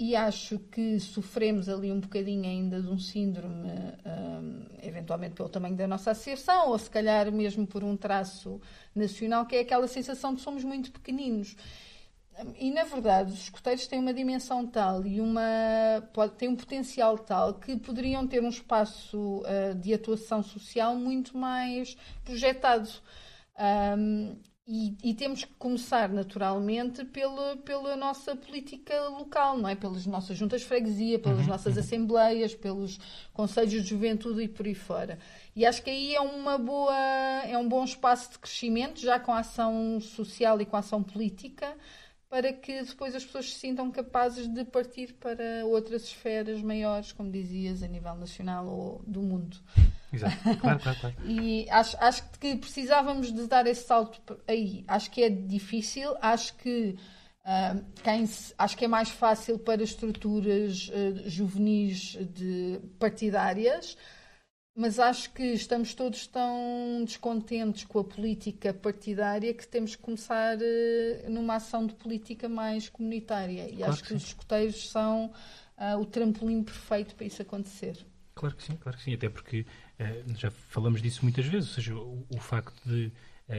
E 0.00 0.14
acho 0.14 0.60
que 0.60 1.00
sofremos 1.00 1.68
ali 1.68 1.90
um 1.90 1.98
bocadinho 1.98 2.44
ainda 2.44 2.80
de 2.80 2.88
um 2.88 3.00
síndrome, 3.00 3.68
uh, 3.68 4.66
eventualmente 4.80 5.34
pelo 5.34 5.48
tamanho 5.48 5.74
da 5.74 5.88
nossa 5.88 6.12
associação, 6.12 6.68
ou 6.68 6.78
se 6.78 6.88
calhar 6.88 7.32
mesmo 7.32 7.66
por 7.66 7.82
um 7.82 7.96
traço 7.96 8.60
nacional, 8.94 9.44
que 9.44 9.56
é 9.56 9.60
aquela 9.60 9.88
sensação 9.88 10.34
de 10.34 10.40
somos 10.40 10.62
muito 10.62 10.92
pequeninos. 10.92 11.56
E 12.56 12.70
na 12.70 12.84
verdade, 12.84 13.32
os 13.32 13.42
escuteiros 13.42 13.86
têm 13.86 13.98
uma 13.98 14.14
dimensão 14.14 14.66
tal 14.66 15.04
e 15.04 15.20
uma 15.20 15.42
pode, 16.12 16.34
têm 16.34 16.48
um 16.48 16.56
potencial 16.56 17.18
tal 17.18 17.54
que 17.54 17.76
poderiam 17.76 18.26
ter 18.26 18.42
um 18.42 18.48
espaço 18.48 19.42
uh, 19.42 19.74
de 19.74 19.92
atuação 19.92 20.42
social 20.42 20.94
muito 20.94 21.36
mais 21.36 21.96
projetado. 22.24 22.88
Um, 23.98 24.36
e, 24.70 24.94
e, 25.02 25.14
temos 25.14 25.44
que 25.44 25.54
começar 25.54 26.10
naturalmente 26.10 27.02
pela, 27.02 27.56
pela 27.56 27.96
nossa 27.96 28.36
política 28.36 29.08
local, 29.08 29.56
não 29.56 29.66
é? 29.66 29.74
Pelas 29.74 30.04
nossas 30.04 30.36
juntas 30.36 30.60
de 30.60 30.66
freguesia, 30.66 31.18
pelas 31.18 31.40
uhum, 31.40 31.46
nossas 31.46 31.74
uhum. 31.74 31.80
assembleias, 31.80 32.54
pelos 32.54 33.00
conselhos 33.32 33.72
de 33.72 33.80
juventude 33.80 34.42
e 34.42 34.48
por 34.48 34.66
aí 34.66 34.74
fora. 34.74 35.18
E 35.56 35.64
acho 35.64 35.82
que 35.82 35.88
aí 35.88 36.14
é 36.14 36.20
uma 36.20 36.58
boa, 36.58 36.94
é 37.46 37.56
um 37.56 37.66
bom 37.66 37.82
espaço 37.82 38.32
de 38.32 38.38
crescimento, 38.38 39.00
já 39.00 39.18
com 39.18 39.32
a 39.32 39.38
ação 39.38 39.98
social 40.02 40.60
e 40.60 40.66
com 40.66 40.76
a 40.76 40.80
ação 40.80 41.02
política 41.02 41.74
para 42.28 42.52
que 42.52 42.82
depois 42.82 43.14
as 43.14 43.24
pessoas 43.24 43.52
se 43.52 43.58
sintam 43.58 43.90
capazes 43.90 44.46
de 44.46 44.64
partir 44.64 45.14
para 45.14 45.64
outras 45.64 46.02
esferas 46.04 46.60
maiores, 46.62 47.10
como 47.12 47.30
dizias, 47.30 47.82
a 47.82 47.88
nível 47.88 48.14
nacional 48.16 48.66
ou 48.66 49.02
do 49.06 49.22
mundo. 49.22 49.56
Exato, 50.12 50.36
claro, 50.60 50.78
claro, 50.80 50.98
claro. 51.00 51.16
e 51.24 51.68
acho, 51.70 51.96
acho 52.00 52.30
que 52.38 52.56
precisávamos 52.56 53.32
de 53.32 53.46
dar 53.46 53.66
esse 53.66 53.86
salto 53.86 54.38
aí. 54.46 54.84
Acho 54.86 55.10
que 55.10 55.22
é 55.22 55.30
difícil, 55.30 56.14
acho 56.20 56.54
que 56.56 56.96
uh, 57.44 57.84
quem 58.02 58.26
se, 58.26 58.54
acho 58.58 58.76
que 58.76 58.84
é 58.84 58.88
mais 58.88 59.08
fácil 59.08 59.58
para 59.58 59.82
estruturas 59.82 60.88
uh, 60.88 61.28
juvenis 61.28 62.18
de 62.34 62.78
partidárias 62.98 63.96
mas 64.78 65.00
acho 65.00 65.32
que 65.32 65.42
estamos 65.42 65.92
todos 65.92 66.28
tão 66.28 67.02
descontentes 67.04 67.82
com 67.82 67.98
a 67.98 68.04
política 68.04 68.72
partidária 68.72 69.52
que 69.52 69.66
temos 69.66 69.96
que 69.96 70.02
começar 70.02 70.56
uh, 70.56 71.28
numa 71.28 71.56
ação 71.56 71.84
de 71.84 71.94
política 71.94 72.48
mais 72.48 72.88
comunitária. 72.88 73.68
E 73.68 73.78
claro 73.78 73.92
acho 73.92 74.02
que, 74.04 74.10
que 74.10 74.14
os 74.14 74.22
escoteiros 74.22 74.88
são 74.88 75.32
uh, 75.76 75.98
o 75.98 76.04
trampolim 76.04 76.62
perfeito 76.62 77.16
para 77.16 77.26
isso 77.26 77.42
acontecer. 77.42 78.06
Claro 78.36 78.54
que 78.54 78.62
sim, 78.62 78.76
claro 78.76 78.96
que 78.96 79.02
sim, 79.02 79.14
até 79.14 79.28
porque 79.28 79.66
uh, 79.98 80.34
já 80.36 80.52
falamos 80.52 81.02
disso 81.02 81.24
muitas 81.24 81.44
vezes, 81.46 81.70
ou 81.70 81.74
seja, 81.74 81.94
o, 81.96 82.24
o 82.30 82.38
facto 82.38 82.80
de 82.88 83.10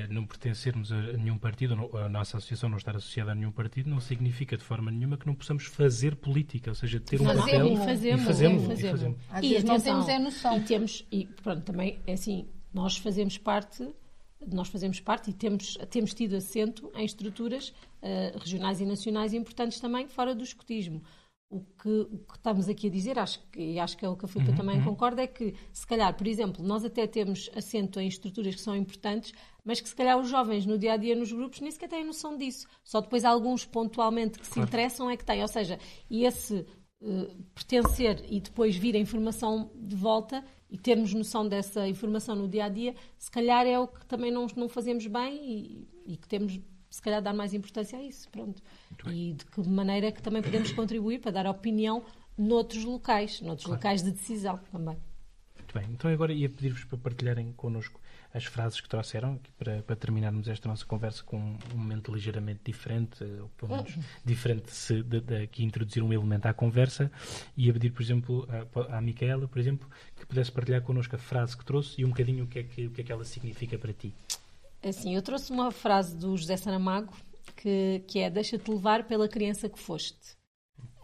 não 0.09 0.25
pertencermos 0.25 0.91
a 0.91 1.13
nenhum 1.13 1.37
partido, 1.37 1.73
a 1.97 2.07
nossa 2.07 2.37
associação 2.37 2.69
não 2.69 2.77
estar 2.77 2.95
associada 2.95 3.31
a 3.31 3.35
nenhum 3.35 3.51
partido, 3.51 3.89
não 3.89 3.99
significa 3.99 4.55
de 4.55 4.63
forma 4.63 4.91
nenhuma 4.91 5.17
que 5.17 5.25
não 5.25 5.33
possamos 5.33 5.65
fazer 5.65 6.15
política, 6.15 6.69
ou 6.69 6.75
seja, 6.75 6.99
ter 6.99 7.19
um 7.19 7.25
fazemos, 7.25 7.45
papel. 7.45 7.73
E 7.73 7.77
fazemos, 7.77 8.21
e 8.21 8.25
fazemos, 8.25 8.63
e 8.63 8.67
fazemos. 8.67 8.79
E 8.79 8.91
fazemos. 8.91 9.19
Às 9.31 9.41
vezes 9.41 9.63
não 9.63 9.79
temos 9.79 10.07
é 10.07 10.19
noção. 10.19 10.57
E 10.57 10.61
temos, 10.61 11.07
e 11.11 11.25
pronto, 11.25 11.63
também 11.63 11.99
é 12.05 12.13
assim, 12.13 12.47
nós 12.73 12.97
fazemos 12.97 13.37
parte 13.37 13.87
nós 14.47 14.69
fazemos 14.69 14.99
parte 14.99 15.31
e 15.31 15.33
temos, 15.33 15.77
temos 15.89 16.13
tido 16.13 16.35
assento 16.35 16.89
em 16.95 17.03
estruturas 17.03 17.69
uh, 18.01 18.39
regionais 18.39 18.79
e 18.79 18.85
nacionais 18.85 19.33
importantes 19.33 19.79
também 19.79 20.07
fora 20.07 20.33
do 20.33 20.43
escotismo. 20.43 21.03
O 21.49 21.61
que, 21.81 21.89
o 21.89 22.19
que, 22.19 22.35
estamos 22.35 22.69
aqui 22.69 22.87
a 22.87 22.89
dizer, 22.91 23.17
acho 23.17 23.39
que, 23.51 23.59
e 23.59 23.79
acho 23.79 23.97
que 23.97 24.05
é 24.05 24.09
o 24.09 24.15
que 24.15 24.25
a 24.25 24.27
Filipe 24.27 24.51
uhum, 24.51 24.57
também 24.57 24.77
uhum. 24.77 24.85
concorda, 24.85 25.23
é 25.23 25.27
que, 25.27 25.55
se 25.73 25.85
calhar, 25.85 26.15
por 26.15 26.27
exemplo, 26.27 26.63
nós 26.63 26.85
até 26.85 27.07
temos 27.07 27.49
assento 27.55 27.99
em 27.99 28.07
estruturas 28.07 28.53
que 28.53 28.61
são 28.61 28.75
importantes, 28.75 29.33
mas 29.65 29.81
que 29.81 29.89
se 29.89 29.95
calhar 29.95 30.17
os 30.19 30.29
jovens 30.29 30.67
no 30.67 30.77
dia 30.77 30.93
a 30.93 30.97
dia 30.97 31.15
nos 31.15 31.31
grupos 31.31 31.59
nem 31.59 31.71
sequer 31.71 31.89
têm 31.89 32.03
noção 32.03 32.37
disso. 32.37 32.67
Só 32.83 33.01
depois 33.01 33.25
alguns 33.25 33.65
pontualmente 33.65 34.37
que 34.37 34.45
se 34.45 34.59
interessam 34.59 35.09
é 35.09 35.17
que 35.17 35.25
têm. 35.25 35.41
Ou 35.41 35.47
seja, 35.47 35.79
e 36.07 36.23
esse 36.23 36.65
uh, 37.01 37.43
pertencer 37.55 38.23
e 38.29 38.39
depois 38.39 38.75
vir 38.75 38.95
a 38.95 38.99
informação 38.99 39.71
de 39.75 39.95
volta 39.95 40.43
e 40.69 40.77
termos 40.77 41.13
noção 41.13 41.47
dessa 41.47 41.87
informação 41.87 42.35
no 42.35 42.47
dia 42.47 42.65
a 42.65 42.69
dia, 42.69 42.95
se 43.17 43.29
calhar 43.31 43.65
é 43.65 43.77
o 43.79 43.87
que 43.87 44.05
também 44.05 44.31
não, 44.31 44.45
não 44.55 44.69
fazemos 44.69 45.07
bem 45.07 45.35
e, 45.35 45.87
e 46.13 46.17
que 46.17 46.27
temos 46.27 46.59
se 46.99 47.01
calhar 47.01 47.21
dar 47.21 47.33
mais 47.33 47.53
importância 47.53 47.97
a 47.97 48.03
isso, 48.03 48.27
pronto. 48.29 48.61
E 49.07 49.33
de 49.33 49.45
que 49.45 49.61
maneira 49.69 50.07
é 50.07 50.11
que 50.11 50.21
também 50.21 50.41
podemos 50.41 50.69
contribuir 50.73 51.19
para 51.19 51.31
dar 51.31 51.47
opinião 51.47 52.03
noutros 52.37 52.83
locais, 52.83 53.39
noutros 53.39 53.65
claro. 53.65 53.79
locais 53.79 54.03
de 54.03 54.11
decisão 54.11 54.59
também. 54.69 54.97
Muito 55.55 55.73
bem, 55.73 55.87
então 55.93 56.11
agora 56.11 56.33
ia 56.33 56.49
pedir-vos 56.49 56.83
para 56.83 56.97
partilharem 56.97 57.53
connosco 57.53 58.01
as 58.33 58.43
frases 58.43 58.81
que 58.81 58.89
trouxeram 58.89 59.39
para, 59.57 59.81
para, 59.81 59.95
terminarmos 59.95 60.49
esta 60.49 60.67
nossa 60.67 60.85
conversa 60.85 61.23
com 61.23 61.37
um 61.37 61.77
momento 61.77 62.13
ligeiramente 62.13 62.59
diferente, 62.65 63.23
ou 63.23 63.47
pelo 63.49 63.77
menos 63.77 63.95
uhum. 63.95 64.03
diferente 64.25 64.69
se 64.71 65.01
de, 65.01 65.21
de, 65.21 65.43
aqui 65.43 65.63
introduzir 65.63 66.03
um 66.03 66.11
elemento 66.11 66.47
à 66.47 66.53
conversa. 66.53 67.09
Ia 67.55 67.71
pedir, 67.71 67.91
por 67.91 68.01
exemplo, 68.01 68.47
à, 68.49 68.97
à 68.97 69.01
Micaela, 69.01 69.47
por 69.47 69.57
exemplo, 69.57 69.89
que 70.17 70.25
pudesse 70.25 70.51
partilhar 70.51 70.81
connosco 70.81 71.15
a 71.15 71.19
frase 71.19 71.55
que 71.55 71.63
trouxe 71.63 72.01
e 72.01 72.05
um 72.05 72.09
bocadinho 72.09 72.43
o 72.43 72.47
que 72.47 72.59
é 72.59 72.63
que, 72.63 72.87
o 72.87 72.91
que, 72.91 73.01
é 73.01 73.03
que 73.05 73.11
ela 73.11 73.23
significa 73.23 73.77
para 73.77 73.93
ti. 73.93 74.13
Assim, 74.83 75.15
eu 75.15 75.21
trouxe 75.21 75.51
uma 75.51 75.71
frase 75.71 76.15
do 76.15 76.35
José 76.37 76.55
Saramago 76.55 77.13
que, 77.55 78.03
que 78.07 78.19
é 78.19 78.29
Deixa-te 78.29 78.69
levar 78.71 79.05
pela 79.05 79.27
criança 79.27 79.67
que 79.67 79.79
foste. 79.79 80.37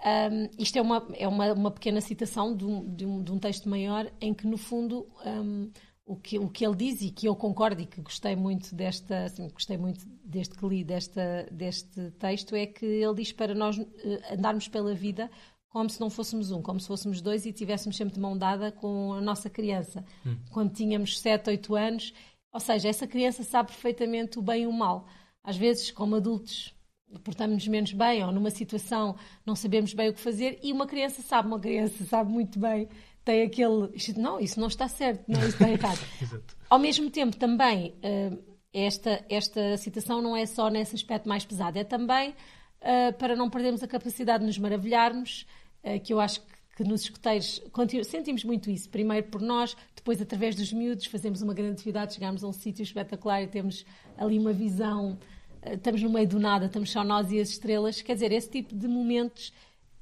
Um, 0.05 0.49
isto 0.61 0.77
é, 0.77 0.81
uma, 0.81 1.07
é 1.15 1.27
uma, 1.27 1.53
uma 1.53 1.71
pequena 1.71 1.99
citação 1.99 2.55
de 2.55 2.63
um, 2.63 2.95
de, 2.95 3.05
um, 3.05 3.23
de 3.23 3.31
um, 3.31 3.39
texto 3.39 3.67
maior 3.67 4.11
em 4.21 4.33
que, 4.33 4.45
no 4.45 4.57
fundo, 4.57 5.07
um, 5.25 5.71
o, 6.05 6.15
que, 6.15 6.37
o 6.37 6.47
que 6.47 6.65
ele 6.65 6.75
diz 6.75 7.01
e 7.01 7.09
que 7.09 7.27
eu 7.27 7.35
concordo 7.35 7.81
e 7.81 7.87
que 7.87 8.01
gostei 8.01 8.35
muito 8.35 8.75
desta, 8.75 9.23
assim, 9.23 9.49
gostei 9.49 9.77
muito 9.77 10.05
desde 10.23 10.53
que 10.53 10.65
li 10.67 10.83
desta, 10.83 11.47
deste 11.51 12.11
texto 12.19 12.55
é 12.55 12.67
que 12.67 12.85
ele 12.85 13.15
diz 13.15 13.31
para 13.31 13.55
nós 13.55 13.77
uh, 13.77 13.85
andarmos 14.31 14.67
pela 14.67 14.93
vida 14.93 15.29
como 15.67 15.89
se 15.89 15.99
não 15.99 16.09
fôssemos 16.09 16.51
um, 16.51 16.61
como 16.61 16.79
se 16.79 16.87
fôssemos 16.87 17.19
dois 17.19 17.45
e 17.45 17.51
tivéssemos 17.51 17.97
sempre 17.97 18.13
de 18.13 18.19
mão 18.19 18.37
dada 18.37 18.71
com 18.71 19.11
a 19.11 19.19
nossa 19.19 19.49
criança. 19.49 20.05
Hum. 20.25 20.37
Quando 20.51 20.71
tínhamos 20.71 21.19
7, 21.19 21.49
8 21.49 21.75
anos 21.75 22.13
ou 22.55 22.59
seja, 22.61 22.87
essa 22.87 23.05
criança 23.05 23.43
sabe 23.43 23.67
perfeitamente 23.73 24.39
o 24.39 24.41
bem 24.41 24.63
e 24.63 24.65
o 24.65 24.71
mal. 24.71 25.09
Às 25.43 25.57
vezes, 25.57 25.91
como 25.91 26.15
adultos, 26.15 26.73
portamos-nos 27.21 27.67
menos 27.67 27.91
bem 27.91 28.23
ou 28.23 28.31
numa 28.31 28.49
situação 28.49 29.17
não 29.45 29.57
sabemos 29.57 29.93
bem 29.93 30.07
o 30.07 30.13
que 30.13 30.21
fazer 30.21 30.57
e 30.63 30.71
uma 30.71 30.87
criança 30.87 31.21
sabe, 31.21 31.49
uma 31.49 31.59
criança 31.59 32.05
sabe 32.05 32.31
muito 32.31 32.57
bem, 32.57 32.87
tem 33.25 33.41
aquele. 33.41 33.91
Não, 34.15 34.39
isso 34.39 34.57
não 34.57 34.69
está 34.69 34.87
certo, 34.87 35.25
não, 35.27 35.37
isso 35.41 35.49
está 35.49 35.69
errado. 35.69 35.99
Ao 36.69 36.79
mesmo 36.79 37.11
tempo, 37.11 37.35
também, 37.35 37.93
eh, 38.01 38.31
esta, 38.71 39.25
esta 39.27 39.75
situação 39.75 40.21
não 40.21 40.33
é 40.33 40.45
só 40.45 40.69
nesse 40.69 40.95
aspecto 40.95 41.27
mais 41.27 41.43
pesado, 41.43 41.77
é 41.77 41.83
também 41.83 42.33
eh, 42.79 43.11
para 43.11 43.35
não 43.35 43.49
perdermos 43.49 43.83
a 43.83 43.87
capacidade 43.87 44.39
de 44.39 44.45
nos 44.45 44.57
maravilharmos, 44.57 45.45
eh, 45.83 45.99
que 45.99 46.13
eu 46.13 46.21
acho 46.21 46.39
que 46.39 46.55
que 46.75 46.83
nos 46.83 47.03
escuteiros 47.03 47.61
sentimos 48.03 48.43
muito 48.43 48.69
isso. 48.69 48.89
Primeiro 48.89 49.27
por 49.27 49.41
nós, 49.41 49.75
depois 50.05 50.21
através 50.21 50.55
dos 50.55 50.71
miúdos, 50.71 51.07
fazemos 51.07 51.41
uma 51.41 51.51
grande 51.51 51.71
atividade, 51.71 52.13
chegamos 52.13 52.43
a 52.43 52.47
um 52.47 52.51
sítio 52.51 52.83
espetacular 52.83 53.41
e 53.41 53.47
temos 53.47 53.83
ali 54.15 54.37
uma 54.37 54.53
visão, 54.53 55.17
eh, 55.63 55.73
estamos 55.73 56.03
no 56.03 56.11
meio 56.11 56.27
do 56.27 56.39
nada, 56.39 56.67
estamos 56.67 56.91
só 56.91 57.03
nós 57.03 57.31
e 57.31 57.39
as 57.39 57.49
estrelas. 57.49 58.03
Quer 58.03 58.13
dizer, 58.13 58.31
esse 58.31 58.47
tipo 58.47 58.75
de 58.75 58.87
momentos 58.87 59.51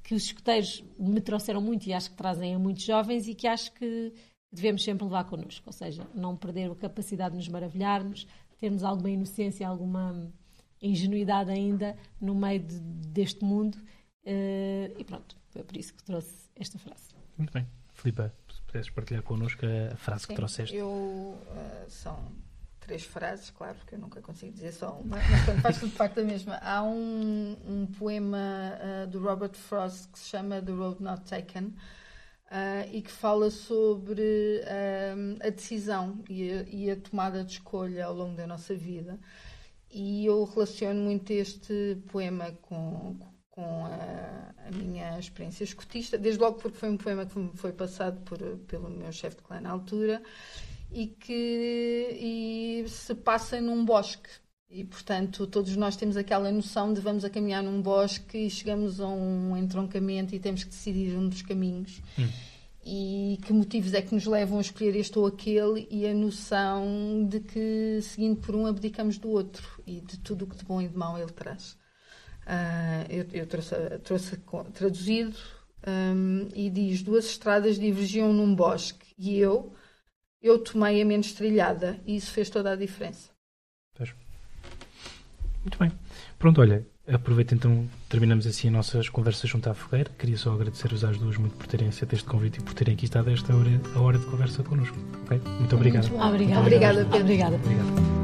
que 0.02 0.14
os 0.14 0.24
escuteiros 0.24 0.84
me 0.98 1.22
trouxeram 1.22 1.62
muito 1.62 1.86
e 1.86 1.94
acho 1.94 2.10
que 2.10 2.16
trazem 2.18 2.54
a 2.54 2.58
muitos 2.58 2.84
jovens 2.84 3.26
e 3.26 3.34
que 3.34 3.46
acho 3.46 3.72
que 3.72 4.12
devemos 4.52 4.84
sempre 4.84 5.04
levar 5.04 5.24
connosco. 5.24 5.62
Ou 5.66 5.72
seja, 5.72 6.06
não 6.14 6.36
perder 6.36 6.70
a 6.70 6.74
capacidade 6.74 7.30
de 7.30 7.38
nos 7.38 7.48
maravilharmos, 7.48 8.26
termos 8.60 8.84
alguma 8.84 9.08
inocência, 9.08 9.66
alguma 9.66 10.30
ingenuidade 10.82 11.50
ainda 11.50 11.96
no 12.20 12.34
meio 12.34 12.60
de, 12.60 12.78
deste 12.78 13.42
mundo. 13.42 13.78
Uh, 14.26 14.92
e 14.98 15.04
pronto, 15.06 15.34
foi 15.48 15.64
por 15.64 15.74
isso 15.78 15.94
que 15.94 16.04
trouxe 16.04 16.50
esta 16.54 16.78
frase. 16.78 17.14
Muito 17.38 17.54
bem. 17.54 17.66
Filipa, 17.94 18.28
se 18.28 18.43
pudesses 18.74 18.90
partilhar 18.90 19.22
connosco 19.22 19.64
a 19.64 19.96
frase 19.96 20.22
Sim, 20.22 20.28
que 20.28 20.34
trouxeste. 20.34 20.76
Eu, 20.76 20.88
uh, 20.88 21.88
são 21.88 22.32
três 22.80 23.04
frases, 23.04 23.50
claro, 23.50 23.76
porque 23.76 23.94
eu 23.94 23.98
nunca 24.00 24.20
consigo 24.20 24.52
dizer 24.52 24.72
só 24.72 24.92
uma, 24.92 25.16
mas 25.16 25.44
quando 25.44 25.62
faz 25.62 25.80
de 25.80 25.90
facto 25.90 26.18
a 26.18 26.24
mesma. 26.24 26.56
Há 26.56 26.82
um, 26.82 27.56
um 27.64 27.86
poema 27.86 28.38
uh, 28.74 29.06
do 29.06 29.22
Robert 29.22 29.54
Frost 29.54 30.08
que 30.08 30.18
se 30.18 30.28
chama 30.28 30.60
The 30.60 30.72
Road 30.72 31.00
Not 31.00 31.22
Taken 31.22 31.66
uh, 31.66 31.74
e 32.90 33.00
que 33.00 33.12
fala 33.12 33.48
sobre 33.50 34.60
a 35.40 35.50
decisão 35.50 36.22
e 36.28 36.50
a, 36.50 36.62
e 36.62 36.90
a, 36.90 36.96
tomada 36.96 37.44
de 37.44 37.52
escolha 37.52 38.06
ao 38.06 38.14
longo 38.14 38.36
da 38.36 38.46
nossa 38.46 38.74
vida. 38.74 39.18
E 39.88 40.26
eu 40.26 40.42
relaciono 40.44 41.00
muito 41.00 41.30
este 41.30 41.96
poema 42.08 42.50
com, 42.62 43.16
com 43.20 43.33
a, 43.62 44.66
a, 44.66 44.70
minha 44.70 45.18
experiência 45.18 45.64
escutista, 45.64 46.18
desde 46.18 46.40
logo 46.40 46.58
porque 46.58 46.76
foi 46.76 46.90
um 46.90 46.96
poema 46.96 47.26
que 47.26 47.38
me 47.38 47.50
foi 47.54 47.72
passado 47.72 48.20
por, 48.22 48.38
pelo 48.66 48.90
meu 48.90 49.12
chefe 49.12 49.36
de 49.36 49.42
clã 49.42 49.60
na 49.60 49.70
altura 49.70 50.22
e 50.92 51.06
que 51.06 52.18
e 52.20 52.88
se 52.88 53.14
passa 53.14 53.60
num 53.60 53.84
bosque. 53.84 54.30
E, 54.70 54.82
portanto, 54.82 55.46
todos 55.46 55.76
nós 55.76 55.94
temos 55.94 56.16
aquela 56.16 56.50
noção 56.50 56.92
de 56.92 57.00
vamos 57.00 57.24
a 57.24 57.30
caminhar 57.30 57.62
num 57.62 57.80
bosque 57.80 58.38
e 58.38 58.50
chegamos 58.50 59.00
a 59.00 59.06
um 59.06 59.56
entroncamento 59.56 60.34
e 60.34 60.40
temos 60.40 60.64
que 60.64 60.70
decidir 60.70 61.16
um 61.16 61.28
dos 61.28 61.42
caminhos. 61.42 62.02
Hum. 62.18 62.28
E 62.84 63.38
que 63.46 63.52
motivos 63.52 63.94
é 63.94 64.02
que 64.02 64.12
nos 64.12 64.26
levam 64.26 64.58
a 64.58 64.60
escolher 64.60 64.96
este 64.96 65.16
ou 65.18 65.26
aquele 65.26 65.86
e 65.90 66.06
a 66.06 66.12
noção 66.12 67.24
de 67.26 67.40
que, 67.40 68.00
seguindo 68.02 68.40
por 68.40 68.54
um, 68.54 68.66
abdicamos 68.66 69.16
do 69.16 69.28
outro 69.30 69.80
e 69.86 70.00
de 70.00 70.18
tudo 70.18 70.44
o 70.44 70.48
que 70.48 70.56
de 70.56 70.64
bom 70.64 70.82
e 70.82 70.88
de 70.88 70.96
mau 70.96 71.16
ele 71.16 71.30
traz. 71.30 71.78
Uh, 72.46 73.10
eu, 73.10 73.26
eu 73.32 73.46
trouxe, 73.46 73.74
trouxe, 74.02 74.38
traduzido 74.74 75.36
um, 75.86 76.48
e 76.54 76.70
diz: 76.70 77.02
Duas 77.02 77.24
estradas 77.26 77.78
divergiam 77.78 78.32
num 78.32 78.54
bosque 78.54 79.06
e 79.18 79.38
eu, 79.38 79.72
eu 80.42 80.58
tomei 80.58 81.00
a 81.00 81.04
menos 81.04 81.32
trilhada 81.32 81.98
e 82.06 82.16
isso 82.16 82.30
fez 82.30 82.50
toda 82.50 82.72
a 82.72 82.76
diferença. 82.76 83.34
Muito 85.64 85.78
bem. 85.78 85.90
Pronto, 86.38 86.60
olha, 86.60 86.86
aproveito 87.08 87.54
então, 87.54 87.88
terminamos 88.08 88.46
assim 88.46 88.68
as 88.68 88.74
nossas 88.74 89.08
conversas 89.08 89.48
junto 89.48 89.68
à 89.70 89.74
fogueira. 89.74 90.10
Queria 90.18 90.36
só 90.36 90.52
agradecer-vos 90.52 91.04
às 91.04 91.16
duas 91.16 91.38
muito 91.38 91.56
por 91.56 91.66
terem 91.66 91.88
aceito 91.88 92.14
este 92.14 92.28
convite 92.28 92.60
e 92.60 92.62
por 92.62 92.74
terem 92.74 92.94
aqui 92.94 93.06
estado 93.06 93.30
esta 93.30 93.54
hora, 93.54 93.70
a 93.94 94.00
hora 94.00 94.18
de 94.18 94.26
conversa 94.26 94.62
connosco. 94.62 94.96
Okay? 95.24 95.40
Muito 95.58 95.74
obrigado. 95.74 96.08
Muito 96.08 96.22
obrigada. 96.22 96.60
Obrigada, 96.60 97.04
Pedro. 97.04 97.20
Obrigada. 97.20 97.56
obrigado. 97.56 98.23